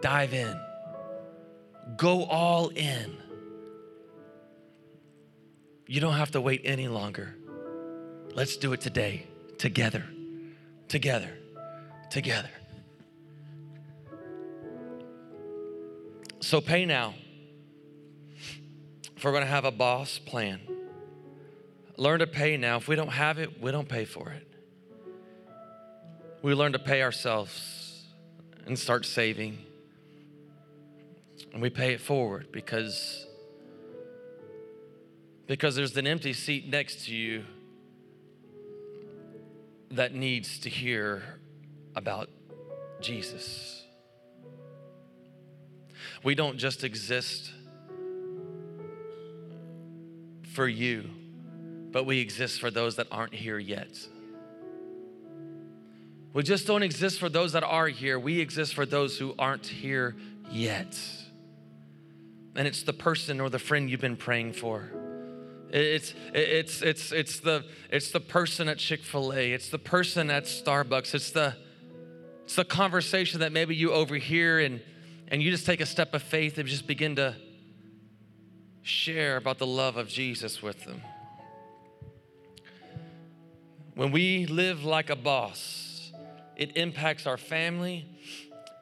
dive 0.00 0.34
in, 0.34 0.58
go 1.96 2.24
all 2.24 2.68
in. 2.68 3.16
You 5.86 6.00
don't 6.00 6.14
have 6.14 6.30
to 6.32 6.40
wait 6.40 6.62
any 6.64 6.88
longer. 6.88 7.34
Let's 8.34 8.56
do 8.56 8.72
it 8.72 8.80
today, 8.80 9.26
together, 9.58 10.04
together, 10.88 11.30
together. 12.10 12.50
So 16.40 16.60
pay 16.60 16.84
now. 16.84 17.14
If 19.16 19.24
we're 19.24 19.30
going 19.30 19.44
to 19.44 19.50
have 19.50 19.64
a 19.64 19.70
boss 19.70 20.18
plan, 20.18 20.60
learn 21.96 22.20
to 22.20 22.26
pay 22.26 22.56
now. 22.56 22.76
If 22.76 22.88
we 22.88 22.96
don't 22.96 23.12
have 23.12 23.38
it, 23.38 23.60
we 23.60 23.70
don't 23.70 23.88
pay 23.88 24.04
for 24.04 24.30
it. 24.30 24.46
We 26.42 26.54
learn 26.54 26.72
to 26.72 26.78
pay 26.78 27.02
ourselves 27.02 28.04
and 28.66 28.78
start 28.78 29.06
saving. 29.06 29.58
And 31.52 31.62
we 31.62 31.70
pay 31.70 31.92
it 31.92 32.00
forward 32.00 32.48
because 32.52 33.26
because 35.46 35.76
there's 35.76 35.96
an 35.96 36.06
empty 36.06 36.32
seat 36.32 36.68
next 36.68 37.04
to 37.04 37.14
you 37.14 37.44
that 39.90 40.14
needs 40.14 40.58
to 40.60 40.70
hear 40.70 41.22
about 41.94 42.30
Jesus. 43.00 43.84
We 46.22 46.34
don't 46.34 46.56
just 46.56 46.82
exist 46.82 47.52
for 50.54 50.66
you, 50.66 51.10
but 51.94 52.06
we 52.06 52.18
exist 52.18 52.58
for 52.58 52.72
those 52.72 52.96
that 52.96 53.06
aren't 53.12 53.32
here 53.32 53.56
yet. 53.56 53.96
We 56.32 56.42
just 56.42 56.66
don't 56.66 56.82
exist 56.82 57.20
for 57.20 57.28
those 57.28 57.52
that 57.52 57.62
are 57.62 57.86
here. 57.86 58.18
We 58.18 58.40
exist 58.40 58.74
for 58.74 58.84
those 58.84 59.16
who 59.16 59.32
aren't 59.38 59.68
here 59.68 60.16
yet. 60.50 60.98
And 62.56 62.66
it's 62.66 62.82
the 62.82 62.92
person 62.92 63.40
or 63.40 63.48
the 63.48 63.60
friend 63.60 63.88
you've 63.88 64.00
been 64.00 64.16
praying 64.16 64.54
for. 64.54 64.90
It's, 65.70 66.14
it's, 66.32 66.82
it's, 66.82 67.12
it's, 67.12 67.38
the, 67.38 67.64
it's 67.92 68.10
the 68.10 68.18
person 68.18 68.68
at 68.68 68.78
Chick 68.78 69.04
fil 69.04 69.32
A, 69.32 69.52
it's 69.52 69.68
the 69.68 69.78
person 69.78 70.30
at 70.30 70.46
Starbucks, 70.46 71.14
it's 71.14 71.30
the, 71.30 71.54
it's 72.42 72.56
the 72.56 72.64
conversation 72.64 73.38
that 73.38 73.52
maybe 73.52 73.76
you 73.76 73.92
overhear 73.92 74.58
and, 74.58 74.80
and 75.28 75.40
you 75.40 75.52
just 75.52 75.64
take 75.64 75.80
a 75.80 75.86
step 75.86 76.12
of 76.12 76.24
faith 76.24 76.58
and 76.58 76.68
just 76.68 76.88
begin 76.88 77.14
to 77.16 77.36
share 78.82 79.36
about 79.36 79.58
the 79.58 79.66
love 79.66 79.96
of 79.96 80.08
Jesus 80.08 80.60
with 80.60 80.84
them. 80.84 81.00
When 83.94 84.10
we 84.10 84.46
live 84.46 84.84
like 84.84 85.10
a 85.10 85.16
boss, 85.16 86.12
it 86.56 86.76
impacts 86.76 87.26
our 87.26 87.36
family 87.36 88.06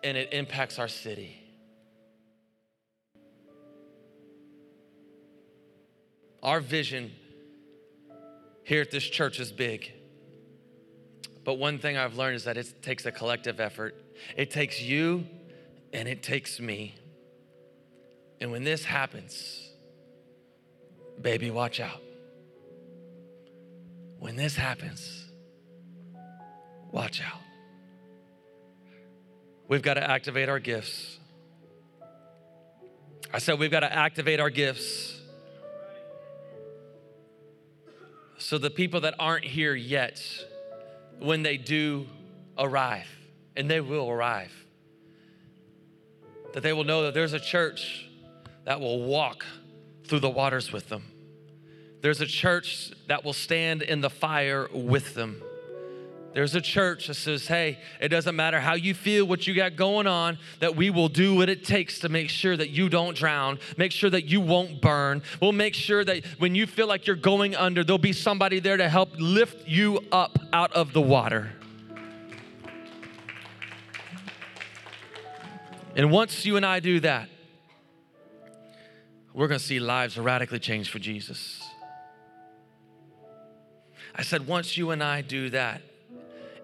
and 0.03 0.17
it 0.17 0.33
impacts 0.33 0.79
our 0.79 0.89
city. 0.89 1.39
Our 6.43 6.61
vision 6.61 7.13
here 8.65 8.81
at 8.81 8.91
this 8.91 9.05
church 9.05 9.39
is 9.39 9.53
big. 9.53 9.93
But 11.45 11.55
one 11.55 11.79
thing 11.79 11.97
I've 11.97 12.17
learned 12.17 12.37
is 12.37 12.45
that 12.45 12.57
it 12.57 12.83
takes 12.83 13.05
a 13.05 13.13
collective 13.13 13.61
effort. 13.61 13.95
It 14.37 14.51
takes 14.51 14.81
you 14.81 15.27
and 15.93 16.09
it 16.09 16.23
takes 16.23 16.59
me. 16.59 16.95
And 18.41 18.51
when 18.51 18.65
this 18.65 18.85
happens, 18.85 19.71
baby, 21.21 21.51
watch 21.51 21.81
out. 21.81 22.01
When 24.23 24.37
this 24.37 24.55
happens, 24.55 25.25
watch 26.93 27.21
out. 27.21 27.41
We've 29.67 29.83
got 29.83 29.95
to 29.95 30.11
activate 30.11 30.49
our 30.49 30.61
gifts. 30.61 31.19
I 33.35 33.39
said, 33.39 33.59
we've 33.59 33.73
got 33.73 33.81
to 33.81 33.93
activate 33.93 34.39
our 34.39 34.49
gifts. 34.49 35.21
So 38.39 38.59
the 38.59 38.71
people 38.71 39.01
that 39.01 39.17
aren't 39.19 39.45
here 39.45 39.75
yet, 39.75 40.23
when 41.19 41.43
they 41.43 41.57
do 41.57 42.07
arrive, 42.57 43.09
and 43.57 43.69
they 43.69 43.81
will 43.81 44.09
arrive, 44.09 44.53
that 46.53 46.63
they 46.63 46.73
will 46.73 46.85
know 46.85 47.03
that 47.03 47.15
there's 47.15 47.33
a 47.33 47.41
church 47.41 48.09
that 48.67 48.79
will 48.79 49.03
walk 49.03 49.45
through 50.07 50.21
the 50.21 50.31
waters 50.31 50.71
with 50.71 50.89
them. 50.89 51.12
There's 52.03 52.21
a 52.21 52.27
church 52.27 52.91
that 53.07 53.25
will 53.25 53.33
stand 53.33 53.81
in 53.83 54.01
the 54.01 54.11
fire 54.11 54.69
with 54.73 55.15
them. 55.15 55.41
There's 56.35 56.55
a 56.55 56.61
church 56.61 57.09
that 57.09 57.15
says, 57.15 57.47
hey, 57.47 57.79
it 58.01 58.09
doesn't 58.09 58.35
matter 58.35 58.59
how 58.59 58.75
you 58.75 58.95
feel, 58.95 59.27
what 59.27 59.47
you 59.47 59.55
got 59.55 59.77
going 59.77 60.07
on, 60.07 60.39
that 60.61 60.75
we 60.75 60.91
will 60.91 61.09
do 61.09 61.35
what 61.35 61.49
it 61.49 61.65
takes 61.65 62.01
to 62.01 62.09
make 62.09 62.31
sure 62.31 62.57
that 62.57 62.71
you 62.71 62.89
don't 62.89 63.17
drown, 63.17 63.59
make 63.77 63.93
sure 63.93 64.09
that 64.11 64.25
you 64.25 64.41
won't 64.41 64.81
burn. 64.81 65.23
We'll 65.41 65.53
make 65.53 65.75
sure 65.75 66.05
that 66.05 66.25
when 66.39 66.55
you 66.55 66.67
feel 66.67 66.87
like 66.87 67.07
you're 67.07 67.17
going 67.17 67.55
under, 67.55 67.85
there'll 67.85 67.99
be 67.99 68.15
somebody 68.15 68.61
there 68.61 68.79
to 68.79 68.89
help 68.89 69.11
lift 69.19 69.69
you 69.69 70.01
up 70.11 70.39
out 70.53 70.73
of 70.73 70.93
the 70.95 71.03
water. 71.03 71.53
And 75.95 76.11
once 76.11 76.47
you 76.47 76.57
and 76.57 76.65
I 76.65 76.81
do 76.81 77.01
that, 77.01 77.29
we're 79.35 79.49
gonna 79.49 79.59
see 79.59 79.81
lives 79.81 80.19
radically 80.19 80.59
change 80.59 80.91
for 80.91 80.99
Jesus. 80.99 81.62
I 84.15 84.23
said, 84.23 84.47
once 84.47 84.77
you 84.77 84.91
and 84.91 85.03
I 85.03 85.23
do 85.23 85.51
that, 85.51 85.83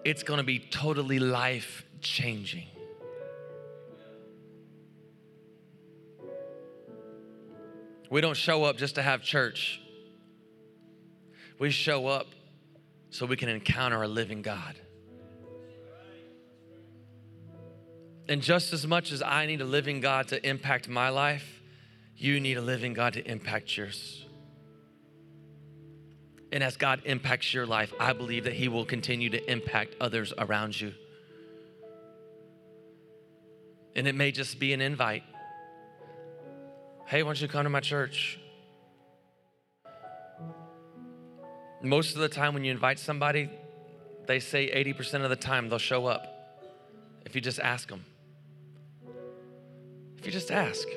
it's 0.03 0.23
going 0.23 0.37
to 0.37 0.43
be 0.43 0.59
totally 0.59 1.19
life 1.19 1.83
changing. 2.01 2.67
We 8.09 8.21
don't 8.21 8.37
show 8.37 8.63
up 8.63 8.77
just 8.77 8.95
to 8.95 9.01
have 9.01 9.21
church. 9.21 9.81
We 11.59 11.69
show 11.69 12.07
up 12.07 12.27
so 13.11 13.25
we 13.25 13.35
can 13.35 13.49
encounter 13.49 14.01
a 14.01 14.07
living 14.07 14.41
God. 14.41 14.75
And 18.27 18.41
just 18.41 18.73
as 18.73 18.85
much 18.85 19.11
as 19.11 19.21
I 19.23 19.47
need 19.47 19.61
a 19.61 19.65
living 19.65 20.01
God 20.01 20.27
to 20.29 20.47
impact 20.47 20.87
my 20.87 21.09
life, 21.09 21.61
you 22.15 22.39
need 22.39 22.57
a 22.57 22.61
living 22.61 22.93
God 22.93 23.13
to 23.13 23.27
impact 23.27 23.75
yours. 23.75 24.25
And 26.51 26.63
as 26.63 26.77
God 26.77 27.01
impacts 27.05 27.53
your 27.53 27.65
life, 27.65 27.93
I 27.99 28.13
believe 28.13 28.45
that 28.45 28.53
He 28.53 28.67
will 28.67 28.85
continue 28.85 29.29
to 29.29 29.51
impact 29.51 29.95
others 30.01 30.33
around 30.37 30.79
you. 30.79 30.93
And 33.95 34.07
it 34.07 34.15
may 34.15 34.31
just 34.31 34.59
be 34.59 34.73
an 34.73 34.81
invite. 34.81 35.23
Hey, 37.05 37.23
why 37.23 37.29
don't 37.29 37.41
you 37.41 37.47
come 37.47 37.63
to 37.63 37.69
my 37.69 37.79
church? 37.79 38.39
Most 41.81 42.15
of 42.15 42.21
the 42.21 42.29
time, 42.29 42.53
when 42.53 42.63
you 42.63 42.71
invite 42.71 42.99
somebody, 42.99 43.49
they 44.27 44.39
say 44.39 44.69
80% 44.71 45.23
of 45.23 45.29
the 45.29 45.35
time 45.35 45.69
they'll 45.69 45.79
show 45.79 46.05
up 46.05 46.25
if 47.25 47.35
you 47.35 47.41
just 47.41 47.59
ask 47.59 47.89
them. 47.89 48.05
If 50.17 50.25
you 50.25 50.31
just 50.31 50.51
ask. 50.51 50.87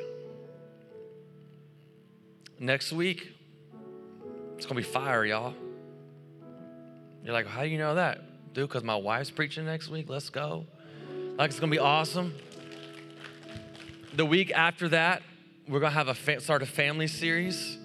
Next 2.58 2.92
week, 2.92 3.32
it's 4.62 4.68
gonna 4.68 4.78
be 4.78 4.84
fire, 4.84 5.24
y'all. 5.24 5.54
You're 7.24 7.32
like, 7.32 7.48
how 7.48 7.62
do 7.62 7.68
you 7.68 7.78
know 7.78 7.96
that? 7.96 8.54
Dude, 8.54 8.68
because 8.68 8.84
my 8.84 8.94
wife's 8.94 9.28
preaching 9.28 9.64
next 9.64 9.88
week. 9.88 10.08
Let's 10.08 10.30
go. 10.30 10.66
Like, 11.36 11.50
it's 11.50 11.58
gonna 11.58 11.72
be 11.72 11.80
awesome. 11.80 12.32
The 14.14 14.24
week 14.24 14.52
after 14.52 14.88
that, 14.90 15.24
we're 15.66 15.80
gonna 15.80 15.90
have 15.90 16.06
a 16.06 16.14
fa- 16.14 16.40
start 16.40 16.62
a 16.62 16.66
family 16.66 17.08
series. 17.08 17.76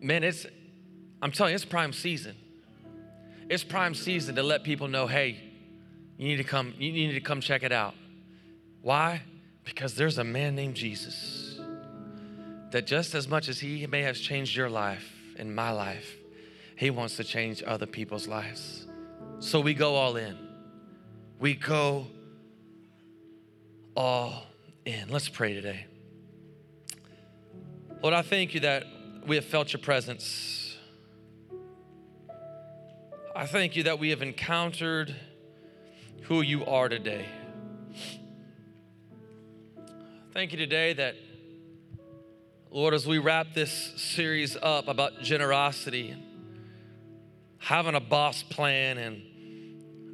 Man, 0.00 0.24
it's 0.24 0.46
I'm 1.22 1.30
telling 1.30 1.52
you, 1.52 1.54
it's 1.54 1.64
prime 1.64 1.92
season. 1.92 2.34
It's 3.48 3.62
prime 3.62 3.94
season 3.94 4.34
to 4.34 4.42
let 4.42 4.64
people 4.64 4.88
know, 4.88 5.06
hey, 5.06 5.38
you 6.18 6.26
need 6.26 6.38
to 6.38 6.44
come, 6.44 6.74
you 6.76 6.90
need 6.90 7.12
to 7.12 7.20
come 7.20 7.40
check 7.40 7.62
it 7.62 7.70
out. 7.70 7.94
Why? 8.82 9.22
Because 9.62 9.94
there's 9.94 10.18
a 10.18 10.24
man 10.24 10.56
named 10.56 10.74
Jesus 10.74 11.53
that 12.74 12.88
just 12.88 13.14
as 13.14 13.28
much 13.28 13.48
as 13.48 13.60
He 13.60 13.86
may 13.86 14.02
have 14.02 14.16
changed 14.16 14.56
your 14.56 14.68
life 14.68 15.14
and 15.38 15.54
my 15.54 15.70
life, 15.70 16.16
He 16.74 16.90
wants 16.90 17.16
to 17.18 17.22
change 17.22 17.62
other 17.64 17.86
people's 17.86 18.26
lives. 18.26 18.88
So 19.38 19.60
we 19.60 19.74
go 19.74 19.94
all 19.94 20.16
in. 20.16 20.36
We 21.38 21.54
go 21.54 22.08
all 23.96 24.46
in. 24.84 25.08
Let's 25.08 25.28
pray 25.28 25.54
today. 25.54 25.86
Lord, 28.02 28.12
I 28.12 28.22
thank 28.22 28.54
you 28.54 28.60
that 28.60 28.82
we 29.24 29.36
have 29.36 29.44
felt 29.44 29.72
your 29.72 29.80
presence. 29.80 30.76
I 33.36 33.46
thank 33.46 33.76
you 33.76 33.84
that 33.84 34.00
we 34.00 34.10
have 34.10 34.20
encountered 34.20 35.14
who 36.22 36.40
you 36.40 36.66
are 36.66 36.88
today. 36.88 37.26
Thank 40.32 40.50
you 40.50 40.58
today 40.58 40.92
that, 40.94 41.14
Lord, 42.74 42.92
as 42.92 43.06
we 43.06 43.18
wrap 43.18 43.54
this 43.54 43.70
series 43.94 44.56
up 44.60 44.88
about 44.88 45.22
generosity, 45.22 46.16
having 47.58 47.94
a 47.94 48.00
boss 48.00 48.42
plan, 48.42 48.98
and 48.98 49.22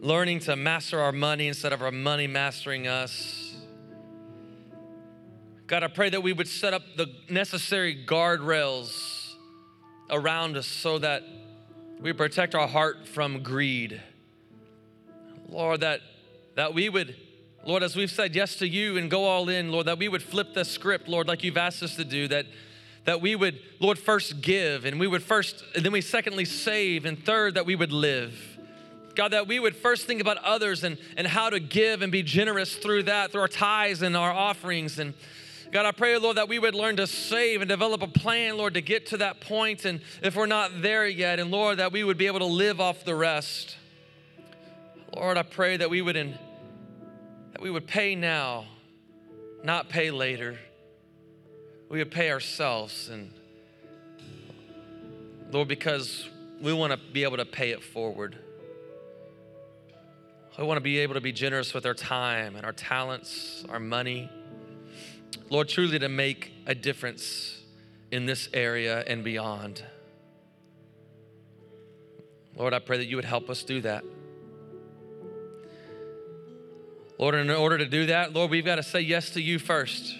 learning 0.02 0.40
to 0.40 0.56
master 0.56 1.00
our 1.00 1.10
money 1.10 1.48
instead 1.48 1.72
of 1.72 1.80
our 1.80 1.90
money 1.90 2.26
mastering 2.26 2.86
us. 2.86 3.56
God, 5.68 5.84
I 5.84 5.88
pray 5.88 6.10
that 6.10 6.22
we 6.22 6.34
would 6.34 6.48
set 6.48 6.74
up 6.74 6.82
the 6.98 7.06
necessary 7.30 7.96
guardrails 7.96 9.32
around 10.10 10.58
us 10.58 10.66
so 10.66 10.98
that 10.98 11.22
we 11.98 12.12
protect 12.12 12.54
our 12.54 12.68
heart 12.68 13.08
from 13.08 13.42
greed. 13.42 14.02
Lord, 15.48 15.80
that, 15.80 16.02
that 16.56 16.74
we 16.74 16.90
would 16.90 17.16
Lord, 17.64 17.82
as 17.82 17.94
we've 17.94 18.10
said 18.10 18.34
yes 18.34 18.56
to 18.56 18.68
you 18.68 18.96
and 18.96 19.10
go 19.10 19.24
all 19.24 19.48
in, 19.48 19.70
Lord, 19.70 19.86
that 19.86 19.98
we 19.98 20.08
would 20.08 20.22
flip 20.22 20.54
the 20.54 20.64
script, 20.64 21.08
Lord, 21.08 21.28
like 21.28 21.44
you've 21.44 21.56
asked 21.56 21.82
us 21.82 21.96
to 21.96 22.04
do, 22.04 22.26
that 22.28 22.46
that 23.04 23.20
we 23.20 23.34
would, 23.34 23.58
Lord, 23.78 23.98
first 23.98 24.40
give, 24.40 24.84
and 24.84 25.00
we 25.00 25.06
would 25.06 25.22
first, 25.22 25.64
and 25.74 25.84
then 25.84 25.92
we 25.92 26.00
secondly 26.00 26.44
save, 26.44 27.04
and 27.04 27.22
third, 27.24 27.54
that 27.54 27.66
we 27.66 27.74
would 27.74 27.92
live. 27.92 28.58
God, 29.14 29.32
that 29.32 29.46
we 29.46 29.58
would 29.58 29.74
first 29.74 30.06
think 30.06 30.20
about 30.20 30.38
others 30.38 30.84
and, 30.84 30.98
and 31.16 31.26
how 31.26 31.50
to 31.50 31.58
give 31.58 32.02
and 32.02 32.12
be 32.12 32.22
generous 32.22 32.76
through 32.76 33.04
that, 33.04 33.32
through 33.32 33.40
our 33.40 33.48
tithes 33.48 34.02
and 34.02 34.16
our 34.16 34.30
offerings. 34.30 34.98
And 34.98 35.14
God, 35.72 35.86
I 35.86 35.92
pray, 35.92 36.16
Lord, 36.18 36.36
that 36.36 36.48
we 36.48 36.58
would 36.58 36.74
learn 36.74 36.96
to 36.96 37.06
save 37.06 37.60
and 37.62 37.68
develop 37.68 38.02
a 38.02 38.06
plan, 38.06 38.56
Lord, 38.56 38.74
to 38.74 38.82
get 38.82 39.06
to 39.06 39.16
that 39.18 39.40
point. 39.40 39.84
And 39.84 40.00
if 40.22 40.36
we're 40.36 40.46
not 40.46 40.82
there 40.82 41.06
yet, 41.08 41.40
and 41.40 41.50
Lord, 41.50 41.78
that 41.78 41.92
we 41.92 42.04
would 42.04 42.18
be 42.18 42.26
able 42.26 42.38
to 42.40 42.44
live 42.44 42.80
off 42.80 43.04
the 43.04 43.14
rest. 43.14 43.76
Lord, 45.16 45.36
I 45.36 45.42
pray 45.42 45.76
that 45.78 45.90
we 45.90 46.02
would 46.02 46.16
in, 46.16 46.38
that 47.60 47.64
we 47.64 47.70
would 47.70 47.86
pay 47.86 48.14
now, 48.14 48.64
not 49.62 49.90
pay 49.90 50.10
later. 50.10 50.58
We 51.90 51.98
would 51.98 52.10
pay 52.10 52.30
ourselves 52.30 53.10
and 53.10 53.32
Lord, 55.52 55.66
because 55.66 56.28
we 56.62 56.72
want 56.72 56.92
to 56.92 56.98
be 57.12 57.24
able 57.24 57.38
to 57.38 57.44
pay 57.44 57.70
it 57.72 57.82
forward. 57.82 58.38
We 60.56 60.64
want 60.64 60.76
to 60.76 60.82
be 60.82 60.98
able 60.98 61.14
to 61.14 61.20
be 61.20 61.32
generous 61.32 61.74
with 61.74 61.86
our 61.86 61.94
time 61.94 62.54
and 62.54 62.64
our 62.64 62.72
talents, 62.72 63.64
our 63.68 63.80
money. 63.80 64.30
Lord, 65.48 65.68
truly 65.68 65.98
to 65.98 66.08
make 66.08 66.52
a 66.66 66.74
difference 66.74 67.60
in 68.12 68.26
this 68.26 68.48
area 68.52 69.02
and 69.06 69.24
beyond. 69.24 69.82
Lord, 72.56 72.74
I 72.74 72.78
pray 72.78 72.98
that 72.98 73.06
you 73.06 73.16
would 73.16 73.24
help 73.24 73.50
us 73.50 73.64
do 73.64 73.80
that. 73.80 74.04
Lord, 77.20 77.34
in 77.34 77.50
order 77.50 77.76
to 77.76 77.84
do 77.84 78.06
that, 78.06 78.32
Lord, 78.32 78.50
we've 78.50 78.64
got 78.64 78.76
to 78.76 78.82
say 78.82 79.02
yes 79.02 79.28
to 79.32 79.42
you 79.42 79.58
first. 79.58 80.16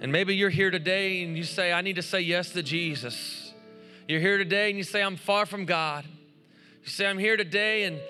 And 0.00 0.10
maybe 0.10 0.34
you're 0.34 0.50
here 0.50 0.72
today 0.72 1.22
and 1.22 1.36
you 1.36 1.44
say, 1.44 1.72
I 1.72 1.80
need 1.80 1.94
to 1.94 2.02
say 2.02 2.22
yes 2.22 2.50
to 2.54 2.62
Jesus. 2.64 3.54
You're 4.08 4.18
here 4.18 4.36
today 4.36 4.70
and 4.70 4.76
you 4.76 4.82
say, 4.82 5.00
I'm 5.00 5.14
far 5.14 5.46
from 5.46 5.64
God. 5.64 6.06
You 6.82 6.88
say, 6.88 7.06
I'm 7.06 7.20
here 7.20 7.36
today 7.36 7.84
and 7.84 8.00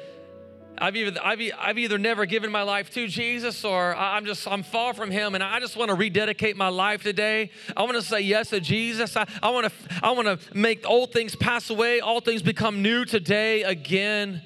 I've 0.79 0.97
either, 0.97 1.21
I've, 1.23 1.39
I've 1.59 1.77
either 1.77 1.99
never 1.99 2.25
given 2.25 2.51
my 2.51 2.63
life 2.63 2.89
to 2.93 3.07
Jesus 3.09 3.63
or 3.63 3.95
I'm 3.95 4.25
just, 4.25 4.49
I'm 4.49 4.63
far 4.63 4.95
from 4.95 5.11
him 5.11 5.35
and 5.35 5.45
I 5.45 5.61
just 5.61 5.77
want 5.77 5.91
to 5.91 5.95
rededicate 5.95 6.57
my 6.57 6.69
life 6.69 7.03
today. 7.03 7.51
I 7.77 7.83
want 7.83 7.97
to 7.97 8.03
say 8.03 8.23
yes 8.23 8.49
to 8.51 8.61
Jesus. 8.61 9.19
I, 9.19 9.29
I 9.43 9.51
want 9.51 9.67
to, 9.67 9.73
I 10.03 10.13
want 10.13 10.29
to 10.29 10.57
make 10.57 10.89
old 10.89 11.13
things 11.13 11.37
pass 11.37 11.69
away, 11.69 12.01
all 12.01 12.23
things 12.23 12.41
become 12.41 12.81
new 12.81 13.05
today 13.05 13.65
again. 13.65 14.41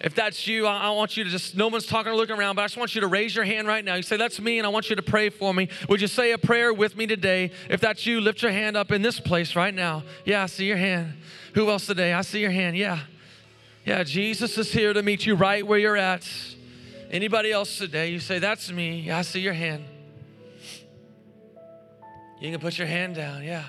If 0.00 0.14
that's 0.14 0.46
you, 0.46 0.66
I, 0.66 0.84
I, 0.84 0.90
want 0.92 1.18
you 1.18 1.24
to 1.24 1.30
just, 1.30 1.54
no 1.54 1.68
one's 1.68 1.86
talking 1.86 2.10
or 2.10 2.16
looking 2.16 2.36
around, 2.36 2.56
but 2.56 2.62
I 2.62 2.64
just 2.64 2.78
want 2.78 2.94
you 2.94 3.02
to 3.02 3.06
raise 3.06 3.34
your 3.34 3.44
hand 3.44 3.68
right 3.68 3.84
now. 3.84 3.96
You 3.96 4.02
say, 4.02 4.16
That's 4.16 4.40
me, 4.40 4.58
and 4.58 4.66
I 4.66 4.70
want 4.70 4.88
you 4.88 4.96
to 4.96 5.02
pray 5.02 5.28
for 5.28 5.52
me. 5.52 5.68
Would 5.90 6.00
you 6.00 6.06
say 6.06 6.32
a 6.32 6.38
prayer 6.38 6.72
with 6.72 6.96
me 6.96 7.06
today? 7.06 7.50
If 7.68 7.80
that's 7.80 8.06
you, 8.06 8.20
lift 8.20 8.40
your 8.40 8.50
hand 8.50 8.78
up 8.78 8.92
in 8.92 9.02
this 9.02 9.20
place 9.20 9.54
right 9.54 9.74
now. 9.74 10.04
Yeah, 10.24 10.42
I 10.42 10.46
see 10.46 10.64
your 10.64 10.78
hand. 10.78 11.14
Who 11.54 11.68
else 11.68 11.86
today? 11.86 12.14
I 12.14 12.22
see 12.22 12.40
your 12.40 12.50
hand. 12.50 12.78
Yeah. 12.78 13.00
Yeah, 13.84 14.02
Jesus 14.02 14.56
is 14.56 14.72
here 14.72 14.92
to 14.94 15.02
meet 15.02 15.26
you 15.26 15.34
right 15.34 15.66
where 15.66 15.78
you're 15.78 15.96
at. 15.96 16.26
Anybody 17.10 17.52
else 17.52 17.76
today? 17.76 18.08
You 18.08 18.20
say, 18.20 18.38
That's 18.38 18.72
me. 18.72 19.00
Yeah, 19.00 19.18
I 19.18 19.22
see 19.22 19.40
your 19.40 19.54
hand. 19.54 19.84
You 22.40 22.50
can 22.50 22.60
put 22.60 22.78
your 22.78 22.86
hand 22.86 23.16
down. 23.16 23.42
Yeah. 23.42 23.64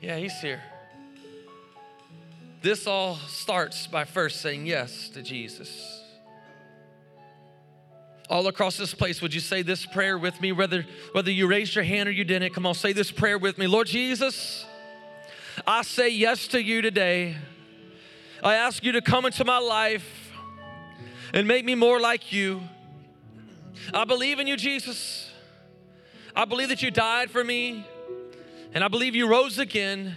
Yeah, 0.00 0.16
he's 0.16 0.40
here. 0.40 0.60
This 2.62 2.86
all 2.86 3.16
starts 3.16 3.88
by 3.88 4.04
first 4.04 4.40
saying 4.40 4.66
yes 4.66 5.08
to 5.10 5.22
Jesus. 5.22 6.00
All 8.30 8.46
across 8.46 8.76
this 8.76 8.94
place, 8.94 9.20
would 9.20 9.34
you 9.34 9.40
say 9.40 9.62
this 9.62 9.84
prayer 9.84 10.16
with 10.16 10.40
me? 10.40 10.52
Whether, 10.52 10.86
whether 11.10 11.30
you 11.30 11.48
raised 11.48 11.74
your 11.74 11.84
hand 11.84 12.08
or 12.08 12.12
you 12.12 12.24
didn't, 12.24 12.54
come 12.54 12.64
on, 12.64 12.74
say 12.74 12.92
this 12.92 13.10
prayer 13.10 13.36
with 13.36 13.58
me. 13.58 13.66
Lord 13.66 13.88
Jesus, 13.88 14.64
I 15.66 15.82
say 15.82 16.08
yes 16.08 16.46
to 16.48 16.62
you 16.62 16.82
today. 16.82 17.36
I 18.44 18.54
ask 18.54 18.84
you 18.84 18.92
to 18.92 19.02
come 19.02 19.26
into 19.26 19.44
my 19.44 19.58
life 19.58 20.32
and 21.34 21.48
make 21.48 21.64
me 21.64 21.74
more 21.74 22.00
like 22.00 22.32
you. 22.32 22.62
I 23.92 24.04
believe 24.04 24.38
in 24.38 24.46
you, 24.46 24.56
Jesus. 24.56 25.28
I 26.34 26.44
believe 26.44 26.68
that 26.68 26.80
you 26.80 26.92
died 26.92 27.28
for 27.28 27.42
me, 27.42 27.84
and 28.72 28.84
I 28.84 28.88
believe 28.88 29.16
you 29.16 29.28
rose 29.28 29.58
again 29.58 30.16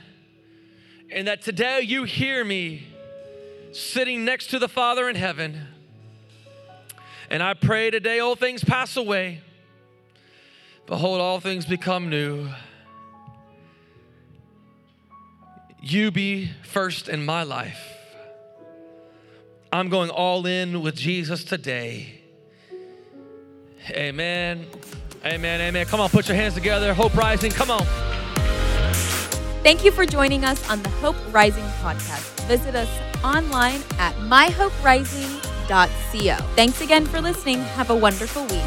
and 1.11 1.27
that 1.27 1.41
today 1.41 1.81
you 1.81 2.03
hear 2.03 2.43
me 2.43 2.87
sitting 3.71 4.25
next 4.25 4.47
to 4.47 4.59
the 4.59 4.67
Father 4.67 5.09
in 5.09 5.15
heaven. 5.15 5.67
And 7.29 7.41
I 7.41 7.53
pray 7.53 7.91
today 7.91 8.19
all 8.19 8.35
things 8.35 8.63
pass 8.63 8.95
away. 8.97 9.41
Behold, 10.85 11.19
all 11.19 11.39
things 11.39 11.65
become 11.65 12.09
new. 12.09 12.49
You 15.81 16.11
be 16.11 16.51
first 16.63 17.09
in 17.09 17.25
my 17.25 17.43
life. 17.43 17.93
I'm 19.71 19.89
going 19.89 20.09
all 20.09 20.45
in 20.45 20.81
with 20.81 20.95
Jesus 20.95 21.43
today. 21.43 22.21
Amen. 23.89 24.65
Amen. 25.25 25.61
Amen. 25.61 25.85
Come 25.85 25.99
on, 25.99 26.09
put 26.09 26.27
your 26.27 26.37
hands 26.37 26.53
together. 26.53 26.93
Hope 26.93 27.15
Rising. 27.15 27.51
Come 27.51 27.71
on. 27.71 28.14
Thank 29.65 29.83
you 29.83 29.91
for 29.91 30.05
joining 30.05 30.45
us 30.45 30.69
on 30.69 30.83
the 30.83 30.89
Hope 30.89 31.15
Rising 31.31 31.63
podcast. 31.81 32.39
Visit 32.41 32.75
us 32.75 32.87
online 33.23 33.81
at 33.97 34.13
myhoperising.co. 34.17 36.35
Thanks 36.55 36.81
again 36.81 37.07
for 37.07 37.19
listening. 37.19 37.61
Have 37.61 37.89
a 37.89 37.95
wonderful 37.95 38.43
week. 38.43 38.61